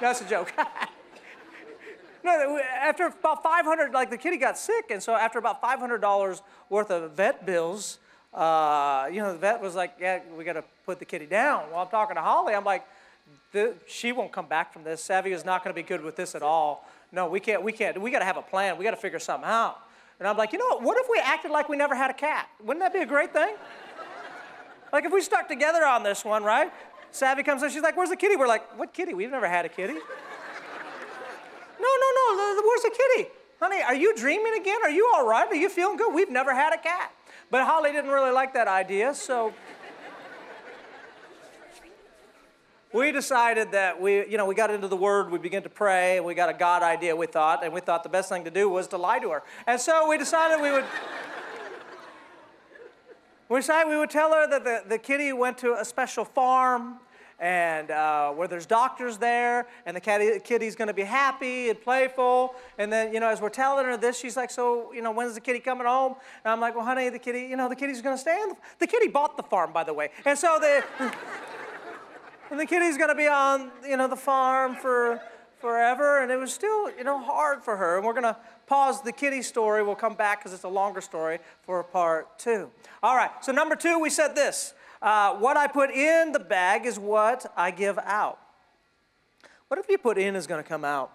That's 0.00 0.20
a 0.22 0.24
joke. 0.24 0.52
no, 2.24 2.58
after 2.58 3.06
about 3.06 3.42
500, 3.42 3.92
like 3.92 4.10
the 4.10 4.16
kitty 4.16 4.36
got 4.38 4.58
sick, 4.58 4.86
and 4.90 5.02
so 5.02 5.14
after 5.14 5.38
about 5.38 5.62
$500 5.62 6.40
worth 6.68 6.90
of 6.90 7.12
vet 7.12 7.44
bills, 7.44 7.98
uh, 8.32 9.08
you 9.12 9.20
know, 9.20 9.32
the 9.32 9.38
vet 9.38 9.60
was 9.60 9.74
like, 9.74 9.94
yeah, 10.00 10.20
we 10.36 10.44
got 10.44 10.54
to 10.54 10.64
put 10.86 10.98
the 10.98 11.04
kitty 11.04 11.26
down. 11.26 11.64
While 11.70 11.84
I'm 11.84 11.90
talking 11.90 12.16
to 12.16 12.22
Holly, 12.22 12.54
I'm 12.54 12.64
like, 12.64 12.86
she 13.86 14.12
won't 14.12 14.32
come 14.32 14.46
back 14.46 14.72
from 14.72 14.84
this. 14.84 15.02
Savvy 15.02 15.32
is 15.32 15.44
not 15.44 15.64
going 15.64 15.74
to 15.74 15.82
be 15.82 15.86
good 15.86 16.02
with 16.02 16.16
this 16.16 16.34
at 16.34 16.42
all. 16.42 16.88
No, 17.12 17.28
we 17.28 17.40
can't, 17.40 17.62
we 17.62 17.72
can't, 17.72 18.00
we 18.00 18.10
got 18.10 18.20
to 18.20 18.24
have 18.24 18.36
a 18.36 18.42
plan. 18.42 18.78
We 18.78 18.84
got 18.84 18.92
to 18.92 18.96
figure 18.96 19.18
something 19.18 19.48
out. 19.48 19.80
And 20.18 20.28
I'm 20.28 20.36
like, 20.36 20.52
you 20.52 20.58
know 20.58 20.66
what? 20.66 20.82
What 20.82 20.98
if 20.98 21.08
we 21.10 21.18
acted 21.18 21.50
like 21.50 21.68
we 21.68 21.76
never 21.76 21.94
had 21.94 22.10
a 22.10 22.14
cat? 22.14 22.48
Wouldn't 22.62 22.80
that 22.80 22.92
be 22.92 23.00
a 23.00 23.06
great 23.06 23.32
thing? 23.32 23.54
like 24.92 25.04
if 25.04 25.12
we 25.12 25.20
stuck 25.22 25.48
together 25.48 25.84
on 25.84 26.02
this 26.02 26.24
one, 26.24 26.44
right? 26.44 26.70
Savvy 27.12 27.42
comes 27.42 27.62
in, 27.62 27.70
she's 27.70 27.82
like, 27.82 27.96
Where's 27.96 28.10
the 28.10 28.16
kitty? 28.16 28.36
We're 28.36 28.46
like, 28.48 28.78
What 28.78 28.92
kitty? 28.92 29.14
We've 29.14 29.30
never 29.30 29.48
had 29.48 29.64
a 29.64 29.68
kitty. 29.68 29.94
no, 29.94 30.00
no, 31.80 32.34
no, 32.36 32.62
where's 32.64 32.82
the 32.82 32.90
kitty? 32.90 33.30
Honey, 33.60 33.82
are 33.82 33.94
you 33.94 34.16
dreaming 34.16 34.54
again? 34.58 34.78
Are 34.82 34.90
you 34.90 35.10
all 35.14 35.26
right? 35.26 35.46
Are 35.46 35.54
you 35.54 35.68
feeling 35.68 35.96
good? 35.96 36.14
We've 36.14 36.30
never 36.30 36.54
had 36.54 36.72
a 36.72 36.78
cat. 36.78 37.12
But 37.50 37.66
Holly 37.66 37.92
didn't 37.92 38.10
really 38.10 38.30
like 38.30 38.54
that 38.54 38.68
idea, 38.68 39.14
so 39.14 39.52
we 42.92 43.12
decided 43.12 43.72
that 43.72 44.00
we, 44.00 44.26
you 44.26 44.36
know, 44.36 44.46
we 44.46 44.54
got 44.54 44.70
into 44.70 44.88
the 44.88 44.96
Word, 44.96 45.30
we 45.30 45.38
began 45.38 45.62
to 45.62 45.68
pray, 45.68 46.16
and 46.16 46.26
we 46.26 46.34
got 46.34 46.48
a 46.48 46.52
God 46.52 46.82
idea, 46.82 47.14
we 47.14 47.26
thought, 47.26 47.62
and 47.64 47.72
we 47.72 47.80
thought 47.80 48.02
the 48.02 48.08
best 48.08 48.28
thing 48.28 48.44
to 48.44 48.50
do 48.50 48.68
was 48.68 48.88
to 48.88 48.96
lie 48.96 49.18
to 49.18 49.30
her. 49.30 49.42
And 49.66 49.80
so 49.80 50.08
we 50.08 50.18
decided 50.18 50.60
we 50.60 50.70
would. 50.70 50.84
We 53.50 53.58
decided 53.58 53.90
we 53.90 53.96
would 53.96 54.10
tell 54.10 54.32
her 54.32 54.46
that 54.46 54.62
the, 54.62 54.84
the 54.88 54.96
kitty 54.96 55.32
went 55.32 55.58
to 55.58 55.74
a 55.74 55.84
special 55.84 56.24
farm 56.24 57.00
and 57.40 57.90
uh, 57.90 58.30
where 58.30 58.46
there's 58.46 58.64
doctors 58.64 59.18
there, 59.18 59.66
and 59.86 59.96
the 59.96 60.00
kitty, 60.00 60.38
kitty's 60.38 60.76
going 60.76 60.86
to 60.86 60.94
be 60.94 61.02
happy 61.02 61.68
and 61.68 61.80
playful. 61.80 62.54
And 62.78 62.92
then, 62.92 63.12
you 63.12 63.18
know, 63.18 63.28
as 63.28 63.40
we're 63.40 63.48
telling 63.48 63.86
her 63.86 63.96
this, 63.96 64.16
she's 64.16 64.36
like, 64.36 64.52
"So, 64.52 64.92
you 64.92 65.02
know, 65.02 65.10
when's 65.10 65.34
the 65.34 65.40
kitty 65.40 65.58
coming 65.58 65.86
home?" 65.86 66.14
And 66.44 66.52
I'm 66.52 66.60
like, 66.60 66.76
"Well, 66.76 66.84
honey, 66.84 67.08
the 67.08 67.18
kitty, 67.18 67.40
you 67.40 67.56
know, 67.56 67.68
the 67.68 67.74
kitty's 67.74 68.02
going 68.02 68.14
to 68.14 68.20
stay. 68.20 68.36
On 68.36 68.50
the, 68.50 68.56
the 68.78 68.86
kitty 68.86 69.08
bought 69.08 69.36
the 69.36 69.42
farm, 69.42 69.72
by 69.72 69.82
the 69.82 69.94
way, 69.94 70.10
and 70.24 70.38
so 70.38 70.58
the 70.60 70.84
and 72.52 72.60
the 72.60 72.66
kitty's 72.66 72.98
going 72.98 73.08
to 73.08 73.16
be 73.16 73.26
on, 73.26 73.72
you 73.88 73.96
know, 73.96 74.06
the 74.06 74.16
farm 74.16 74.76
for." 74.76 75.20
Forever, 75.60 76.22
and 76.22 76.32
it 76.32 76.36
was 76.36 76.52
still, 76.52 76.90
you 76.96 77.04
know, 77.04 77.20
hard 77.20 77.62
for 77.62 77.76
her. 77.76 77.96
And 77.96 78.06
we're 78.06 78.12
going 78.12 78.22
to 78.24 78.36
pause 78.66 79.02
the 79.02 79.12
kitty 79.12 79.42
story. 79.42 79.82
We'll 79.82 79.94
come 79.94 80.14
back 80.14 80.40
because 80.40 80.52
it's 80.52 80.64
a 80.64 80.68
longer 80.68 81.00
story 81.00 81.38
for 81.62 81.82
part 81.84 82.38
two. 82.38 82.70
All 83.02 83.16
right, 83.16 83.30
so 83.42 83.52
number 83.52 83.76
two, 83.76 83.98
we 83.98 84.10
said 84.10 84.34
this 84.34 84.74
uh, 85.02 85.34
what 85.34 85.56
I 85.56 85.66
put 85.66 85.90
in 85.90 86.32
the 86.32 86.40
bag 86.40 86.86
is 86.86 86.98
what 86.98 87.50
I 87.56 87.70
give 87.70 87.98
out. 87.98 88.38
What 89.68 89.78
if 89.78 89.88
you 89.88 89.98
put 89.98 90.18
in 90.18 90.36
is 90.36 90.46
going 90.46 90.62
to 90.62 90.68
come 90.68 90.84
out? 90.84 91.12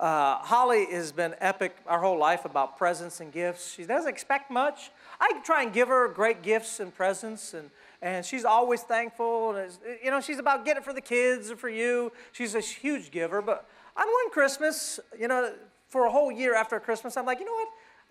Uh, 0.00 0.38
Holly 0.38 0.86
has 0.86 1.12
been 1.12 1.34
epic 1.40 1.76
our 1.86 2.00
whole 2.00 2.18
life 2.18 2.46
about 2.46 2.78
presents 2.78 3.20
and 3.20 3.30
gifts. 3.30 3.74
She 3.74 3.84
doesn't 3.84 4.08
expect 4.08 4.50
much. 4.50 4.90
I 5.20 5.30
try 5.44 5.62
and 5.62 5.74
give 5.74 5.88
her 5.88 6.08
great 6.08 6.42
gifts 6.42 6.80
and 6.80 6.94
presents, 6.94 7.52
and, 7.52 7.70
and 8.00 8.24
she's 8.24 8.46
always 8.46 8.80
thankful. 8.80 9.54
And 9.54 9.70
you 10.02 10.10
know, 10.10 10.22
she's 10.22 10.38
about 10.38 10.64
getting 10.64 10.80
it 10.80 10.84
for 10.86 10.94
the 10.94 11.02
kids 11.02 11.50
or 11.50 11.56
for 11.56 11.68
you. 11.68 12.12
She's 12.32 12.54
a 12.54 12.60
huge 12.60 13.10
giver. 13.10 13.42
But 13.42 13.68
on 13.96 14.06
one 14.06 14.30
Christmas, 14.30 15.00
you 15.18 15.28
know, 15.28 15.52
for 15.88 16.06
a 16.06 16.10
whole 16.10 16.30
year 16.30 16.54
after 16.54 16.78
Christmas, 16.80 17.16
I'm 17.16 17.26
like, 17.26 17.40
you 17.40 17.46
know 17.46 17.52
what? 17.52 17.68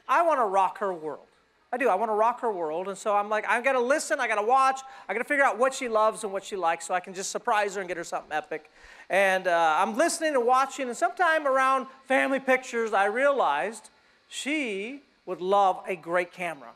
I 0.07 0.21
want 0.23 0.39
to 0.39 0.45
rock 0.45 0.79
her 0.79 0.93
world. 0.93 1.27
I 1.71 1.77
do. 1.77 1.87
I 1.87 1.95
want 1.95 2.09
to 2.09 2.15
rock 2.15 2.41
her 2.41 2.51
world. 2.51 2.87
And 2.87 2.97
so 2.97 3.15
I'm 3.15 3.29
like, 3.29 3.45
I've 3.47 3.63
got 3.63 3.73
to 3.73 3.79
listen, 3.79 4.19
I 4.19 4.27
got 4.27 4.35
to 4.35 4.47
watch, 4.47 4.81
I 5.07 5.13
got 5.13 5.19
to 5.19 5.25
figure 5.25 5.43
out 5.43 5.59
what 5.59 5.73
she 5.73 5.87
loves 5.87 6.23
and 6.23 6.33
what 6.33 6.43
she 6.43 6.55
likes 6.55 6.87
so 6.87 6.95
I 6.95 6.99
can 6.99 7.13
just 7.13 7.29
surprise 7.29 7.75
her 7.75 7.81
and 7.81 7.87
get 7.87 7.97
her 7.97 8.03
something 8.03 8.31
epic. 8.31 8.71
And 9.09 9.47
uh, 9.47 9.77
I'm 9.77 9.95
listening 9.95 10.33
and 10.35 10.45
watching, 10.45 10.87
and 10.87 10.97
sometime 10.97 11.45
around 11.45 11.85
family 12.05 12.39
pictures, 12.39 12.91
I 12.91 13.05
realized 13.05 13.89
she 14.27 15.03
would 15.27 15.41
love 15.41 15.83
a 15.87 15.95
great 15.95 16.31
camera. 16.31 16.71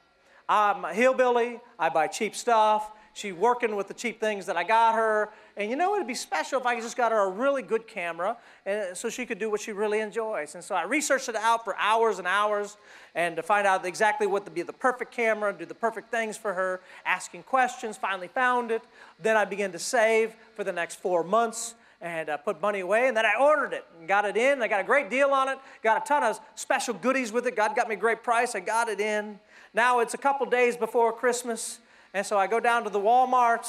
I'm 0.47 0.85
a 0.85 0.93
hillbilly, 0.93 1.59
I 1.79 1.89
buy 1.89 2.05
cheap 2.07 2.35
stuff. 2.35 2.91
She's 3.15 3.34
working 3.34 3.76
with 3.76 3.88
the 3.88 3.93
cheap 3.93 4.19
things 4.19 4.47
that 4.47 4.58
I 4.58 4.63
got 4.63 4.95
her. 4.95 5.30
And 5.56 5.69
you 5.69 5.76
know, 5.76 5.95
it'd 5.95 6.08
be 6.08 6.15
special 6.15 6.60
if 6.60 6.65
I 6.65 6.80
just 6.82 6.97
got 6.97 7.12
her 7.12 7.28
a 7.28 7.30
really 7.30 7.62
good 7.62 7.88
camera 7.88 8.38
and 8.65 8.97
so 8.97 9.08
she 9.08 9.26
could 9.26 9.38
do 9.38 9.52
what 9.52 9.62
she 9.62 9.71
really 9.71 9.99
enjoys. 9.99 10.56
And 10.56 10.63
so 10.63 10.73
I 10.73 10.84
researched 10.84 11.30
it 11.30 11.36
out 11.36 11.63
for 11.63 11.76
hours 11.78 12.17
and 12.17 12.28
hours 12.28 12.76
and 13.13 13.36
to 13.36 13.43
find 13.43 13.67
out 13.67 13.86
exactly 13.86 14.26
what 14.26 14.45
would 14.45 14.56
be 14.56 14.63
the 14.63 14.73
perfect 14.73 15.12
camera, 15.12 15.54
do 15.54 15.65
the 15.65 15.76
perfect 15.76 16.10
things 16.10 16.38
for 16.38 16.54
her, 16.54 16.82
asking 17.06 17.43
questions, 17.43 17.97
finally 17.97 18.28
found 18.28 18.71
it. 18.71 18.82
Then 19.21 19.38
I 19.38 19.45
began 19.45 19.71
to 19.73 19.80
save 19.80 20.34
for 20.56 20.63
the 20.63 20.73
next 20.73 20.99
four 20.99 21.23
months 21.23 21.76
and 22.02 22.30
uh, 22.30 22.38
put 22.38 22.62
money 22.62 22.80
away. 22.80 23.08
And 23.08 23.15
then 23.15 23.26
I 23.26 23.34
ordered 23.39 23.73
it 23.73 23.86
and 23.99 24.08
got 24.08 24.26
it 24.26 24.36
in. 24.36 24.62
I 24.62 24.67
got 24.67 24.82
a 24.82 24.84
great 24.84 25.12
deal 25.12 25.30
on 25.30 25.49
it, 25.49 25.60
got 25.84 26.04
a 26.04 26.06
ton 26.06 26.23
of 26.23 26.39
special 26.56 26.95
goodies 26.95 27.32
with 27.32 27.45
it. 27.45 27.56
God 27.56 27.76
got 27.76 27.88
me 27.88 27.95
a 27.95 27.97
great 27.97 28.23
price. 28.23 28.56
I 28.56 28.60
got 28.60 28.89
it 28.89 28.99
in. 28.99 29.39
Now 29.73 29.99
it's 29.99 30.15
a 30.15 30.17
couple 30.17 30.45
days 30.47 30.76
before 30.76 31.13
Christmas. 31.13 31.80
And 32.13 32.26
so 32.26 32.38
I 32.38 32.47
go 32.47 32.60
down 32.60 32.84
to 32.84 32.89
the 32.89 32.99
Walmart 32.99 33.67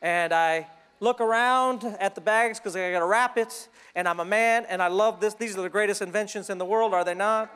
and 0.00 0.32
I 0.32 0.68
look 1.00 1.20
around 1.20 1.84
at 1.98 2.14
the 2.14 2.20
bags 2.20 2.60
because 2.60 2.76
I 2.76 2.92
got 2.92 3.00
to 3.00 3.06
wrap 3.06 3.36
it. 3.36 3.68
And 3.94 4.06
I'm 4.06 4.20
a 4.20 4.24
man 4.24 4.64
and 4.68 4.80
I 4.80 4.86
love 4.86 5.20
this. 5.20 5.34
These 5.34 5.58
are 5.58 5.62
the 5.62 5.68
greatest 5.68 6.00
inventions 6.00 6.50
in 6.50 6.58
the 6.58 6.64
world, 6.64 6.94
are 6.94 7.04
they 7.04 7.14
not? 7.14 7.50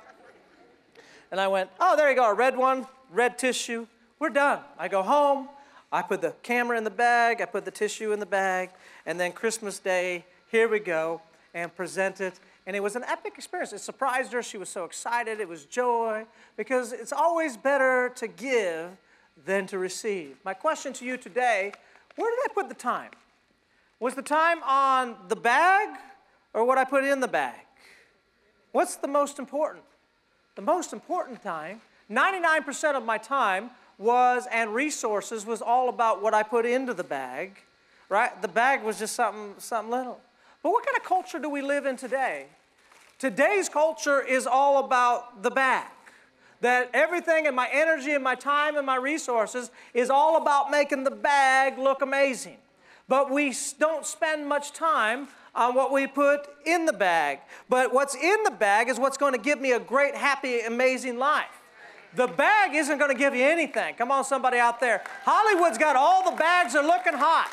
And 1.31 1.41
I 1.41 1.47
went, 1.49 1.71
oh, 1.79 1.97
there 1.97 2.11
you 2.11 2.17
go, 2.17 2.29
a 2.31 2.35
red 2.35 2.57
one, 2.57 2.87
red 3.11 3.39
tissue. 3.39 3.87
We're 4.19 4.31
done. 4.31 4.61
I 4.79 4.89
go 4.89 5.03
home. 5.03 5.49
I 5.93 6.03
put 6.03 6.21
the 6.21 6.35
camera 6.43 6.77
in 6.77 6.85
the 6.85 6.91
bag. 6.91 7.41
I 7.41 7.45
put 7.45 7.65
the 7.65 7.71
tissue 7.71 8.13
in 8.13 8.19
the 8.19 8.27
bag. 8.27 8.71
And 9.07 9.21
then 9.21 9.33
Christmas 9.33 9.79
Day, 9.79 10.25
here 10.51 10.69
we 10.69 10.81
go, 10.81 11.21
and 11.53 11.75
present 11.75 12.21
it. 12.21 12.41
And 12.67 12.75
it 12.75 12.83
was 12.83 12.97
an 12.97 13.05
epic 13.07 13.35
experience. 13.37 13.73
It 13.73 13.81
surprised 13.81 14.33
her. 14.33 14.43
She 14.43 14.59
was 14.59 14.69
so 14.69 14.85
excited. 14.85 15.39
It 15.39 15.49
was 15.49 15.65
joy 15.67 16.25
because 16.57 16.93
it's 16.93 17.13
always 17.13 17.57
better 17.57 18.11
to 18.17 18.27
give 18.27 18.91
than 19.45 19.67
to 19.67 19.79
receive. 19.79 20.37
My 20.45 20.55
question 20.55 20.93
to 20.95 21.05
you 21.05 21.17
today 21.17 21.73
where 22.17 22.31
did 22.31 22.51
I 22.51 22.55
put 22.55 22.69
the 22.69 22.75
time? 22.75 23.11
Was 23.99 24.15
the 24.15 24.23
time 24.23 24.63
on 24.63 25.17
the 25.29 25.37
bag 25.37 25.89
or 26.53 26.65
what 26.65 26.79
I 26.79 26.85
put 26.85 27.05
in 27.05 27.21
the 27.21 27.29
bag? 27.29 27.59
What's 28.71 28.97
the 28.97 29.09
most 29.09 29.39
important? 29.39 29.85
The 30.55 30.63
most 30.63 30.93
important 30.93 31.43
time, 31.43 31.81
99% 32.11 32.95
of 32.95 33.05
my 33.05 33.19
time 33.19 33.71
was 33.99 34.47
and 34.53 34.75
resources 34.75 35.47
was 35.47 35.63
all 35.63 35.89
about 35.89 36.23
what 36.23 36.35
I 36.35 36.43
put 36.43 36.67
into 36.67 36.95
the 36.95 37.05
bag, 37.05 37.59
right? 38.09 38.41
The 38.43 38.49
bag 38.49 38.83
was 38.83 38.99
just 38.99 39.17
something, 39.17 39.55
something 39.59 39.91
little. 39.91 40.21
But 40.63 40.71
what 40.71 40.85
kind 40.87 40.97
of 40.97 41.05
culture 41.05 41.39
do 41.39 41.49
we 41.49 41.63
live 41.63 41.87
in 41.87 41.97
today? 41.97 42.47
Today's 43.19 43.69
culture 43.69 44.21
is 44.21 44.47
all 44.47 44.85
about 44.85 45.43
the 45.43 45.51
bag 45.51 45.87
that 46.65 46.89
everything 46.95 47.47
and 47.47 47.55
my 47.55 47.69
energy 47.71 48.13
and 48.13 48.25
my 48.25 48.35
time 48.35 48.79
and 48.79 48.87
my 48.87 48.97
resources 48.97 49.71
is 49.93 50.09
all 50.09 50.39
about 50.39 50.71
making 50.71 51.05
the 51.05 51.11
bag 51.11 51.79
look 51.79 52.01
amazing. 52.01 52.57
But 53.07 53.31
we 53.31 53.55
don't 53.79 54.07
spend 54.07 54.49
much 54.49 54.73
time 54.73 55.29
on 55.55 55.75
what 55.75 55.93
we 55.93 56.07
put 56.07 56.49
in 56.65 56.87
the 56.87 56.93
bag. 56.95 57.41
But 57.69 57.93
what's 57.93 58.15
in 58.15 58.43
the 58.45 58.51
bag 58.51 58.89
is 58.89 58.99
what's 58.99 59.19
going 59.19 59.35
to 59.35 59.39
give 59.39 59.61
me 59.61 59.73
a 59.73 59.79
great, 59.79 60.15
happy, 60.15 60.61
amazing 60.61 61.19
life. 61.19 61.61
The 62.15 62.29
bag 62.29 62.75
isn't 62.75 62.97
going 62.97 63.11
to 63.11 63.19
give 63.19 63.35
you 63.35 63.45
anything. 63.45 63.95
Come 63.97 64.11
on, 64.11 64.25
somebody 64.25 64.57
out 64.57 64.81
there. 64.81 65.03
Hollywood's 65.25 65.77
got 65.77 65.97
all 65.97 66.31
the 66.31 66.37
bags 66.37 66.75
are 66.75 66.83
looking 66.83 67.13
hot. 67.13 67.51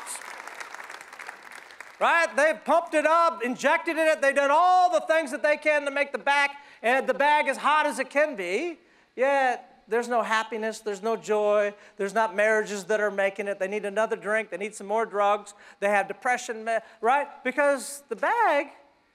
Right? 2.00 2.34
They've 2.34 2.64
pumped 2.64 2.94
it 2.94 3.04
up, 3.04 3.44
injected 3.44 3.98
it, 3.98 4.22
they've 4.22 4.34
done 4.34 4.50
all 4.50 4.90
the 4.90 5.04
things 5.06 5.30
that 5.32 5.42
they 5.42 5.58
can 5.58 5.84
to 5.84 5.90
make 5.90 6.12
the 6.12 6.18
bag 6.18 6.50
and 6.82 7.06
the 7.06 7.14
bag 7.14 7.48
as 7.48 7.58
hot 7.58 7.84
as 7.84 7.98
it 7.98 8.08
can 8.08 8.36
be. 8.36 8.78
Yet 9.16 9.84
there's 9.88 10.08
no 10.08 10.22
happiness, 10.22 10.80
there's 10.80 11.02
no 11.02 11.16
joy, 11.16 11.74
there's 11.96 12.14
not 12.14 12.34
marriages 12.34 12.84
that 12.84 13.00
are 13.00 13.10
making 13.10 13.48
it. 13.48 13.58
They 13.58 13.68
need 13.68 13.84
another 13.84 14.16
drink, 14.16 14.50
they 14.50 14.56
need 14.56 14.74
some 14.74 14.86
more 14.86 15.04
drugs, 15.04 15.54
they 15.80 15.88
have 15.88 16.08
depression, 16.08 16.68
right? 17.00 17.26
Because 17.44 18.02
the 18.08 18.16
bag 18.16 18.68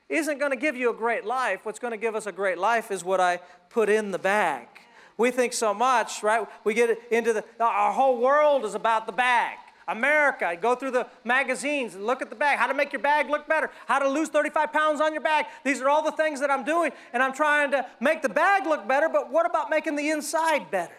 isn't 0.09 0.39
going 0.39 0.51
to 0.51 0.57
give 0.57 0.75
you 0.75 0.89
a 0.89 0.93
great 0.93 1.25
life. 1.25 1.61
What's 1.63 1.79
going 1.79 1.91
to 1.91 1.97
give 1.97 2.15
us 2.15 2.27
a 2.27 2.31
great 2.31 2.57
life 2.57 2.91
is 2.91 3.03
what 3.03 3.19
I 3.19 3.39
put 3.69 3.89
in 3.89 4.11
the 4.11 4.19
bag. 4.19 4.67
We 5.17 5.31
think 5.31 5.53
so 5.53 5.73
much, 5.73 6.21
right? 6.21 6.47
We 6.63 6.73
get 6.73 6.97
into 7.11 7.33
the, 7.33 7.43
our 7.59 7.91
whole 7.91 8.19
world 8.19 8.63
is 8.63 8.75
about 8.75 9.07
the 9.07 9.11
bag. 9.11 9.57
America. 9.87 10.57
Go 10.59 10.75
through 10.75 10.91
the 10.91 11.07
magazines 11.23 11.95
and 11.95 12.05
look 12.05 12.21
at 12.21 12.29
the 12.29 12.35
bag. 12.35 12.57
How 12.57 12.67
to 12.67 12.73
make 12.73 12.91
your 12.91 13.01
bag 13.01 13.29
look 13.29 13.47
better. 13.47 13.69
How 13.85 13.99
to 13.99 14.07
lose 14.07 14.29
35 14.29 14.73
pounds 14.73 15.01
on 15.01 15.13
your 15.13 15.21
bag. 15.21 15.45
These 15.63 15.81
are 15.81 15.89
all 15.89 16.03
the 16.03 16.11
things 16.11 16.39
that 16.41 16.51
I'm 16.51 16.63
doing, 16.63 16.91
and 17.13 17.23
I'm 17.23 17.33
trying 17.33 17.71
to 17.71 17.85
make 17.99 18.21
the 18.21 18.29
bag 18.29 18.65
look 18.65 18.87
better, 18.87 19.09
but 19.09 19.31
what 19.31 19.45
about 19.45 19.69
making 19.69 19.95
the 19.95 20.09
inside 20.09 20.69
better? 20.71 20.93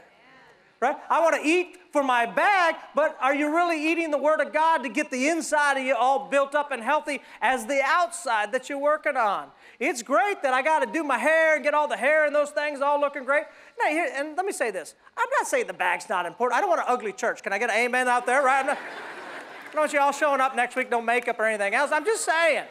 Right? 0.80 0.94
I 1.10 1.20
want 1.20 1.34
to 1.34 1.48
eat 1.48 1.76
for 1.90 2.04
my 2.04 2.24
bag, 2.24 2.76
but 2.94 3.16
are 3.20 3.34
you 3.34 3.52
really 3.52 3.90
eating 3.90 4.12
the 4.12 4.18
Word 4.18 4.40
of 4.40 4.52
God 4.52 4.78
to 4.84 4.88
get 4.88 5.10
the 5.10 5.28
inside 5.28 5.76
of 5.76 5.84
you 5.84 5.96
all 5.96 6.28
built 6.28 6.54
up 6.54 6.70
and 6.70 6.84
healthy 6.84 7.20
as 7.40 7.66
the 7.66 7.80
outside 7.84 8.52
that 8.52 8.68
you're 8.68 8.78
working 8.78 9.16
on? 9.16 9.48
It's 9.80 10.02
great 10.02 10.40
that 10.42 10.54
I 10.54 10.62
got 10.62 10.84
to 10.84 10.92
do 10.92 11.02
my 11.02 11.18
hair 11.18 11.56
and 11.56 11.64
get 11.64 11.74
all 11.74 11.88
the 11.88 11.96
hair 11.96 12.26
and 12.26 12.34
those 12.34 12.50
things 12.50 12.80
all 12.80 13.00
looking 13.00 13.24
great. 13.24 13.44
Now, 13.82 13.90
here, 13.90 14.08
and 14.14 14.36
let 14.36 14.46
me 14.46 14.52
say 14.52 14.70
this 14.70 14.94
I'm 15.16 15.28
not 15.38 15.48
saying 15.48 15.66
the 15.66 15.72
bag's 15.72 16.08
not 16.08 16.26
important. 16.26 16.56
I 16.56 16.60
don't 16.60 16.70
want 16.70 16.82
an 16.82 16.86
ugly 16.88 17.12
church. 17.12 17.42
Can 17.42 17.52
I 17.52 17.58
get 17.58 17.70
an 17.70 17.76
amen 17.76 18.06
out 18.06 18.24
there, 18.24 18.42
right? 18.42 18.64
I 18.64 18.74
don't 19.72 19.80
want 19.80 19.92
you 19.92 19.98
all 19.98 20.12
showing 20.12 20.40
up 20.40 20.54
next 20.54 20.76
week, 20.76 20.92
no 20.92 21.02
makeup 21.02 21.40
or 21.40 21.46
anything 21.46 21.74
else. 21.74 21.90
I'm 21.90 22.04
just 22.04 22.24
saying. 22.24 22.66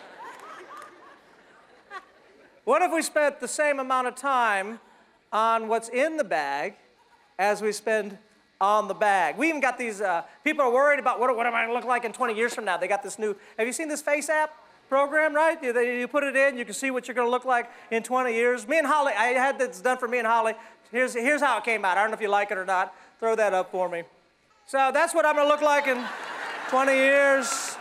What 2.63 2.81
if 2.81 2.93
we 2.93 3.01
spent 3.01 3.41
the 3.41 3.47
same 3.49 3.79
amount 3.79 4.07
of 4.07 4.15
time 4.15 4.79
on 5.33 5.67
what's 5.67 5.89
in 5.89 6.15
the 6.15 6.23
bag 6.23 6.75
as 7.39 7.61
we 7.61 7.71
spend 7.71 8.17
on 8.59 8.87
the 8.87 8.93
bag? 8.93 9.37
We 9.37 9.49
even 9.49 9.61
got 9.61 9.77
these, 9.77 10.01
uh, 10.01 10.23
people 10.43 10.63
are 10.63 10.71
worried 10.71 10.99
about 10.99 11.19
what, 11.19 11.35
what 11.35 11.45
am 11.45 11.53
I 11.53 11.61
going 11.61 11.69
to 11.69 11.73
look 11.75 11.85
like 11.85 12.05
in 12.05 12.11
20 12.11 12.33
years 12.35 12.53
from 12.53 12.65
now? 12.65 12.77
They 12.77 12.87
got 12.87 13.03
this 13.03 13.19
new, 13.19 13.35
have 13.57 13.67
you 13.67 13.73
seen 13.73 13.87
this 13.87 14.01
FaceApp? 14.01 14.49
program, 14.89 15.35
right? 15.35 15.61
You, 15.61 15.77
you 15.79 16.07
put 16.07 16.23
it 16.23 16.35
in, 16.35 16.57
you 16.57 16.65
can 16.65 16.73
see 16.73 16.91
what 16.91 17.07
you're 17.07 17.15
going 17.15 17.27
to 17.27 17.31
look 17.31 17.45
like 17.45 17.69
in 17.91 18.03
20 18.03 18.33
years. 18.33 18.67
Me 18.67 18.77
and 18.77 18.87
Holly, 18.87 19.13
I 19.13 19.27
had 19.33 19.59
this 19.59 19.81
done 19.81 19.97
for 19.97 20.07
me 20.07 20.17
and 20.17 20.27
Holly. 20.27 20.53
Here's, 20.91 21.13
here's 21.13 21.41
how 21.41 21.57
it 21.57 21.65
came 21.65 21.83
out. 21.83 21.97
I 21.97 22.01
don't 22.01 22.11
know 22.11 22.15
if 22.15 22.21
you 22.21 22.29
like 22.29 22.51
it 22.51 22.57
or 22.57 22.65
not. 22.65 22.95
Throw 23.19 23.35
that 23.35 23.53
up 23.53 23.71
for 23.71 23.89
me. 23.89 24.03
So 24.65 24.91
that's 24.93 25.13
what 25.13 25.25
I'm 25.25 25.35
going 25.35 25.47
to 25.47 25.51
look 25.53 25.61
like 25.61 25.87
in 25.87 26.03
20 26.69 26.93
years. 26.93 27.77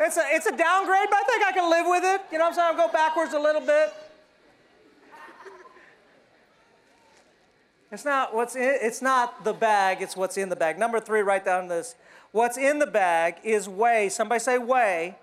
It's 0.00 0.16
a, 0.16 0.22
it's 0.28 0.46
a 0.46 0.56
downgrade, 0.56 1.08
but 1.10 1.18
I 1.18 1.24
think 1.26 1.44
I 1.44 1.52
can 1.52 1.70
live 1.70 1.86
with 1.88 2.04
it. 2.04 2.20
You 2.30 2.38
know 2.38 2.44
what 2.44 2.50
I'm 2.50 2.54
saying? 2.54 2.68
I'll 2.70 2.86
go 2.86 2.92
backwards 2.92 3.34
a 3.34 3.38
little 3.38 3.60
bit. 3.60 3.92
It's 7.90 8.04
not 8.04 8.34
what's 8.34 8.54
in, 8.54 8.78
it's 8.82 9.00
not 9.00 9.44
the 9.44 9.54
bag, 9.54 10.02
it's 10.02 10.16
what's 10.16 10.36
in 10.36 10.50
the 10.50 10.56
bag. 10.56 10.78
Number 10.78 11.00
three, 11.00 11.20
write 11.20 11.44
down 11.44 11.68
this. 11.68 11.94
What's 12.32 12.58
in 12.58 12.78
the 12.78 12.86
bag 12.86 13.36
is 13.42 13.68
way, 13.68 14.10
somebody 14.10 14.40
say 14.40 14.58
way, 14.58 15.16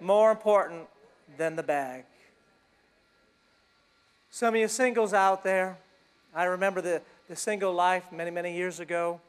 more 0.00 0.30
important 0.30 0.86
than 1.36 1.56
the 1.56 1.62
bag. 1.62 2.04
Some 4.30 4.54
of 4.54 4.60
you 4.60 4.68
singles 4.68 5.12
out 5.12 5.42
there, 5.42 5.78
I 6.32 6.44
remember 6.44 6.80
the, 6.80 7.02
the 7.28 7.34
single 7.34 7.72
life 7.72 8.04
many, 8.12 8.30
many 8.30 8.54
years 8.54 8.78
ago. 8.78 9.20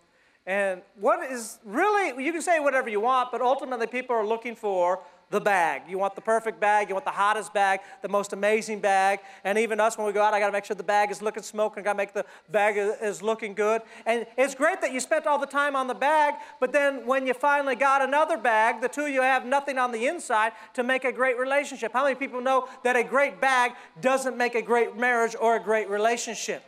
And 0.46 0.82
what 1.00 1.32
is 1.32 1.58
really, 1.66 2.24
you 2.24 2.32
can 2.32 2.42
say 2.42 2.60
whatever 2.60 2.90
you 2.90 3.00
want, 3.00 3.32
but 3.32 3.42
ultimately 3.42 3.88
people 3.88 4.16
are 4.16 4.26
looking 4.26 4.56
for 4.56 5.00
the 5.32 5.40
bag. 5.40 5.84
You 5.88 5.98
want 5.98 6.16
the 6.16 6.22
perfect 6.22 6.60
bag, 6.60 6.90
you 6.90 6.96
want 6.96 7.06
the 7.06 7.12
hottest 7.12 7.54
bag, 7.54 7.80
the 8.02 8.10
most 8.10 8.34
amazing 8.34 8.80
bag. 8.80 9.20
And 9.44 9.58
even 9.58 9.80
us, 9.80 9.98
when 9.98 10.06
we 10.06 10.14
go 10.14 10.22
out, 10.22 10.34
I 10.34 10.40
got 10.40 10.48
to 10.48 10.52
make 10.52 10.66
sure 10.66 10.76
the 10.76 10.84
bag 10.84 11.10
is 11.10 11.22
looking 11.22 11.42
smoking, 11.42 11.82
I 11.82 11.84
got 11.86 11.94
to 11.94 11.98
make 11.98 12.14
the 12.14 12.26
bag 12.52 12.76
is 12.78 13.22
looking 13.22 13.54
good. 13.54 13.82
And 14.06 14.28
it's 14.38 14.54
great 14.54 14.82
that 14.82 14.92
you 14.94 15.00
spent 15.00 15.26
all 15.26 15.40
the 15.40 15.48
time 15.48 15.76
on 15.76 15.88
the 15.88 15.96
bag, 15.96 16.36
but 16.60 16.72
then 16.74 17.08
when 17.08 17.26
you 17.26 17.34
finally 17.34 17.76
got 17.76 18.02
another 18.02 18.38
bag, 18.38 18.82
the 18.82 18.90
two 18.90 19.06
of 19.06 19.10
you 19.10 19.22
have 19.22 19.46
nothing 19.46 19.78
on 19.78 19.92
the 19.92 20.06
inside 20.08 20.52
to 20.74 20.84
make 20.84 21.06
a 21.06 21.12
great 21.12 21.38
relationship. 21.38 21.94
How 21.94 22.04
many 22.04 22.16
people 22.16 22.42
know 22.42 22.68
that 22.84 22.96
a 22.96 23.04
great 23.04 23.40
bag 23.40 23.72
doesn't 24.02 24.38
make 24.38 24.56
a 24.56 24.62
great 24.62 24.98
marriage 24.98 25.36
or 25.40 25.56
a 25.56 25.60
great 25.60 25.90
relationship? 25.90 26.64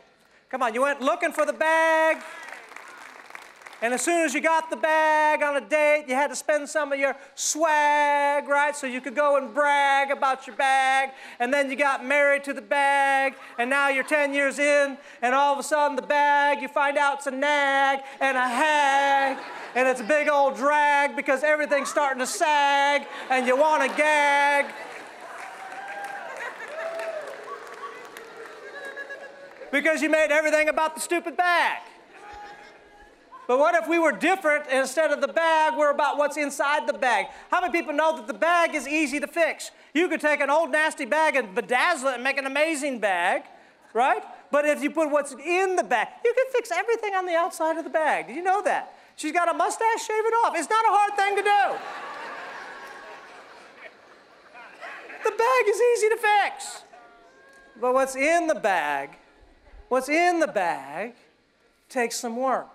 Come 0.50 0.62
on, 0.62 0.72
you 0.72 0.82
went 0.82 1.00
looking 1.00 1.32
for 1.32 1.44
the 1.44 1.52
bag. 1.52 2.22
And 3.82 3.92
as 3.92 4.02
soon 4.02 4.24
as 4.24 4.32
you 4.32 4.40
got 4.40 4.70
the 4.70 4.76
bag 4.76 5.42
on 5.42 5.56
a 5.56 5.60
date, 5.60 6.04
you 6.08 6.14
had 6.14 6.28
to 6.28 6.36
spend 6.36 6.68
some 6.68 6.92
of 6.92 6.98
your 6.98 7.16
swag, 7.34 8.48
right? 8.48 8.74
So 8.74 8.86
you 8.86 9.00
could 9.00 9.14
go 9.14 9.36
and 9.36 9.52
brag 9.52 10.10
about 10.10 10.46
your 10.46 10.56
bag. 10.56 11.10
And 11.38 11.52
then 11.52 11.70
you 11.70 11.76
got 11.76 12.04
married 12.04 12.44
to 12.44 12.52
the 12.52 12.62
bag. 12.62 13.34
And 13.58 13.68
now 13.68 13.88
you're 13.88 14.04
10 14.04 14.32
years 14.32 14.58
in. 14.58 14.96
And 15.20 15.34
all 15.34 15.52
of 15.52 15.58
a 15.58 15.62
sudden, 15.62 15.96
the 15.96 16.02
bag, 16.02 16.62
you 16.62 16.68
find 16.68 16.96
out 16.96 17.18
it's 17.18 17.26
a 17.26 17.30
nag 17.30 18.00
and 18.20 18.36
a 18.36 18.48
hag. 18.48 19.38
And 19.74 19.88
it's 19.88 20.00
a 20.00 20.04
big 20.04 20.28
old 20.28 20.56
drag 20.56 21.16
because 21.16 21.42
everything's 21.42 21.90
starting 21.90 22.20
to 22.20 22.26
sag. 22.26 23.06
And 23.28 23.46
you 23.46 23.56
want 23.56 23.82
to 23.82 23.96
gag. 23.96 24.66
Because 29.70 30.00
you 30.00 30.08
made 30.08 30.30
everything 30.30 30.68
about 30.68 30.94
the 30.94 31.00
stupid 31.00 31.36
bag. 31.36 31.82
But 33.46 33.58
what 33.58 33.74
if 33.74 33.88
we 33.88 33.98
were 33.98 34.12
different 34.12 34.66
instead 34.70 35.10
of 35.10 35.20
the 35.20 35.28
bag, 35.28 35.74
we're 35.76 35.90
about 35.90 36.16
what's 36.16 36.36
inside 36.36 36.86
the 36.86 36.94
bag? 36.94 37.26
How 37.50 37.60
many 37.60 37.72
people 37.72 37.92
know 37.92 38.16
that 38.16 38.26
the 38.26 38.34
bag 38.34 38.74
is 38.74 38.88
easy 38.88 39.20
to 39.20 39.26
fix? 39.26 39.70
You 39.92 40.08
could 40.08 40.20
take 40.20 40.40
an 40.40 40.48
old 40.48 40.70
nasty 40.70 41.04
bag 41.04 41.36
and 41.36 41.54
bedazzle 41.54 42.10
it 42.10 42.14
and 42.14 42.24
make 42.24 42.38
an 42.38 42.46
amazing 42.46 43.00
bag, 43.00 43.42
right? 43.92 44.22
But 44.50 44.64
if 44.64 44.82
you 44.82 44.90
put 44.90 45.10
what's 45.10 45.32
in 45.32 45.76
the 45.76 45.84
bag, 45.84 46.08
you 46.24 46.32
can 46.34 46.46
fix 46.52 46.70
everything 46.70 47.14
on 47.14 47.26
the 47.26 47.34
outside 47.34 47.76
of 47.76 47.84
the 47.84 47.90
bag. 47.90 48.28
Did 48.28 48.36
you 48.36 48.42
know 48.42 48.62
that? 48.62 48.94
She's 49.16 49.32
got 49.32 49.48
a 49.48 49.54
mustache, 49.54 50.06
shave 50.06 50.24
it 50.24 50.34
off. 50.44 50.54
It's 50.56 50.70
not 50.70 50.84
a 50.84 50.88
hard 50.90 51.16
thing 51.16 51.36
to 51.36 51.42
do. 51.42 51.78
the 55.24 55.36
bag 55.36 55.68
is 55.68 55.80
easy 55.80 56.08
to 56.08 56.16
fix. 56.16 56.82
But 57.80 57.94
what's 57.94 58.16
in 58.16 58.46
the 58.46 58.54
bag, 58.54 59.10
what's 59.88 60.08
in 60.08 60.40
the 60.40 60.46
bag 60.46 61.14
takes 61.88 62.16
some 62.16 62.36
work. 62.36 62.73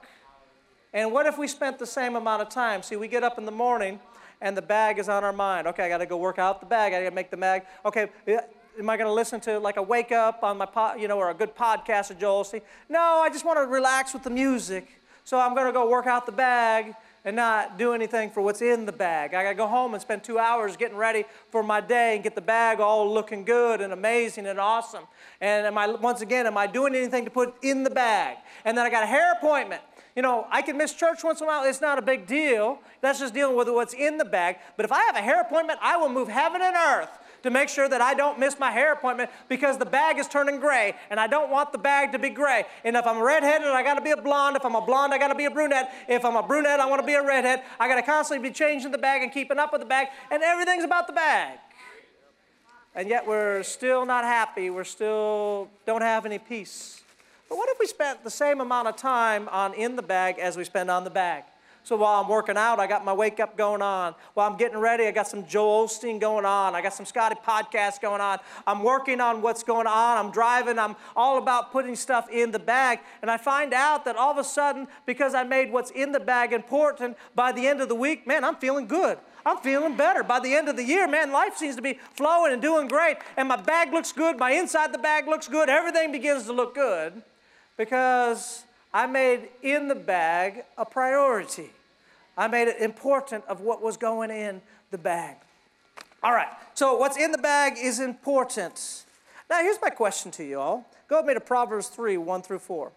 And 0.94 1.12
what 1.12 1.26
if 1.26 1.38
we 1.38 1.48
spent 1.48 1.78
the 1.78 1.86
same 1.86 2.16
amount 2.16 2.42
of 2.42 2.50
time? 2.50 2.82
See, 2.82 2.96
we 2.96 3.08
get 3.08 3.24
up 3.24 3.38
in 3.38 3.46
the 3.46 3.52
morning 3.52 4.00
and 4.42 4.56
the 4.56 4.62
bag 4.62 5.00
is 5.00 5.10
on 5.10 5.24
our 5.24 5.34
mind. 5.34 5.68
Okay, 5.68 5.84
I 5.84 5.90
got 5.90 6.00
to 6.00 6.06
go 6.06 6.18
work 6.18 6.40
out 6.40 6.60
the 6.60 6.66
bag. 6.66 6.94
I 6.94 7.04
got 7.04 7.10
to 7.10 7.16
make 7.16 7.30
the 7.30 7.38
bag. 7.38 7.64
Okay, 7.86 8.10
am 8.28 8.90
I 8.90 8.98
going 8.98 9.08
to 9.08 9.14
listen 9.14 9.40
to 9.42 9.60
like 9.60 9.78
a 9.78 9.84
wake 9.84 10.12
up 10.12 10.44
on 10.44 10.58
my, 10.58 10.66
pod, 10.66 11.00
you 11.00 11.08
know, 11.08 11.18
or 11.18 11.30
a 11.30 11.34
good 11.34 11.56
podcast 11.56 12.10
of 12.12 12.20
Joel 12.20 12.44
Osteen? 12.44 12.62
No, 12.88 13.22
I 13.24 13.30
just 13.30 13.46
want 13.46 13.60
to 13.60 13.66
relax 13.66 14.14
with 14.14 14.24
the 14.24 14.30
music. 14.30 14.88
So 15.24 15.40
I'm 15.40 15.54
going 15.54 15.68
to 15.68 15.74
go 15.74 15.88
work 15.88 16.08
out 16.08 16.26
the 16.26 16.32
bag 16.32 16.96
and 17.26 17.36
not 17.36 17.78
do 17.78 17.94
anything 17.94 18.32
for 18.32 18.42
what's 18.42 18.62
in 18.62 18.86
the 18.86 18.92
bag. 18.92 19.34
I 19.34 19.44
got 19.44 19.50
to 19.50 19.56
go 19.56 19.68
home 19.68 19.94
and 19.94 20.02
spend 20.02 20.24
two 20.24 20.40
hours 20.40 20.78
getting 20.78 20.98
ready 20.98 21.26
for 21.52 21.62
my 21.62 21.82
day 21.82 22.16
and 22.16 22.24
get 22.24 22.34
the 22.34 22.42
bag 22.42 22.80
all 22.80 23.14
looking 23.14 23.44
good 23.44 23.82
and 23.82 23.94
amazing 23.94 24.48
and 24.48 24.60
awesome. 24.60 25.04
And 25.42 25.68
am 25.68 25.78
I, 25.78 25.88
once 25.88 26.22
again, 26.22 26.48
am 26.48 26.58
I 26.58 26.66
doing 26.66 26.96
anything 26.96 27.26
to 27.26 27.32
put 27.32 27.54
in 27.62 27.84
the 27.84 27.90
bag? 27.90 28.38
And 28.66 28.78
then 28.78 28.86
I 28.86 28.90
got 28.90 29.04
a 29.04 29.08
hair 29.08 29.34
appointment 29.34 29.82
you 30.20 30.24
know, 30.24 30.48
I 30.52 30.62
can 30.62 30.76
miss 30.76 30.94
church 30.94 31.24
once 31.24 31.40
in 31.40 31.46
a 31.46 31.48
while. 31.48 31.64
It's 31.64 31.80
not 31.80 31.98
a 31.98 32.02
big 32.02 32.28
deal. 32.28 32.80
That's 33.00 33.20
just 33.20 33.34
dealing 33.34 33.56
with 33.56 33.70
what's 33.70 33.94
in 33.94 34.18
the 34.18 34.26
bag. 34.26 34.58
But 34.76 34.84
if 34.84 34.92
I 34.92 35.00
have 35.06 35.16
a 35.16 35.22
hair 35.22 35.40
appointment, 35.40 35.80
I 35.82 35.96
will 35.96 36.10
move 36.10 36.28
heaven 36.28 36.62
and 36.62 36.76
earth 36.76 37.08
to 37.44 37.50
make 37.50 37.70
sure 37.70 37.88
that 37.88 38.02
I 38.02 38.16
don't 38.16 38.38
miss 38.38 38.60
my 38.60 38.70
hair 38.70 38.92
appointment 38.92 39.30
because 39.48 39.78
the 39.78 39.86
bag 39.86 40.20
is 40.20 40.28
turning 40.28 40.60
gray 40.60 40.94
and 41.10 41.22
I 41.22 41.28
don't 41.28 41.50
want 41.50 41.72
the 41.72 41.78
bag 41.78 42.12
to 42.12 42.20
be 42.20 42.30
gray. 42.30 42.66
And 42.84 42.98
if 42.98 43.08
I'm 43.08 43.22
redheaded, 43.22 43.70
I 43.70 43.82
got 43.82 43.94
to 43.94 44.02
be 44.02 44.12
a 44.12 44.22
blonde. 44.22 44.58
If 44.58 44.66
I'm 44.66 44.76
a 44.76 44.86
blonde, 44.86 45.14
I 45.14 45.20
got 45.20 45.30
to 45.30 45.36
be 45.36 45.46
a 45.46 45.52
brunette. 45.52 45.90
If 46.10 46.26
I'm 46.26 46.36
a 46.36 46.44
brunette, 46.44 46.82
I 46.82 46.86
want 46.86 47.00
to 47.00 47.08
be 47.08 47.14
a 47.14 47.26
redhead. 47.26 47.64
I 47.80 47.88
got 47.88 47.96
to 47.96 48.02
constantly 48.02 48.50
be 48.50 48.54
changing 48.54 48.92
the 48.92 48.98
bag 48.98 49.24
and 49.24 49.32
keeping 49.32 49.58
up 49.58 49.72
with 49.72 49.80
the 49.80 49.88
bag, 49.88 50.08
and 50.32 50.44
everything's 50.44 50.84
about 50.84 51.08
the 51.08 51.14
bag. 51.14 51.60
And 52.94 53.08
yet 53.08 53.26
we're 53.26 53.64
still 53.64 54.06
not 54.06 54.26
happy. 54.26 54.70
We're 54.70 54.84
still 54.84 55.70
don't 55.86 56.02
have 56.02 56.26
any 56.26 56.40
peace. 56.40 57.04
But 57.50 57.58
what 57.58 57.70
if 57.70 57.80
we 57.80 57.88
spent 57.88 58.24
the 58.24 58.30
same 58.30 58.62
amount 58.62 58.88
of 58.88 58.96
time 58.96 59.50
on 59.50 59.74
in 59.74 59.96
the 59.96 60.04
bag 60.04 60.38
as 60.38 60.56
we 60.56 60.64
spend 60.64 60.92
on 60.92 61.04
the 61.04 61.10
bag? 61.10 61.44
So 61.82 61.96
while 61.96 62.22
I'm 62.22 62.30
working 62.30 62.58
out, 62.58 62.80
I 62.80 62.86
got 62.86 63.04
my 63.04 63.14
wake 63.14 63.40
up 63.40 63.58
going 63.58 63.82
on. 63.82 64.14
While 64.36 64.52
I'm 64.52 64.58
getting 64.58 64.78
ready, 64.78 65.08
I 65.08 65.12
got 65.12 65.28
some 65.28 65.48
Joel 65.48 65.88
Osteen 65.88 66.20
going 66.20 66.46
on. 66.46 66.76
I 66.76 66.82
got 66.84 66.94
some 66.94 67.06
Scotty 67.06 67.36
podcast 67.44 68.02
going 68.02 68.22
on. 68.22 68.38
I'm 68.68 68.84
working 68.84 69.20
on 69.20 69.42
what's 69.42 69.64
going 69.64 69.88
on. 69.88 70.18
I'm 70.18 70.32
driving. 70.32 70.78
I'm 70.78 70.96
all 71.16 71.40
about 71.40 71.72
putting 71.72 71.96
stuff 71.96 72.30
in 72.30 72.52
the 72.52 72.60
bag. 72.60 73.00
And 73.24 73.32
I 73.32 73.38
find 73.38 73.74
out 73.74 74.06
that 74.06 74.18
all 74.18 74.30
of 74.30 74.38
a 74.38 74.44
sudden, 74.44 74.88
because 75.08 75.34
I 75.34 75.44
made 75.44 75.72
what's 75.72 75.90
in 75.90 76.12
the 76.12 76.20
bag 76.20 76.54
important, 76.54 77.18
by 77.34 77.52
the 77.52 77.66
end 77.66 77.82
of 77.82 77.90
the 77.90 77.96
week, 77.96 78.28
man, 78.28 78.44
I'm 78.44 78.58
feeling 78.58 78.86
good. 78.86 79.18
I'm 79.44 79.58
feeling 79.58 79.96
better. 79.96 80.22
By 80.22 80.42
the 80.42 80.54
end 80.54 80.70
of 80.70 80.76
the 80.76 80.84
year, 80.84 81.08
man, 81.08 81.32
life 81.32 81.56
seems 81.56 81.76
to 81.78 81.82
be 81.82 81.98
flowing 82.14 82.54
and 82.54 82.62
doing 82.62 82.88
great. 82.88 83.18
And 83.36 83.48
my 83.48 83.56
bag 83.56 83.94
looks 83.94 84.12
good. 84.12 84.38
My 84.38 84.52
inside 84.52 84.94
the 84.94 85.00
bag 85.00 85.28
looks 85.28 85.48
good. 85.48 85.70
Everything 85.70 86.12
begins 86.12 86.44
to 86.44 86.54
look 86.54 86.76
good 86.76 87.24
because 87.80 88.66
I 88.94 89.08
made 89.08 89.48
in 89.64 89.88
the 89.88 89.96
bag 89.96 90.66
a 90.78 90.84
priority. 90.86 91.70
I 92.38 92.50
made 92.50 92.68
it 92.68 92.82
important 92.82 93.46
of 93.48 93.62
what 93.62 93.82
was 93.82 93.96
going 93.96 94.32
in 94.32 94.62
the 94.92 94.98
bag. 94.98 95.38
All 96.22 96.34
right, 96.34 96.50
so 96.74 96.98
what's 96.98 97.16
in 97.16 97.32
the 97.32 97.38
bag 97.38 97.78
is 97.82 98.02
important. 98.02 99.06
Now, 99.50 99.62
here's 99.62 99.80
my 99.82 99.90
question 99.90 100.30
to 100.32 100.44
you 100.44 100.60
all. 100.60 100.86
Go 101.08 101.20
with 101.20 101.28
me 101.28 101.34
to 101.36 101.40
Proverbs 101.40 101.88
3 101.88 102.18
1 102.18 102.42
through 102.42 102.60
4. 102.60 102.92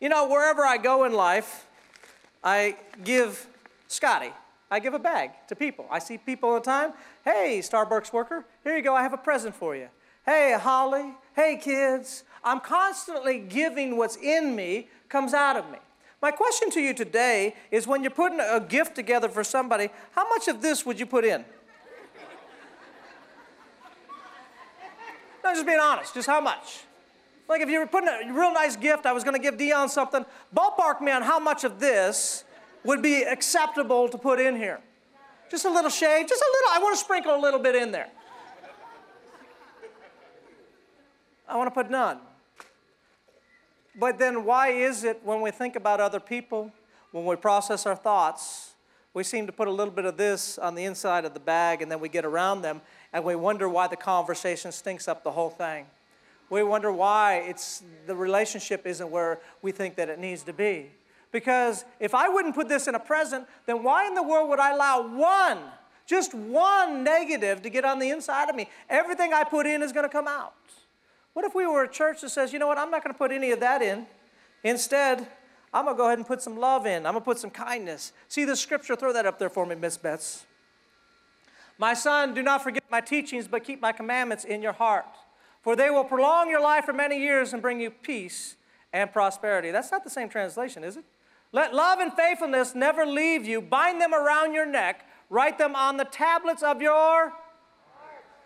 You 0.00 0.08
know, 0.08 0.26
wherever 0.26 0.64
I 0.64 0.78
go 0.78 1.04
in 1.04 1.12
life, 1.12 1.66
I 2.42 2.76
give 3.04 3.46
Scotty, 3.88 4.32
I 4.70 4.80
give 4.80 4.94
a 4.94 4.98
bag 4.98 5.32
to 5.48 5.54
people. 5.54 5.86
I 5.90 5.98
see 5.98 6.16
people 6.16 6.48
all 6.48 6.54
the 6.54 6.64
time. 6.64 6.94
Hey, 7.22 7.60
Starbucks 7.62 8.10
worker, 8.10 8.46
here 8.62 8.74
you 8.74 8.82
go, 8.82 8.94
I 8.94 9.02
have 9.02 9.12
a 9.12 9.18
present 9.18 9.54
for 9.54 9.76
you. 9.76 9.88
Hey, 10.24 10.56
Holly, 10.58 11.12
hey, 11.36 11.60
kids, 11.62 12.24
I'm 12.44 12.60
constantly 12.60 13.38
giving 13.38 13.96
what's 13.96 14.16
in 14.16 14.54
me 14.54 14.88
comes 15.08 15.32
out 15.32 15.56
of 15.56 15.70
me. 15.70 15.78
My 16.20 16.30
question 16.30 16.70
to 16.70 16.80
you 16.80 16.94
today 16.94 17.54
is 17.70 17.86
when 17.86 18.02
you're 18.02 18.10
putting 18.10 18.40
a 18.40 18.60
gift 18.60 18.94
together 18.94 19.28
for 19.28 19.42
somebody, 19.42 19.88
how 20.12 20.28
much 20.28 20.48
of 20.48 20.60
this 20.60 20.84
would 20.84 21.00
you 21.00 21.06
put 21.06 21.24
in? 21.24 21.44
no, 25.42 25.52
just 25.52 25.66
being 25.66 25.78
honest, 25.78 26.14
just 26.14 26.26
how 26.26 26.40
much? 26.40 26.80
Like 27.48 27.60
if 27.60 27.68
you 27.68 27.78
were 27.78 27.86
putting 27.86 28.08
a 28.08 28.32
real 28.32 28.52
nice 28.52 28.76
gift, 28.76 29.06
I 29.06 29.12
was 29.12 29.24
going 29.24 29.36
to 29.36 29.42
give 29.42 29.58
Dion 29.58 29.88
something, 29.88 30.24
ballpark 30.54 31.00
me 31.00 31.12
on 31.12 31.22
how 31.22 31.38
much 31.38 31.64
of 31.64 31.78
this 31.78 32.44
would 32.84 33.02
be 33.02 33.22
acceptable 33.22 34.08
to 34.08 34.18
put 34.18 34.40
in 34.40 34.56
here. 34.56 34.80
Just 35.50 35.64
a 35.64 35.70
little 35.70 35.90
shade, 35.90 36.26
just 36.28 36.42
a 36.42 36.50
little, 36.52 36.70
I 36.72 36.78
want 36.82 36.94
to 36.96 37.04
sprinkle 37.04 37.34
a 37.34 37.40
little 37.40 37.60
bit 37.60 37.74
in 37.74 37.92
there. 37.92 38.08
I 41.46 41.56
want 41.56 41.66
to 41.68 41.74
put 41.74 41.90
none. 41.90 42.18
But 43.96 44.18
then, 44.18 44.44
why 44.44 44.68
is 44.68 45.04
it 45.04 45.20
when 45.22 45.40
we 45.40 45.50
think 45.50 45.76
about 45.76 46.00
other 46.00 46.20
people, 46.20 46.72
when 47.12 47.24
we 47.24 47.36
process 47.36 47.86
our 47.86 47.94
thoughts, 47.94 48.72
we 49.14 49.22
seem 49.22 49.46
to 49.46 49.52
put 49.52 49.68
a 49.68 49.70
little 49.70 49.94
bit 49.94 50.04
of 50.04 50.16
this 50.16 50.58
on 50.58 50.74
the 50.74 50.84
inside 50.84 51.24
of 51.24 51.34
the 51.34 51.40
bag 51.40 51.80
and 51.80 51.90
then 51.90 52.00
we 52.00 52.08
get 52.08 52.24
around 52.24 52.62
them 52.62 52.80
and 53.12 53.24
we 53.24 53.36
wonder 53.36 53.68
why 53.68 53.86
the 53.86 53.96
conversation 53.96 54.72
stinks 54.72 55.06
up 55.06 55.22
the 55.22 55.30
whole 55.30 55.50
thing? 55.50 55.86
We 56.50 56.64
wonder 56.64 56.92
why 56.92 57.44
it's, 57.48 57.84
the 58.06 58.16
relationship 58.16 58.86
isn't 58.86 59.08
where 59.08 59.38
we 59.62 59.70
think 59.70 59.94
that 59.96 60.08
it 60.08 60.18
needs 60.18 60.42
to 60.42 60.52
be. 60.52 60.90
Because 61.30 61.84
if 62.00 62.14
I 62.14 62.28
wouldn't 62.28 62.54
put 62.54 62.68
this 62.68 62.88
in 62.88 62.96
a 62.96 63.00
present, 63.00 63.46
then 63.66 63.82
why 63.82 64.06
in 64.06 64.14
the 64.14 64.22
world 64.22 64.48
would 64.50 64.60
I 64.60 64.72
allow 64.72 65.16
one, 65.16 65.58
just 66.06 66.34
one 66.34 67.04
negative 67.04 67.62
to 67.62 67.70
get 67.70 67.84
on 67.84 68.00
the 68.00 68.10
inside 68.10 68.50
of 68.50 68.56
me? 68.56 68.68
Everything 68.90 69.32
I 69.32 69.44
put 69.44 69.66
in 69.66 69.82
is 69.82 69.92
going 69.92 70.04
to 70.04 70.12
come 70.12 70.28
out. 70.28 70.54
What 71.34 71.44
if 71.44 71.54
we 71.54 71.66
were 71.66 71.82
a 71.82 71.88
church 71.88 72.22
that 72.22 72.30
says, 72.30 72.52
you 72.52 72.58
know 72.58 72.66
what, 72.66 72.78
I'm 72.78 72.90
not 72.90 73.04
going 73.04 73.12
to 73.12 73.18
put 73.18 73.30
any 73.30 73.50
of 73.50 73.60
that 73.60 73.82
in. 73.82 74.06
Instead, 74.62 75.26
I'm 75.72 75.84
going 75.84 75.96
to 75.96 75.98
go 75.98 76.06
ahead 76.06 76.18
and 76.18 76.26
put 76.26 76.40
some 76.40 76.56
love 76.56 76.86
in. 76.86 77.04
I'm 77.04 77.12
going 77.12 77.16
to 77.16 77.20
put 77.20 77.38
some 77.38 77.50
kindness. 77.50 78.12
See 78.28 78.44
the 78.44 78.56
scripture, 78.56 78.96
throw 78.96 79.12
that 79.12 79.26
up 79.26 79.38
there 79.38 79.50
for 79.50 79.66
me, 79.66 79.74
Miss 79.74 79.98
Betts. 79.98 80.46
My 81.76 81.92
son, 81.92 82.34
do 82.34 82.42
not 82.42 82.62
forget 82.62 82.84
my 82.88 83.00
teachings, 83.00 83.48
but 83.48 83.64
keep 83.64 83.80
my 83.82 83.90
commandments 83.90 84.44
in 84.44 84.62
your 84.62 84.72
heart. 84.72 85.06
For 85.62 85.74
they 85.74 85.90
will 85.90 86.04
prolong 86.04 86.48
your 86.48 86.60
life 86.60 86.84
for 86.84 86.92
many 86.92 87.18
years 87.18 87.52
and 87.52 87.60
bring 87.60 87.80
you 87.80 87.90
peace 87.90 88.54
and 88.92 89.12
prosperity. 89.12 89.72
That's 89.72 89.90
not 89.90 90.04
the 90.04 90.10
same 90.10 90.28
translation, 90.28 90.84
is 90.84 90.96
it? 90.96 91.04
Let 91.50 91.74
love 91.74 91.98
and 91.98 92.12
faithfulness 92.12 92.74
never 92.74 93.04
leave 93.04 93.44
you. 93.44 93.60
Bind 93.60 94.00
them 94.00 94.14
around 94.14 94.54
your 94.54 94.66
neck. 94.66 95.08
Write 95.30 95.58
them 95.58 95.74
on 95.74 95.96
the 95.96 96.04
tablets 96.04 96.62
of 96.62 96.80
your. 96.80 96.92
Heart. 96.92 97.32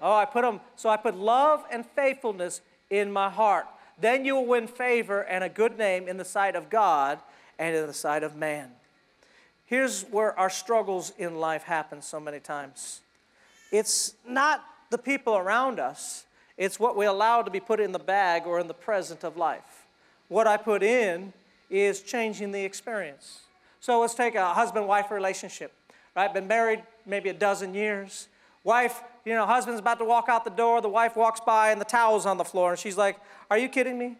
Oh, 0.01 0.15
I 0.15 0.25
put 0.25 0.43
them. 0.43 0.61
So 0.77 0.89
I 0.89 0.97
put 0.97 1.17
love 1.17 1.65
and 1.71 1.85
faithfulness 1.85 2.63
in 2.91 3.13
my 3.13 3.31
heart. 3.31 3.67
Then 4.01 4.25
you 4.25 4.37
will 4.37 4.47
win 4.47 4.67
favor 4.67 5.23
and 5.23 5.43
a 5.43 5.49
good 5.49 5.77
name 5.77 6.09
in 6.09 6.17
the 6.17 6.25
sight 6.25 6.55
of 6.55 6.71
God 6.71 7.19
and 7.59 7.75
in 7.75 7.87
the 7.87 7.93
sight 7.93 8.23
of 8.23 8.37
man. 8.37 8.71
Here's 9.67 10.03
where 10.05 10.39
our 10.39 10.49
struggles 10.49 11.13
in 11.19 11.37
life 11.37 11.65
happen 11.65 12.01
so 12.01 12.19
many 12.19 12.41
times. 12.41 13.01
It's 13.71 14.15
not 14.27 14.65
the 14.91 14.99
people 14.99 15.37
around 15.37 15.79
us, 15.79 16.25
it's 16.57 16.81
what 16.81 16.97
we 16.97 17.05
allow 17.07 17.43
to 17.43 17.51
be 17.51 17.61
put 17.61 17.79
in 17.79 17.93
the 17.93 17.99
bag 17.99 18.47
or 18.47 18.59
in 18.59 18.67
the 18.67 18.75
present 18.75 19.25
of 19.25 19.37
life. 19.37 19.87
What 20.29 20.47
I 20.47 20.57
put 20.57 20.83
in 20.83 21.33
is 21.71 22.03
changing 22.03 22.53
the 22.53 22.65
experience. 22.65 23.43
So 23.81 24.01
let's 24.01 24.15
take 24.15 24.35
a 24.35 24.55
husband 24.55 24.89
wife 24.89 25.11
relationship, 25.11 25.73
right? 26.17 26.33
Been 26.33 26.49
married 26.49 26.83
maybe 27.07 27.29
a 27.29 27.35
dozen 27.35 27.75
years. 27.75 28.29
Wife, 28.65 29.03
you 29.29 29.35
know, 29.35 29.45
husband's 29.45 29.79
about 29.79 29.99
to 29.99 30.07
walk 30.07 30.31
out 30.31 30.45
the 30.45 30.51
door. 30.51 30.81
The 30.81 30.89
wife 30.89 31.15
walks 31.15 31.39
by 31.41 31.71
and 31.71 31.79
the 31.79 31.85
towel's 31.85 32.25
on 32.25 32.39
the 32.39 32.45
floor. 32.45 32.71
And 32.71 32.79
she's 32.79 32.97
like, 32.97 33.19
Are 33.51 33.59
you 33.59 33.69
kidding 33.69 33.99
me? 33.99 34.17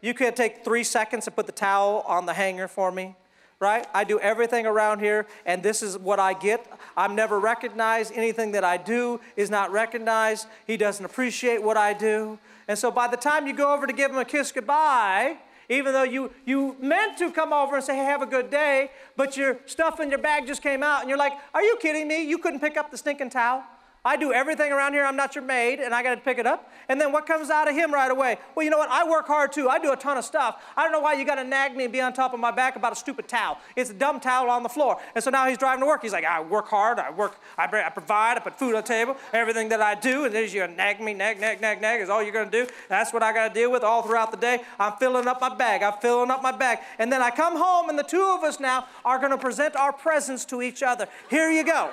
You 0.00 0.14
could 0.14 0.34
take 0.34 0.64
three 0.64 0.82
seconds 0.82 1.26
to 1.26 1.30
put 1.30 1.44
the 1.44 1.52
towel 1.52 2.02
on 2.06 2.24
the 2.24 2.32
hanger 2.32 2.66
for 2.66 2.90
me, 2.90 3.16
right? 3.60 3.86
I 3.92 4.04
do 4.04 4.18
everything 4.20 4.64
around 4.64 5.00
here, 5.00 5.26
and 5.44 5.62
this 5.62 5.82
is 5.82 5.98
what 5.98 6.18
I 6.18 6.32
get. 6.32 6.66
I'm 6.96 7.14
never 7.14 7.38
recognized. 7.38 8.12
Anything 8.14 8.52
that 8.52 8.64
I 8.64 8.78
do 8.78 9.20
is 9.36 9.50
not 9.50 9.70
recognized. 9.70 10.46
He 10.66 10.78
doesn't 10.78 11.04
appreciate 11.04 11.62
what 11.62 11.76
I 11.76 11.92
do. 11.92 12.38
And 12.66 12.78
so 12.78 12.90
by 12.90 13.08
the 13.08 13.16
time 13.16 13.46
you 13.46 13.54
go 13.54 13.74
over 13.74 13.86
to 13.86 13.92
give 13.92 14.10
him 14.10 14.18
a 14.18 14.24
kiss 14.24 14.52
goodbye, 14.52 15.36
even 15.68 15.92
though 15.92 16.02
you, 16.02 16.30
you 16.46 16.76
meant 16.80 17.18
to 17.18 17.30
come 17.30 17.52
over 17.52 17.76
and 17.76 17.84
say, 17.84 17.94
hey, 17.94 18.04
have 18.04 18.22
a 18.22 18.26
good 18.26 18.50
day, 18.50 18.90
but 19.16 19.36
your 19.36 19.58
stuff 19.66 20.00
in 20.00 20.08
your 20.10 20.18
bag 20.18 20.46
just 20.46 20.62
came 20.62 20.82
out, 20.82 21.00
and 21.00 21.08
you're 21.08 21.18
like, 21.18 21.32
are 21.52 21.62
you 21.62 21.76
kidding 21.80 22.08
me? 22.08 22.24
You 22.24 22.38
couldn't 22.38 22.60
pick 22.60 22.76
up 22.78 22.90
the 22.90 22.98
stinking 22.98 23.30
towel? 23.30 23.64
I 24.06 24.16
do 24.16 24.34
everything 24.34 24.70
around 24.70 24.92
here. 24.92 25.02
I'm 25.04 25.16
not 25.16 25.34
your 25.34 25.44
maid, 25.44 25.80
and 25.80 25.94
I 25.94 26.02
got 26.02 26.14
to 26.14 26.20
pick 26.20 26.36
it 26.36 26.46
up. 26.46 26.70
And 26.90 27.00
then 27.00 27.10
what 27.10 27.24
comes 27.26 27.48
out 27.48 27.68
of 27.68 27.74
him 27.74 27.92
right 27.92 28.10
away? 28.10 28.36
Well, 28.54 28.62
you 28.62 28.68
know 28.68 28.76
what? 28.76 28.90
I 28.90 29.08
work 29.08 29.26
hard 29.26 29.50
too. 29.50 29.70
I 29.70 29.78
do 29.78 29.92
a 29.92 29.96
ton 29.96 30.18
of 30.18 30.26
stuff. 30.26 30.62
I 30.76 30.82
don't 30.82 30.92
know 30.92 31.00
why 31.00 31.14
you 31.14 31.24
got 31.24 31.36
to 31.36 31.44
nag 31.44 31.74
me 31.74 31.84
and 31.84 31.92
be 31.92 32.02
on 32.02 32.12
top 32.12 32.34
of 32.34 32.40
my 32.40 32.50
back 32.50 32.76
about 32.76 32.92
a 32.92 32.96
stupid 32.96 33.28
towel. 33.28 33.58
It's 33.74 33.88
a 33.88 33.94
dumb 33.94 34.20
towel 34.20 34.50
on 34.50 34.62
the 34.62 34.68
floor. 34.68 35.00
And 35.14 35.24
so 35.24 35.30
now 35.30 35.48
he's 35.48 35.56
driving 35.56 35.80
to 35.80 35.86
work. 35.86 36.02
He's 36.02 36.12
like, 36.12 36.26
I 36.26 36.42
work 36.42 36.68
hard. 36.68 36.98
I 36.98 37.10
work. 37.12 37.40
I, 37.56 37.64
I 37.64 37.88
provide. 37.88 38.36
I 38.36 38.40
put 38.40 38.58
food 38.58 38.74
on 38.74 38.82
the 38.82 38.86
table. 38.86 39.16
Everything 39.32 39.70
that 39.70 39.80
I 39.80 39.94
do, 39.94 40.26
and 40.26 40.34
there's 40.34 40.52
you 40.52 40.66
nag 40.66 41.00
me, 41.00 41.14
nag, 41.14 41.40
nag, 41.40 41.62
nag, 41.62 41.80
nag 41.80 42.02
is 42.02 42.10
all 42.10 42.22
you're 42.22 42.32
going 42.32 42.50
to 42.50 42.64
do. 42.64 42.70
That's 42.90 43.10
what 43.10 43.22
I 43.22 43.32
got 43.32 43.48
to 43.48 43.54
deal 43.54 43.72
with 43.72 43.82
all 43.82 44.02
throughout 44.02 44.30
the 44.30 44.36
day. 44.36 44.60
I'm 44.78 44.92
filling 44.98 45.26
up 45.26 45.40
my 45.40 45.54
bag. 45.54 45.82
I'm 45.82 45.98
filling 46.02 46.30
up 46.30 46.42
my 46.42 46.52
bag. 46.52 46.80
And 46.98 47.10
then 47.10 47.22
I 47.22 47.30
come 47.30 47.56
home, 47.56 47.88
and 47.88 47.98
the 47.98 48.02
two 48.02 48.22
of 48.22 48.44
us 48.44 48.60
now 48.60 48.86
are 49.02 49.18
going 49.18 49.30
to 49.30 49.38
present 49.38 49.76
our 49.76 49.94
presents 49.94 50.44
to 50.46 50.60
each 50.60 50.82
other. 50.82 51.08
Here 51.30 51.50
you 51.50 51.64
go. 51.64 51.90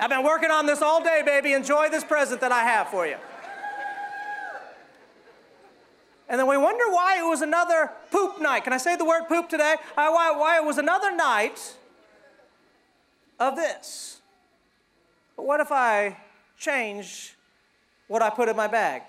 I've 0.00 0.08
been 0.08 0.24
working 0.24 0.50
on 0.50 0.64
this 0.64 0.80
all 0.80 1.04
day, 1.04 1.22
baby. 1.24 1.52
Enjoy 1.52 1.90
this 1.90 2.04
present 2.04 2.40
that 2.40 2.50
I 2.50 2.62
have 2.62 2.88
for 2.88 3.06
you. 3.06 3.16
And 6.26 6.38
then 6.38 6.46
we 6.46 6.56
wonder 6.56 6.84
why 6.90 7.18
it 7.18 7.28
was 7.28 7.42
another 7.42 7.90
poop 8.10 8.40
night. 8.40 8.64
Can 8.64 8.72
I 8.72 8.78
say 8.78 8.96
the 8.96 9.04
word 9.04 9.24
poop 9.28 9.50
today? 9.50 9.74
Uh, 9.96 10.10
why, 10.10 10.30
why 10.30 10.56
it 10.56 10.64
was 10.64 10.78
another 10.78 11.14
night 11.14 11.76
of 13.38 13.56
this. 13.56 14.20
But 15.36 15.44
what 15.44 15.60
if 15.60 15.70
I 15.70 16.16
change 16.56 17.34
what 18.08 18.22
I 18.22 18.30
put 18.30 18.48
in 18.48 18.56
my 18.56 18.68
bag? 18.68 19.02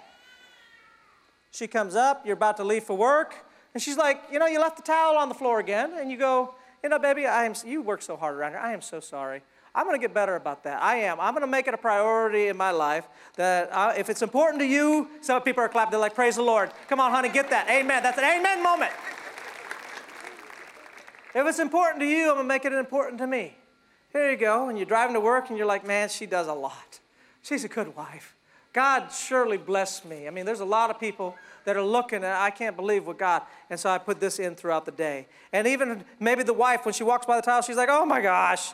She 1.51 1.67
comes 1.67 1.95
up, 1.95 2.25
you're 2.25 2.33
about 2.33 2.57
to 2.57 2.63
leave 2.65 2.83
for 2.83 2.97
work, 2.97 3.35
and 3.73 3.81
she's 3.81 3.97
like, 3.97 4.21
You 4.31 4.39
know, 4.39 4.47
you 4.47 4.59
left 4.59 4.77
the 4.77 4.83
towel 4.83 5.17
on 5.17 5.29
the 5.29 5.35
floor 5.35 5.59
again. 5.59 5.93
And 5.97 6.11
you 6.11 6.17
go, 6.17 6.55
You 6.83 6.89
know, 6.89 6.99
baby, 6.99 7.27
I 7.27 7.45
am, 7.45 7.53
you 7.65 7.81
work 7.81 8.01
so 8.01 8.17
hard 8.17 8.35
around 8.35 8.53
here. 8.53 8.59
I 8.59 8.73
am 8.73 8.81
so 8.81 8.99
sorry. 8.99 9.41
I'm 9.73 9.85
going 9.85 9.99
to 9.99 10.01
get 10.01 10.13
better 10.13 10.35
about 10.35 10.63
that. 10.65 10.81
I 10.81 10.97
am. 10.97 11.19
I'm 11.19 11.33
going 11.33 11.41
to 11.41 11.47
make 11.47 11.67
it 11.67 11.73
a 11.73 11.77
priority 11.77 12.47
in 12.47 12.57
my 12.57 12.71
life 12.71 13.07
that 13.37 13.97
if 13.97 14.09
it's 14.09 14.21
important 14.21 14.59
to 14.61 14.67
you, 14.67 15.07
some 15.21 15.41
people 15.41 15.63
are 15.63 15.69
clapping. 15.69 15.91
They're 15.91 15.99
like, 15.99 16.15
praise 16.15 16.35
the 16.35 16.41
Lord. 16.41 16.71
Come 16.89 16.99
on, 16.99 17.11
honey, 17.11 17.29
get 17.29 17.49
that. 17.51 17.69
Amen. 17.69 18.03
That's 18.03 18.17
an 18.17 18.25
amen 18.25 18.61
moment. 18.61 18.91
If 21.33 21.47
it's 21.47 21.59
important 21.59 22.01
to 22.01 22.05
you, 22.05 22.29
I'm 22.29 22.35
going 22.35 22.43
to 22.43 22.47
make 22.47 22.65
it 22.65 22.73
important 22.73 23.19
to 23.19 23.27
me. 23.27 23.55
Here 24.11 24.29
you 24.29 24.35
go. 24.35 24.67
And 24.67 24.77
you're 24.77 24.85
driving 24.85 25.13
to 25.13 25.21
work 25.21 25.47
and 25.47 25.57
you're 25.57 25.67
like, 25.67 25.87
man, 25.87 26.09
she 26.09 26.25
does 26.25 26.47
a 26.47 26.53
lot. 26.53 26.99
She's 27.41 27.63
a 27.63 27.69
good 27.69 27.95
wife. 27.95 28.35
God 28.73 29.09
surely 29.09 29.57
blessed 29.57 30.05
me. 30.05 30.27
I 30.27 30.31
mean, 30.31 30.45
there's 30.45 30.59
a 30.59 30.65
lot 30.65 30.89
of 30.89 30.99
people 30.99 31.35
that 31.63 31.77
are 31.77 31.83
looking 31.83 32.17
and 32.17 32.25
I 32.25 32.49
can't 32.49 32.75
believe 32.75 33.07
what 33.07 33.17
God. 33.17 33.43
And 33.69 33.79
so 33.79 33.89
I 33.89 33.97
put 33.97 34.19
this 34.19 34.39
in 34.39 34.55
throughout 34.55 34.85
the 34.85 34.91
day. 34.91 35.27
And 35.53 35.65
even 35.67 36.03
maybe 36.19 36.43
the 36.43 36.53
wife, 36.53 36.83
when 36.83 36.93
she 36.93 37.03
walks 37.03 37.25
by 37.25 37.37
the 37.37 37.41
tile, 37.41 37.61
she's 37.61 37.77
like, 37.77 37.89
oh 37.89 38.05
my 38.05 38.19
gosh, 38.21 38.73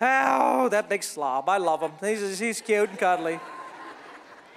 Oh, 0.00 0.68
that 0.70 0.88
big 0.88 1.02
slob. 1.02 1.48
I 1.48 1.58
love 1.58 1.80
him. 1.80 1.92
He's, 2.00 2.38
he's 2.38 2.60
cute 2.60 2.90
and 2.90 2.98
cuddly. 2.98 3.38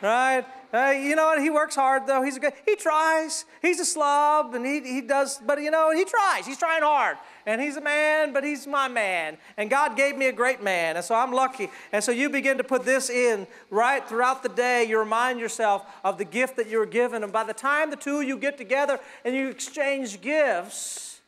right? 0.01 0.45
Uh, 0.73 0.91
you 0.91 1.15
know 1.15 1.27
what? 1.27 1.41
He 1.41 1.49
works 1.49 1.75
hard, 1.75 2.07
though. 2.07 2.21
He's 2.21 2.35
a 2.35 2.39
good, 2.41 2.53
he 2.65 2.75
tries. 2.75 3.45
He's 3.61 3.79
a 3.79 3.85
slob, 3.85 4.53
and 4.53 4.65
he, 4.65 4.81
he 4.81 5.01
does, 5.01 5.39
but 5.45 5.61
you 5.61 5.71
know, 5.71 5.91
he 5.91 6.03
tries. 6.03 6.45
He's 6.45 6.57
trying 6.57 6.83
hard. 6.83 7.17
And 7.45 7.61
he's 7.61 7.77
a 7.77 7.81
man, 7.81 8.33
but 8.33 8.43
he's 8.43 8.67
my 8.67 8.89
man. 8.89 9.37
And 9.55 9.69
God 9.69 9.95
gave 9.95 10.17
me 10.17 10.27
a 10.27 10.33
great 10.33 10.61
man, 10.61 10.97
and 10.97 11.05
so 11.05 11.15
I'm 11.15 11.31
lucky. 11.31 11.69
And 11.93 12.03
so 12.03 12.11
you 12.11 12.29
begin 12.29 12.57
to 12.57 12.65
put 12.65 12.83
this 12.83 13.09
in 13.09 13.47
right 13.69 14.07
throughout 14.07 14.43
the 14.43 14.49
day. 14.49 14.83
You 14.83 14.99
remind 14.99 15.39
yourself 15.39 15.85
of 16.03 16.17
the 16.17 16.25
gift 16.25 16.57
that 16.57 16.67
you 16.67 16.79
were 16.79 16.85
given. 16.85 17.23
And 17.23 17.31
by 17.31 17.45
the 17.45 17.53
time 17.53 17.89
the 17.89 17.95
two 17.95 18.17
of 18.17 18.23
you 18.25 18.37
get 18.37 18.57
together 18.57 18.99
and 19.23 19.33
you 19.33 19.47
exchange 19.47 20.19
gifts, 20.19 21.21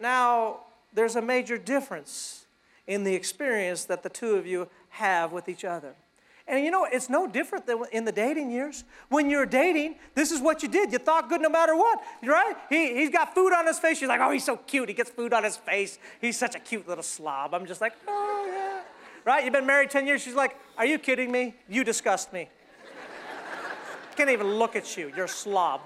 now 0.00 0.60
there's 0.92 1.16
a 1.16 1.22
major 1.22 1.58
difference 1.58 2.43
in 2.86 3.04
the 3.04 3.14
experience 3.14 3.84
that 3.86 4.02
the 4.02 4.08
two 4.08 4.34
of 4.34 4.46
you 4.46 4.68
have 4.90 5.32
with 5.32 5.48
each 5.48 5.64
other. 5.64 5.94
And 6.46 6.62
you 6.62 6.70
know, 6.70 6.84
it's 6.84 7.08
no 7.08 7.26
different 7.26 7.66
than 7.66 7.82
in 7.90 8.04
the 8.04 8.12
dating 8.12 8.50
years. 8.50 8.84
When 9.08 9.30
you're 9.30 9.46
dating, 9.46 9.96
this 10.14 10.30
is 10.30 10.42
what 10.42 10.62
you 10.62 10.68
did. 10.68 10.92
You 10.92 10.98
thought 10.98 11.30
good 11.30 11.40
no 11.40 11.48
matter 11.48 11.74
what, 11.74 12.02
right? 12.22 12.54
He, 12.68 12.94
he's 12.96 13.08
got 13.08 13.34
food 13.34 13.54
on 13.54 13.66
his 13.66 13.78
face. 13.78 14.00
You're 14.00 14.08
like, 14.08 14.20
oh, 14.20 14.30
he's 14.30 14.44
so 14.44 14.58
cute. 14.58 14.90
He 14.90 14.94
gets 14.94 15.08
food 15.08 15.32
on 15.32 15.42
his 15.42 15.56
face. 15.56 15.98
He's 16.20 16.36
such 16.36 16.54
a 16.54 16.58
cute 16.58 16.86
little 16.86 17.02
slob. 17.02 17.54
I'm 17.54 17.64
just 17.64 17.80
like, 17.80 17.94
oh, 18.06 18.44
yeah. 18.46 18.82
Right? 19.24 19.42
You've 19.42 19.54
been 19.54 19.64
married 19.64 19.90
10 19.90 20.06
years. 20.06 20.20
She's 20.20 20.34
like, 20.34 20.54
are 20.76 20.84
you 20.84 20.98
kidding 20.98 21.32
me? 21.32 21.54
You 21.66 21.82
disgust 21.82 22.30
me. 22.30 22.50
Can't 24.16 24.28
even 24.28 24.58
look 24.58 24.76
at 24.76 24.98
you. 24.98 25.10
You're 25.16 25.24
a 25.24 25.28
slob. 25.28 25.80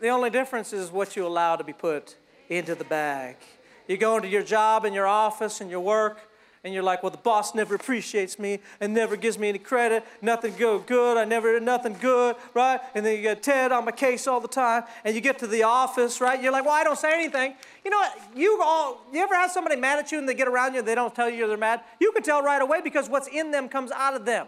The 0.00 0.08
only 0.08 0.28
difference 0.28 0.74
is 0.74 0.90
what 0.90 1.16
you 1.16 1.26
allow 1.26 1.56
to 1.56 1.64
be 1.64 1.72
put 1.72 2.16
into 2.50 2.74
the 2.74 2.84
bag. 2.84 3.36
You 3.86 3.96
go 3.96 4.16
into 4.16 4.28
your 4.28 4.42
job 4.42 4.84
and 4.84 4.94
your 4.94 5.06
office 5.06 5.60
and 5.60 5.70
your 5.70 5.80
work, 5.80 6.20
and 6.64 6.72
you're 6.72 6.82
like, 6.82 7.02
well, 7.02 7.10
the 7.10 7.18
boss 7.18 7.54
never 7.54 7.74
appreciates 7.74 8.38
me 8.38 8.58
and 8.80 8.94
never 8.94 9.16
gives 9.16 9.38
me 9.38 9.50
any 9.50 9.58
credit. 9.58 10.02
Nothing 10.22 10.54
go 10.58 10.78
good. 10.78 11.18
I 11.18 11.26
never 11.26 11.52
did 11.52 11.62
nothing 11.62 11.94
good, 12.00 12.36
right? 12.54 12.80
And 12.94 13.04
then 13.04 13.16
you 13.16 13.22
get 13.22 13.42
Ted 13.42 13.70
on 13.70 13.84
my 13.84 13.92
case 13.92 14.26
all 14.26 14.40
the 14.40 14.48
time. 14.48 14.84
And 15.04 15.14
you 15.14 15.20
get 15.20 15.38
to 15.40 15.46
the 15.46 15.64
office, 15.64 16.22
right? 16.22 16.42
You're 16.42 16.52
like, 16.52 16.64
well, 16.64 16.72
I 16.72 16.82
don't 16.82 16.98
say 16.98 17.12
anything. 17.12 17.54
You 17.84 17.90
know 17.90 17.98
what? 17.98 18.18
You 18.34 18.60
all, 18.62 19.02
you 19.12 19.20
ever 19.20 19.34
have 19.34 19.50
somebody 19.50 19.76
mad 19.76 19.98
at 19.98 20.10
you 20.10 20.18
and 20.18 20.26
they 20.26 20.32
get 20.32 20.48
around 20.48 20.72
you 20.72 20.78
and 20.78 20.88
they 20.88 20.94
don't 20.94 21.14
tell 21.14 21.28
you 21.28 21.46
they're 21.46 21.58
mad? 21.58 21.82
You 22.00 22.12
can 22.12 22.22
tell 22.22 22.42
right 22.42 22.62
away 22.62 22.80
because 22.80 23.10
what's 23.10 23.28
in 23.28 23.50
them 23.50 23.68
comes 23.68 23.90
out 23.90 24.14
of 24.14 24.24
them. 24.24 24.46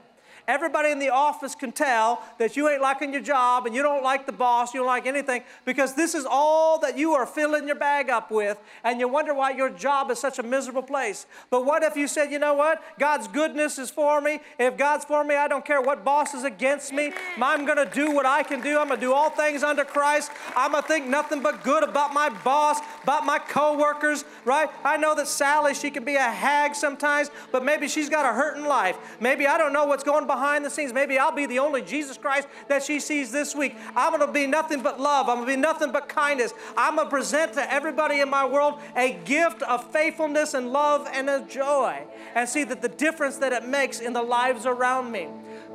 Everybody 0.48 0.90
in 0.90 1.00
the 1.00 1.10
office 1.10 1.56
can 1.56 1.72
tell 1.72 2.22
that 2.38 2.56
you 2.56 2.68
ain't 2.68 2.80
liking 2.80 3.12
your 3.12 3.20
job 3.20 3.66
and 3.66 3.74
you 3.74 3.82
don't 3.82 4.04
like 4.04 4.26
the 4.26 4.32
boss, 4.32 4.72
you 4.72 4.80
don't 4.80 4.86
like 4.86 5.04
anything, 5.04 5.42
because 5.64 5.94
this 5.94 6.14
is 6.14 6.24
all 6.24 6.78
that 6.80 6.96
you 6.96 7.14
are 7.14 7.26
filling 7.26 7.66
your 7.66 7.74
bag 7.74 8.10
up 8.10 8.30
with, 8.30 8.56
and 8.84 9.00
you 9.00 9.08
wonder 9.08 9.34
why 9.34 9.50
your 9.50 9.68
job 9.70 10.08
is 10.12 10.20
such 10.20 10.38
a 10.38 10.44
miserable 10.44 10.84
place. 10.84 11.26
But 11.50 11.66
what 11.66 11.82
if 11.82 11.96
you 11.96 12.06
said, 12.06 12.30
you 12.30 12.38
know 12.38 12.54
what? 12.54 12.80
God's 12.96 13.26
goodness 13.26 13.76
is 13.76 13.90
for 13.90 14.20
me. 14.20 14.38
If 14.56 14.76
God's 14.76 15.04
for 15.04 15.24
me, 15.24 15.34
I 15.34 15.48
don't 15.48 15.64
care 15.64 15.82
what 15.82 16.04
boss 16.04 16.32
is 16.32 16.44
against 16.44 16.92
me. 16.92 17.12
I'm 17.42 17.66
going 17.66 17.84
to 17.84 17.92
do 17.92 18.12
what 18.12 18.24
I 18.24 18.44
can 18.44 18.60
do. 18.60 18.78
I'm 18.78 18.86
going 18.86 19.00
to 19.00 19.06
do 19.06 19.12
all 19.12 19.30
things 19.30 19.64
under 19.64 19.84
Christ. 19.84 20.30
I'm 20.54 20.70
going 20.70 20.82
to 20.84 20.88
think 20.88 21.06
nothing 21.08 21.42
but 21.42 21.64
good 21.64 21.82
about 21.82 22.14
my 22.14 22.28
boss, 22.28 22.78
about 23.02 23.26
my 23.26 23.40
coworkers, 23.40 24.24
right? 24.44 24.68
I 24.84 24.96
know 24.96 25.16
that 25.16 25.26
Sally, 25.26 25.74
she 25.74 25.90
can 25.90 26.04
be 26.04 26.14
a 26.14 26.20
hag 26.20 26.76
sometimes, 26.76 27.32
but 27.50 27.64
maybe 27.64 27.88
she's 27.88 28.08
got 28.08 28.24
a 28.24 28.32
hurting 28.32 28.64
life. 28.64 28.96
Maybe 29.20 29.48
I 29.48 29.58
don't 29.58 29.72
know 29.72 29.86
what's 29.86 30.04
going 30.04 30.26
behind 30.26 30.35
the 30.36 30.70
scenes. 30.70 30.92
Maybe 30.92 31.18
I'll 31.18 31.34
be 31.34 31.46
the 31.46 31.58
only 31.58 31.82
Jesus 31.82 32.16
Christ 32.16 32.48
that 32.68 32.82
she 32.82 33.00
sees 33.00 33.32
this 33.32 33.54
week. 33.54 33.76
I'm 33.94 34.12
going 34.12 34.26
to 34.26 34.32
be 34.32 34.46
nothing 34.46 34.82
but 34.82 35.00
love. 35.00 35.28
I'm 35.28 35.36
going 35.36 35.48
to 35.48 35.54
be 35.54 35.60
nothing 35.60 35.92
but 35.92 36.08
kindness. 36.08 36.52
I'm 36.76 36.96
going 36.96 37.06
to 37.06 37.10
present 37.10 37.54
to 37.54 37.72
everybody 37.72 38.20
in 38.20 38.28
my 38.28 38.44
world 38.44 38.80
a 38.94 39.12
gift 39.24 39.62
of 39.62 39.90
faithfulness 39.92 40.54
and 40.54 40.72
love 40.72 41.08
and 41.12 41.28
a 41.28 41.44
joy 41.48 42.02
and 42.34 42.48
see 42.48 42.64
that 42.64 42.82
the 42.82 42.88
difference 42.88 43.38
that 43.38 43.52
it 43.52 43.66
makes 43.66 44.00
in 44.00 44.12
the 44.12 44.22
lives 44.22 44.66
around 44.66 45.10
me. 45.10 45.28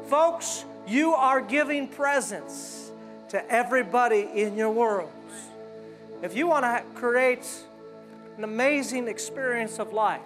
Folks, 0.07 0.65
you 0.87 1.13
are 1.13 1.41
giving 1.41 1.87
presents 1.87 2.91
to 3.29 3.51
everybody 3.51 4.27
in 4.33 4.57
your 4.57 4.71
world. 4.71 5.11
If 6.21 6.35
you 6.35 6.47
want 6.47 6.65
to 6.65 6.83
create 6.93 7.47
an 8.37 8.43
amazing 8.43 9.07
experience 9.07 9.79
of 9.79 9.93
life, 9.93 10.21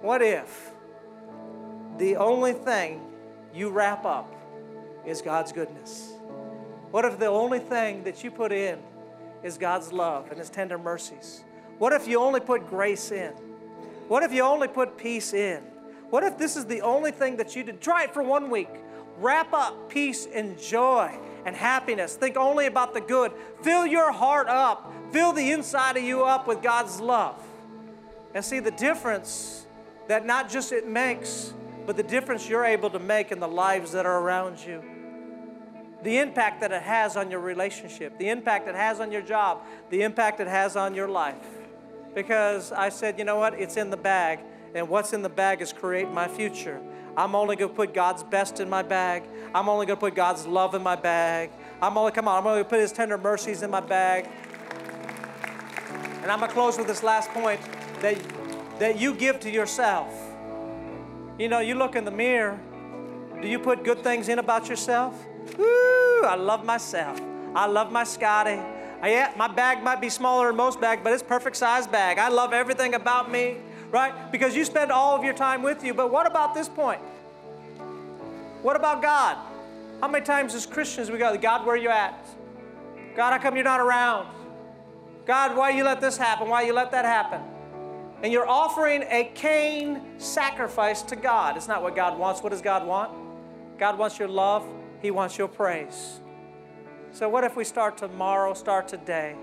what 0.00 0.22
if 0.22 0.69
the 2.00 2.16
only 2.16 2.54
thing 2.54 3.00
you 3.54 3.68
wrap 3.68 4.06
up 4.06 4.34
is 5.06 5.20
God's 5.20 5.52
goodness? 5.52 6.14
What 6.90 7.04
if 7.04 7.18
the 7.18 7.26
only 7.26 7.58
thing 7.58 8.04
that 8.04 8.24
you 8.24 8.30
put 8.30 8.52
in 8.52 8.78
is 9.42 9.58
God's 9.58 9.92
love 9.92 10.30
and 10.30 10.38
His 10.38 10.48
tender 10.48 10.78
mercies? 10.78 11.44
What 11.78 11.92
if 11.92 12.08
you 12.08 12.18
only 12.18 12.40
put 12.40 12.66
grace 12.68 13.12
in? 13.12 13.32
What 14.08 14.22
if 14.22 14.32
you 14.32 14.42
only 14.42 14.66
put 14.66 14.96
peace 14.96 15.34
in? 15.34 15.62
What 16.08 16.24
if 16.24 16.38
this 16.38 16.56
is 16.56 16.64
the 16.64 16.80
only 16.80 17.12
thing 17.12 17.36
that 17.36 17.54
you 17.54 17.62
did? 17.62 17.82
Try 17.82 18.04
it 18.04 18.14
for 18.14 18.22
one 18.22 18.48
week. 18.50 18.70
Wrap 19.18 19.52
up 19.52 19.90
peace 19.90 20.26
and 20.32 20.58
joy 20.58 21.14
and 21.44 21.54
happiness. 21.54 22.16
Think 22.16 22.36
only 22.36 22.64
about 22.64 22.94
the 22.94 23.02
good. 23.02 23.32
Fill 23.62 23.86
your 23.86 24.10
heart 24.10 24.48
up, 24.48 24.92
fill 25.12 25.34
the 25.34 25.52
inside 25.52 25.98
of 25.98 26.02
you 26.02 26.24
up 26.24 26.46
with 26.46 26.62
God's 26.62 26.98
love. 26.98 27.40
And 28.34 28.42
see 28.42 28.58
the 28.58 28.70
difference 28.70 29.66
that 30.08 30.24
not 30.24 30.48
just 30.48 30.72
it 30.72 30.88
makes, 30.88 31.52
but 31.86 31.96
the 31.96 32.02
difference 32.02 32.48
you're 32.48 32.64
able 32.64 32.90
to 32.90 32.98
make 32.98 33.32
in 33.32 33.40
the 33.40 33.48
lives 33.48 33.92
that 33.92 34.06
are 34.06 34.20
around 34.20 34.58
you. 34.64 34.82
The 36.02 36.18
impact 36.18 36.60
that 36.62 36.72
it 36.72 36.82
has 36.82 37.16
on 37.16 37.30
your 37.30 37.40
relationship, 37.40 38.18
the 38.18 38.30
impact 38.30 38.68
it 38.68 38.74
has 38.74 39.00
on 39.00 39.12
your 39.12 39.22
job, 39.22 39.62
the 39.90 40.02
impact 40.02 40.40
it 40.40 40.46
has 40.46 40.76
on 40.76 40.94
your 40.94 41.08
life. 41.08 41.46
Because 42.14 42.72
I 42.72 42.88
said, 42.88 43.18
you 43.18 43.24
know 43.24 43.36
what? 43.36 43.54
It's 43.54 43.76
in 43.76 43.90
the 43.90 43.96
bag, 43.96 44.40
and 44.74 44.88
what's 44.88 45.12
in 45.12 45.22
the 45.22 45.28
bag 45.28 45.60
is 45.60 45.72
creating 45.72 46.14
my 46.14 46.26
future. 46.26 46.80
I'm 47.16 47.34
only 47.34 47.56
going 47.56 47.70
to 47.70 47.76
put 47.76 47.92
God's 47.92 48.22
best 48.22 48.60
in 48.60 48.70
my 48.70 48.82
bag. 48.82 49.24
I'm 49.54 49.68
only 49.68 49.84
going 49.84 49.96
to 49.96 50.00
put 50.00 50.14
God's 50.14 50.46
love 50.46 50.74
in 50.74 50.82
my 50.82 50.96
bag. 50.96 51.50
I'm 51.82 51.98
only, 51.98 52.12
come 52.12 52.28
on, 52.28 52.38
I'm 52.38 52.46
only 52.46 52.58
going 52.58 52.64
to 52.64 52.70
put 52.70 52.80
His 52.80 52.92
tender 52.92 53.18
mercies 53.18 53.62
in 53.62 53.70
my 53.70 53.80
bag. 53.80 54.28
And 56.22 56.30
I'm 56.30 56.38
going 56.38 56.48
to 56.48 56.54
close 56.54 56.78
with 56.78 56.86
this 56.86 57.02
last 57.02 57.30
point 57.30 57.60
that, 58.00 58.16
that 58.78 58.98
you 58.98 59.14
give 59.14 59.40
to 59.40 59.50
yourself. 59.50 60.29
You 61.40 61.48
know, 61.48 61.60
you 61.60 61.74
look 61.74 61.96
in 61.96 62.04
the 62.04 62.10
mirror, 62.10 62.60
do 63.40 63.48
you 63.48 63.58
put 63.58 63.82
good 63.82 64.02
things 64.04 64.28
in 64.28 64.38
about 64.38 64.68
yourself? 64.68 65.14
Ooh, 65.58 66.22
I 66.24 66.34
love 66.34 66.64
myself. 66.64 67.20
I 67.54 67.66
love 67.66 67.90
my 67.90 68.04
Scotty. 68.04 68.60
Yeah, 69.02 69.32
my 69.36 69.48
bag 69.48 69.82
might 69.82 70.00
be 70.00 70.10
smaller 70.10 70.48
than 70.48 70.56
most 70.56 70.80
bags, 70.80 71.00
but 71.02 71.12
it's 71.14 71.22
perfect 71.22 71.56
size 71.56 71.86
bag. 71.86 72.18
I 72.18 72.28
love 72.28 72.52
everything 72.52 72.94
about 72.94 73.30
me 73.30 73.56
right? 73.90 74.30
Because 74.30 74.54
you 74.54 74.64
spend 74.64 74.90
all 74.90 75.16
of 75.16 75.24
your 75.24 75.34
time 75.34 75.62
with 75.62 75.84
you. 75.84 75.94
But 75.94 76.10
what 76.10 76.26
about 76.26 76.54
this 76.54 76.68
point? 76.68 77.00
What 78.62 78.76
about 78.76 79.02
God? 79.02 79.36
How 80.00 80.08
many 80.08 80.24
times 80.24 80.54
as 80.54 80.66
Christians 80.66 81.10
we 81.10 81.18
go, 81.18 81.36
God, 81.36 81.66
where 81.66 81.74
are 81.74 81.78
you 81.78 81.90
at? 81.90 82.26
God, 83.16 83.32
how 83.32 83.38
come 83.38 83.56
you're 83.56 83.64
not 83.64 83.80
around? 83.80 84.28
God, 85.26 85.56
why 85.56 85.70
you 85.70 85.84
let 85.84 86.00
this 86.00 86.16
happen? 86.16 86.48
Why 86.48 86.62
you 86.62 86.72
let 86.72 86.90
that 86.92 87.04
happen? 87.04 87.40
And 88.22 88.32
you're 88.32 88.48
offering 88.48 89.02
a 89.08 89.30
Cain 89.34 90.02
sacrifice 90.18 91.02
to 91.02 91.16
God. 91.16 91.56
It's 91.56 91.68
not 91.68 91.82
what 91.82 91.96
God 91.96 92.18
wants. 92.18 92.42
What 92.42 92.50
does 92.50 92.60
God 92.60 92.86
want? 92.86 93.12
God 93.78 93.98
wants 93.98 94.18
your 94.18 94.28
love. 94.28 94.66
He 95.00 95.10
wants 95.10 95.38
your 95.38 95.48
praise. 95.48 96.20
So 97.12 97.28
what 97.28 97.44
if 97.44 97.56
we 97.56 97.64
start 97.64 97.96
tomorrow, 97.96 98.54
start 98.54 98.86
today, 98.88 99.34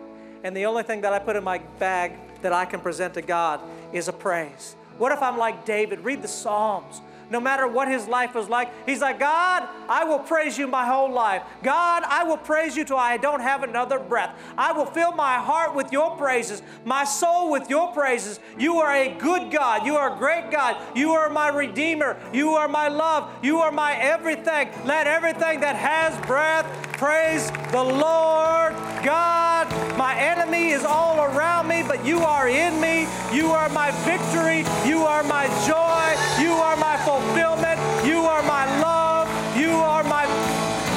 and 0.43 0.55
the 0.55 0.65
only 0.65 0.83
thing 0.83 1.01
that 1.01 1.11
I 1.11 1.19
put 1.19 1.35
in 1.35 1.43
my 1.43 1.57
bag 1.79 2.13
that 2.41 2.53
I 2.53 2.65
can 2.65 2.79
present 2.79 3.15
to 3.15 3.21
God 3.21 3.59
is 3.91 4.07
a 4.07 4.13
praise. 4.13 4.75
What 4.97 5.11
if 5.11 5.21
I'm 5.21 5.37
like 5.37 5.65
David? 5.65 6.01
Read 6.01 6.21
the 6.21 6.27
Psalms 6.27 7.01
no 7.29 7.39
matter 7.39 7.67
what 7.67 7.87
his 7.87 8.07
life 8.07 8.35
was 8.35 8.49
like. 8.49 8.71
He's 8.85 9.01
like, 9.01 9.19
God, 9.19 9.67
I 9.89 10.03
will 10.05 10.19
praise 10.19 10.57
you 10.57 10.67
my 10.67 10.85
whole 10.85 11.11
life. 11.11 11.43
God, 11.63 12.03
I 12.05 12.23
will 12.23 12.37
praise 12.37 12.75
you 12.75 12.85
till 12.85 12.97
I 12.97 13.17
don't 13.17 13.41
have 13.41 13.63
another 13.63 13.99
breath. 13.99 14.37
I 14.57 14.71
will 14.71 14.85
fill 14.85 15.11
my 15.11 15.35
heart 15.35 15.75
with 15.75 15.91
your 15.91 16.15
praises, 16.17 16.61
my 16.85 17.03
soul 17.03 17.51
with 17.51 17.69
your 17.69 17.91
praises. 17.91 18.39
You 18.57 18.77
are 18.77 18.93
a 18.93 19.13
good 19.13 19.51
God. 19.51 19.85
You 19.85 19.95
are 19.95 20.15
a 20.15 20.17
great 20.17 20.51
God. 20.51 20.77
You 20.95 21.11
are 21.11 21.29
my 21.29 21.49
Redeemer. 21.49 22.17
You 22.33 22.51
are 22.51 22.67
my 22.67 22.87
love. 22.87 23.31
You 23.43 23.59
are 23.59 23.71
my 23.71 23.95
everything. 23.95 24.69
Let 24.85 25.07
everything 25.07 25.59
that 25.61 25.75
has 25.75 26.17
breath 26.25 26.65
praise 26.93 27.51
the 27.71 27.83
Lord 27.83 28.73
God. 29.03 29.67
My 29.97 30.15
enemy 30.19 30.69
is 30.69 30.83
all 30.83 31.23
around 31.23 31.67
me, 31.67 31.83
but 31.85 32.05
you 32.05 32.19
are 32.19 32.47
in 32.47 32.79
me. 32.81 33.07
You 33.33 33.51
are 33.51 33.69
my 33.69 33.91
victory. 34.05 34.65
You 34.87 35.03
are 35.03 35.23
my 35.23 35.47
joy. 35.67 36.43
You 36.43 36.53
are 36.53 36.75
my 36.77 36.97
fulfillment 36.97 37.16
fulfillment. 37.17 37.77
You 38.05 38.19
are 38.29 38.43
my 38.43 38.65
love. 38.81 39.25
You 39.57 39.71
are 39.71 40.03
my 40.03 40.25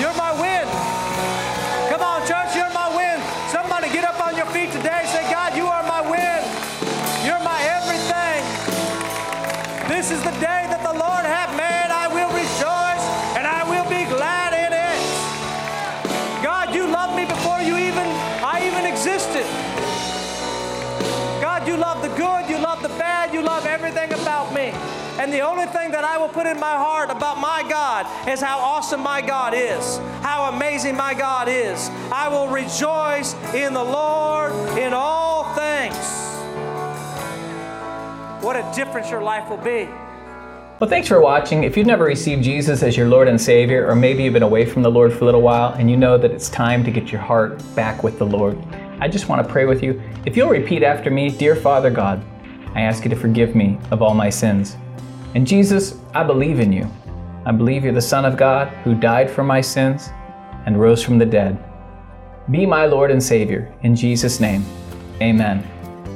you're 0.00 0.16
my 0.16 0.32
wind. 0.36 0.68
Come 1.88 2.02
on, 2.02 2.20
church, 2.28 2.56
you're 2.56 2.72
my 2.72 2.88
wind. 2.94 3.20
Somebody 3.48 3.88
get 3.92 4.04
up 4.04 4.20
on 4.20 4.36
your 4.36 4.46
feet 4.46 4.70
today 4.72 5.04
say, 5.08 5.24
God, 5.30 5.56
you 5.56 5.66
are 5.66 5.82
my 5.82 6.00
wind. 6.00 6.44
You're 7.24 7.44
my 7.44 7.60
everything. 7.76 8.40
This 9.88 10.10
is 10.10 10.20
the 10.22 10.32
day 10.40 10.64
that 10.72 10.82
the 10.82 10.96
Lord 10.96 11.24
hath 11.24 11.52
made. 11.56 11.90
I 11.90 12.06
will 12.08 12.32
rejoice 12.32 13.04
and 13.36 13.44
I 13.46 13.60
will 13.68 13.88
be 13.88 14.04
glad 14.08 14.52
in 14.56 14.72
it. 14.72 15.00
God, 16.42 16.74
you 16.74 16.86
loved 16.86 17.16
me 17.16 17.24
before 17.26 17.60
you 17.60 17.76
even 17.76 18.06
I 18.44 18.64
even 18.68 18.84
existed. 18.86 19.46
God, 21.40 21.66
you 21.68 21.76
love 21.76 22.00
the 22.02 22.12
good, 22.16 22.48
you 22.48 22.58
love 22.58 22.82
the 22.82 22.94
bad, 23.00 23.34
you 23.34 23.42
love. 23.42 23.69
And 25.20 25.30
the 25.30 25.40
only 25.40 25.66
thing 25.66 25.90
that 25.90 26.02
I 26.02 26.16
will 26.16 26.30
put 26.30 26.46
in 26.46 26.58
my 26.58 26.76
heart 26.76 27.10
about 27.10 27.36
my 27.36 27.62
God 27.68 28.06
is 28.26 28.40
how 28.40 28.58
awesome 28.58 29.02
my 29.02 29.20
God 29.20 29.52
is, 29.52 29.98
how 30.22 30.50
amazing 30.50 30.96
my 30.96 31.12
God 31.12 31.46
is. 31.46 31.90
I 32.10 32.26
will 32.30 32.48
rejoice 32.48 33.34
in 33.52 33.74
the 33.74 33.84
Lord 33.84 34.50
in 34.78 34.94
all 34.94 35.44
things. 35.52 35.94
What 38.42 38.56
a 38.56 38.72
difference 38.74 39.10
your 39.10 39.20
life 39.20 39.50
will 39.50 39.58
be. 39.58 39.90
Well, 40.80 40.88
thanks 40.88 41.06
for 41.06 41.20
watching. 41.20 41.64
If 41.64 41.76
you've 41.76 41.86
never 41.86 42.04
received 42.04 42.42
Jesus 42.42 42.82
as 42.82 42.96
your 42.96 43.06
Lord 43.06 43.28
and 43.28 43.38
Savior, 43.38 43.86
or 43.86 43.94
maybe 43.94 44.22
you've 44.22 44.32
been 44.32 44.42
away 44.42 44.64
from 44.64 44.80
the 44.80 44.90
Lord 44.90 45.12
for 45.12 45.24
a 45.24 45.24
little 45.26 45.42
while 45.42 45.74
and 45.74 45.90
you 45.90 45.98
know 45.98 46.16
that 46.16 46.30
it's 46.30 46.48
time 46.48 46.82
to 46.84 46.90
get 46.90 47.12
your 47.12 47.20
heart 47.20 47.62
back 47.76 48.02
with 48.02 48.18
the 48.18 48.24
Lord, 48.24 48.58
I 49.00 49.08
just 49.08 49.28
want 49.28 49.46
to 49.46 49.52
pray 49.52 49.66
with 49.66 49.82
you. 49.82 50.00
If 50.24 50.34
you'll 50.34 50.48
repeat 50.48 50.82
after 50.82 51.10
me, 51.10 51.28
Dear 51.28 51.56
Father 51.56 51.90
God, 51.90 52.24
I 52.74 52.80
ask 52.80 53.04
you 53.04 53.10
to 53.10 53.16
forgive 53.16 53.54
me 53.54 53.78
of 53.90 54.00
all 54.00 54.14
my 54.14 54.30
sins. 54.30 54.78
And 55.34 55.46
Jesus, 55.46 55.96
I 56.12 56.24
believe 56.24 56.58
in 56.58 56.72
you. 56.72 56.90
I 57.46 57.52
believe 57.52 57.84
you're 57.84 57.92
the 57.92 58.00
Son 58.00 58.24
of 58.24 58.36
God 58.36 58.68
who 58.84 58.94
died 58.94 59.30
for 59.30 59.44
my 59.44 59.60
sins 59.60 60.10
and 60.66 60.80
rose 60.80 61.02
from 61.02 61.18
the 61.18 61.26
dead. 61.26 61.62
Be 62.50 62.66
my 62.66 62.84
Lord 62.86 63.10
and 63.10 63.22
Savior. 63.22 63.72
In 63.82 63.94
Jesus' 63.94 64.40
name, 64.40 64.64
amen. 65.22 65.64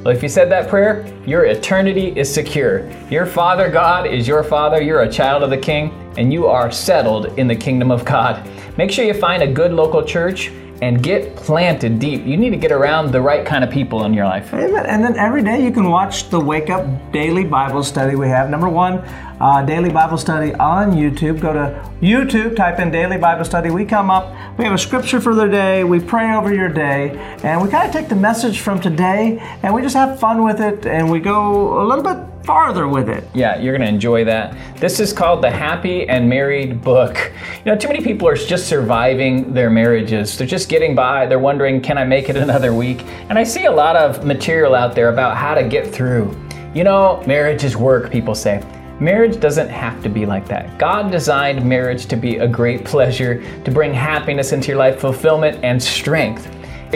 Well, 0.03 0.15
if 0.15 0.21
you 0.21 0.29
said 0.29 0.51
that 0.51 0.69
prayer, 0.69 1.07
your 1.25 1.45
eternity 1.45 2.13
is 2.15 2.31
secure. 2.31 2.91
Your 3.09 3.25
Father 3.25 3.71
God 3.71 4.05
is 4.05 4.27
your 4.27 4.43
Father. 4.43 4.81
You're 4.81 5.03
a 5.03 5.11
child 5.11 5.43
of 5.43 5.49
the 5.49 5.57
King, 5.57 5.91
and 6.17 6.31
you 6.31 6.45
are 6.47 6.69
settled 6.69 7.39
in 7.39 7.47
the 7.47 7.55
kingdom 7.55 7.91
of 7.91 8.05
God. 8.05 8.47
Make 8.77 8.91
sure 8.91 9.05
you 9.05 9.13
find 9.13 9.41
a 9.41 9.51
good 9.51 9.71
local 9.71 10.03
church 10.03 10.51
and 10.81 11.01
get 11.01 11.35
planted 11.35 11.99
deep. 11.99 12.25
You 12.25 12.37
need 12.37 12.49
to 12.49 12.57
get 12.57 12.71
around 12.71 13.11
the 13.11 13.21
right 13.21 13.45
kind 13.45 13.63
of 13.63 13.69
people 13.69 14.05
in 14.05 14.13
your 14.13 14.25
life. 14.25 14.53
Amen. 14.53 14.85
And 14.85 15.03
then 15.03 15.15
every 15.17 15.43
day 15.43 15.63
you 15.63 15.71
can 15.71 15.89
watch 15.89 16.29
the 16.29 16.39
Wake 16.39 16.69
Up 16.69 17.11
Daily 17.11 17.43
Bible 17.43 17.83
Study 17.83 18.15
we 18.15 18.27
have. 18.27 18.49
Number 18.49 18.67
one, 18.67 18.99
uh, 19.39 19.63
Daily 19.65 19.89
Bible 19.89 20.17
Study 20.17 20.53
on 20.55 20.91
YouTube. 20.91 21.39
Go 21.39 21.53
to 21.53 21.91
YouTube, 22.01 22.55
type 22.55 22.79
in 22.79 22.91
Daily 22.91 23.17
Bible 23.17 23.45
Study. 23.45 23.69
We 23.69 23.85
come 23.85 24.09
up, 24.09 24.35
we 24.57 24.65
have 24.65 24.73
a 24.73 24.77
scripture 24.77 25.21
for 25.21 25.33
the 25.33 25.47
day, 25.47 25.83
we 25.83 25.99
pray 25.99 26.33
over 26.35 26.53
your 26.53 26.69
day, 26.69 27.11
and 27.43 27.61
we 27.61 27.69
kind 27.69 27.87
of 27.87 27.93
take 27.93 28.09
the 28.09 28.15
message 28.15 28.59
from 28.59 28.79
today 28.79 29.39
and 29.63 29.73
we 29.73 29.81
just 29.81 29.95
have 29.95 30.19
fun 30.19 30.43
with 30.43 30.59
it 30.59 30.85
and 30.85 31.09
we 31.09 31.19
go 31.19 31.81
a 31.81 31.85
little 31.85 32.03
bit 32.03 32.34
farther 32.45 32.87
with 32.87 33.09
it. 33.09 33.27
Yeah, 33.33 33.57
you're 33.59 33.75
to 33.77 33.83
enjoy 33.83 34.23
that. 34.25 34.55
This 34.79 34.99
is 34.99 35.11
called 35.11 35.41
the 35.41 35.49
Happy 35.49 36.07
and 36.07 36.29
Married 36.29 36.81
Book. 36.81 37.31
You 37.65 37.71
know, 37.71 37.77
too 37.77 37.87
many 37.87 38.03
people 38.03 38.27
are 38.27 38.35
just 38.35 38.67
surviving 38.67 39.51
their 39.51 39.71
marriages. 39.71 40.37
They're 40.37 40.45
just 40.45 40.69
getting 40.69 40.93
by. 40.93 41.25
They're 41.25 41.39
wondering, 41.39 41.81
can 41.81 41.97
I 41.97 42.03
make 42.03 42.29
it 42.29 42.35
another 42.37 42.73
week? 42.73 43.03
And 43.29 43.39
I 43.39 43.43
see 43.43 43.65
a 43.65 43.71
lot 43.71 43.95
of 43.95 44.23
material 44.25 44.75
out 44.75 44.93
there 44.93 45.09
about 45.09 45.35
how 45.35 45.55
to 45.55 45.67
get 45.67 45.87
through. 45.87 46.39
You 46.75 46.83
know, 46.83 47.23
marriage 47.25 47.63
is 47.63 47.75
work, 47.75 48.11
people 48.11 48.35
say. 48.35 48.63
Marriage 48.99 49.39
doesn't 49.39 49.69
have 49.69 50.01
to 50.03 50.09
be 50.09 50.25
like 50.25 50.47
that. 50.47 50.77
God 50.77 51.11
designed 51.11 51.65
marriage 51.65 52.05
to 52.05 52.15
be 52.15 52.37
a 52.37 52.47
great 52.47 52.85
pleasure, 52.85 53.43
to 53.63 53.71
bring 53.71 53.93
happiness 53.93 54.53
into 54.53 54.69
your 54.69 54.77
life, 54.77 54.99
fulfillment, 54.99 55.63
and 55.63 55.81
strength 55.81 56.49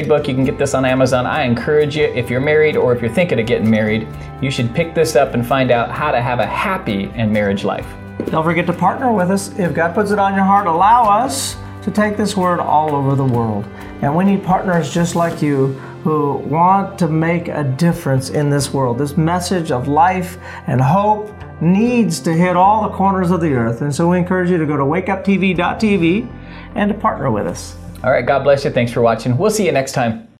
book. 0.07 0.27
You 0.27 0.35
can 0.35 0.45
get 0.45 0.57
this 0.57 0.73
on 0.73 0.85
Amazon. 0.85 1.25
I 1.25 1.43
encourage 1.43 1.97
you, 1.97 2.05
if 2.05 2.29
you're 2.29 2.39
married 2.39 2.77
or 2.77 2.95
if 2.95 3.01
you're 3.01 3.13
thinking 3.13 3.39
of 3.39 3.45
getting 3.45 3.69
married, 3.69 4.07
you 4.41 4.51
should 4.51 4.73
pick 4.73 4.95
this 4.95 5.15
up 5.15 5.33
and 5.33 5.45
find 5.45 5.71
out 5.71 5.91
how 5.91 6.11
to 6.11 6.21
have 6.21 6.39
a 6.39 6.45
happy 6.45 7.11
and 7.15 7.31
marriage 7.33 7.63
life. 7.63 7.87
Don't 8.27 8.43
forget 8.43 8.67
to 8.67 8.73
partner 8.73 9.11
with 9.11 9.31
us. 9.31 9.57
If 9.57 9.73
God 9.73 9.93
puts 9.95 10.11
it 10.11 10.19
on 10.19 10.35
your 10.35 10.43
heart, 10.43 10.67
allow 10.67 11.03
us 11.03 11.57
to 11.81 11.91
take 11.91 12.17
this 12.17 12.37
word 12.37 12.59
all 12.59 12.95
over 12.95 13.15
the 13.15 13.25
world. 13.25 13.65
And 14.01 14.15
we 14.15 14.25
need 14.25 14.43
partners 14.43 14.93
just 14.93 15.15
like 15.15 15.41
you 15.41 15.67
who 16.03 16.33
want 16.37 16.97
to 16.99 17.07
make 17.07 17.47
a 17.47 17.63
difference 17.63 18.29
in 18.29 18.49
this 18.49 18.73
world. 18.73 18.97
This 18.97 19.17
message 19.17 19.71
of 19.71 19.87
life 19.87 20.37
and 20.67 20.79
hope 20.79 21.33
needs 21.61 22.19
to 22.21 22.33
hit 22.33 22.55
all 22.55 22.89
the 22.89 22.95
corners 22.95 23.31
of 23.31 23.41
the 23.41 23.53
earth. 23.53 23.81
And 23.81 23.93
so 23.93 24.09
we 24.09 24.17
encourage 24.17 24.49
you 24.49 24.57
to 24.57 24.65
go 24.65 24.77
to 24.77 24.83
wakeuptv.tv 24.83 26.29
and 26.75 26.91
to 26.91 26.97
partner 26.97 27.31
with 27.31 27.47
us. 27.47 27.75
All 28.03 28.11
right, 28.11 28.25
God 28.25 28.43
bless 28.43 28.63
you. 28.63 28.71
Thanks 28.71 28.93
for 28.93 29.01
watching. 29.01 29.37
We'll 29.37 29.51
see 29.51 29.65
you 29.65 29.73
next 29.73 29.91
time. 29.91 30.28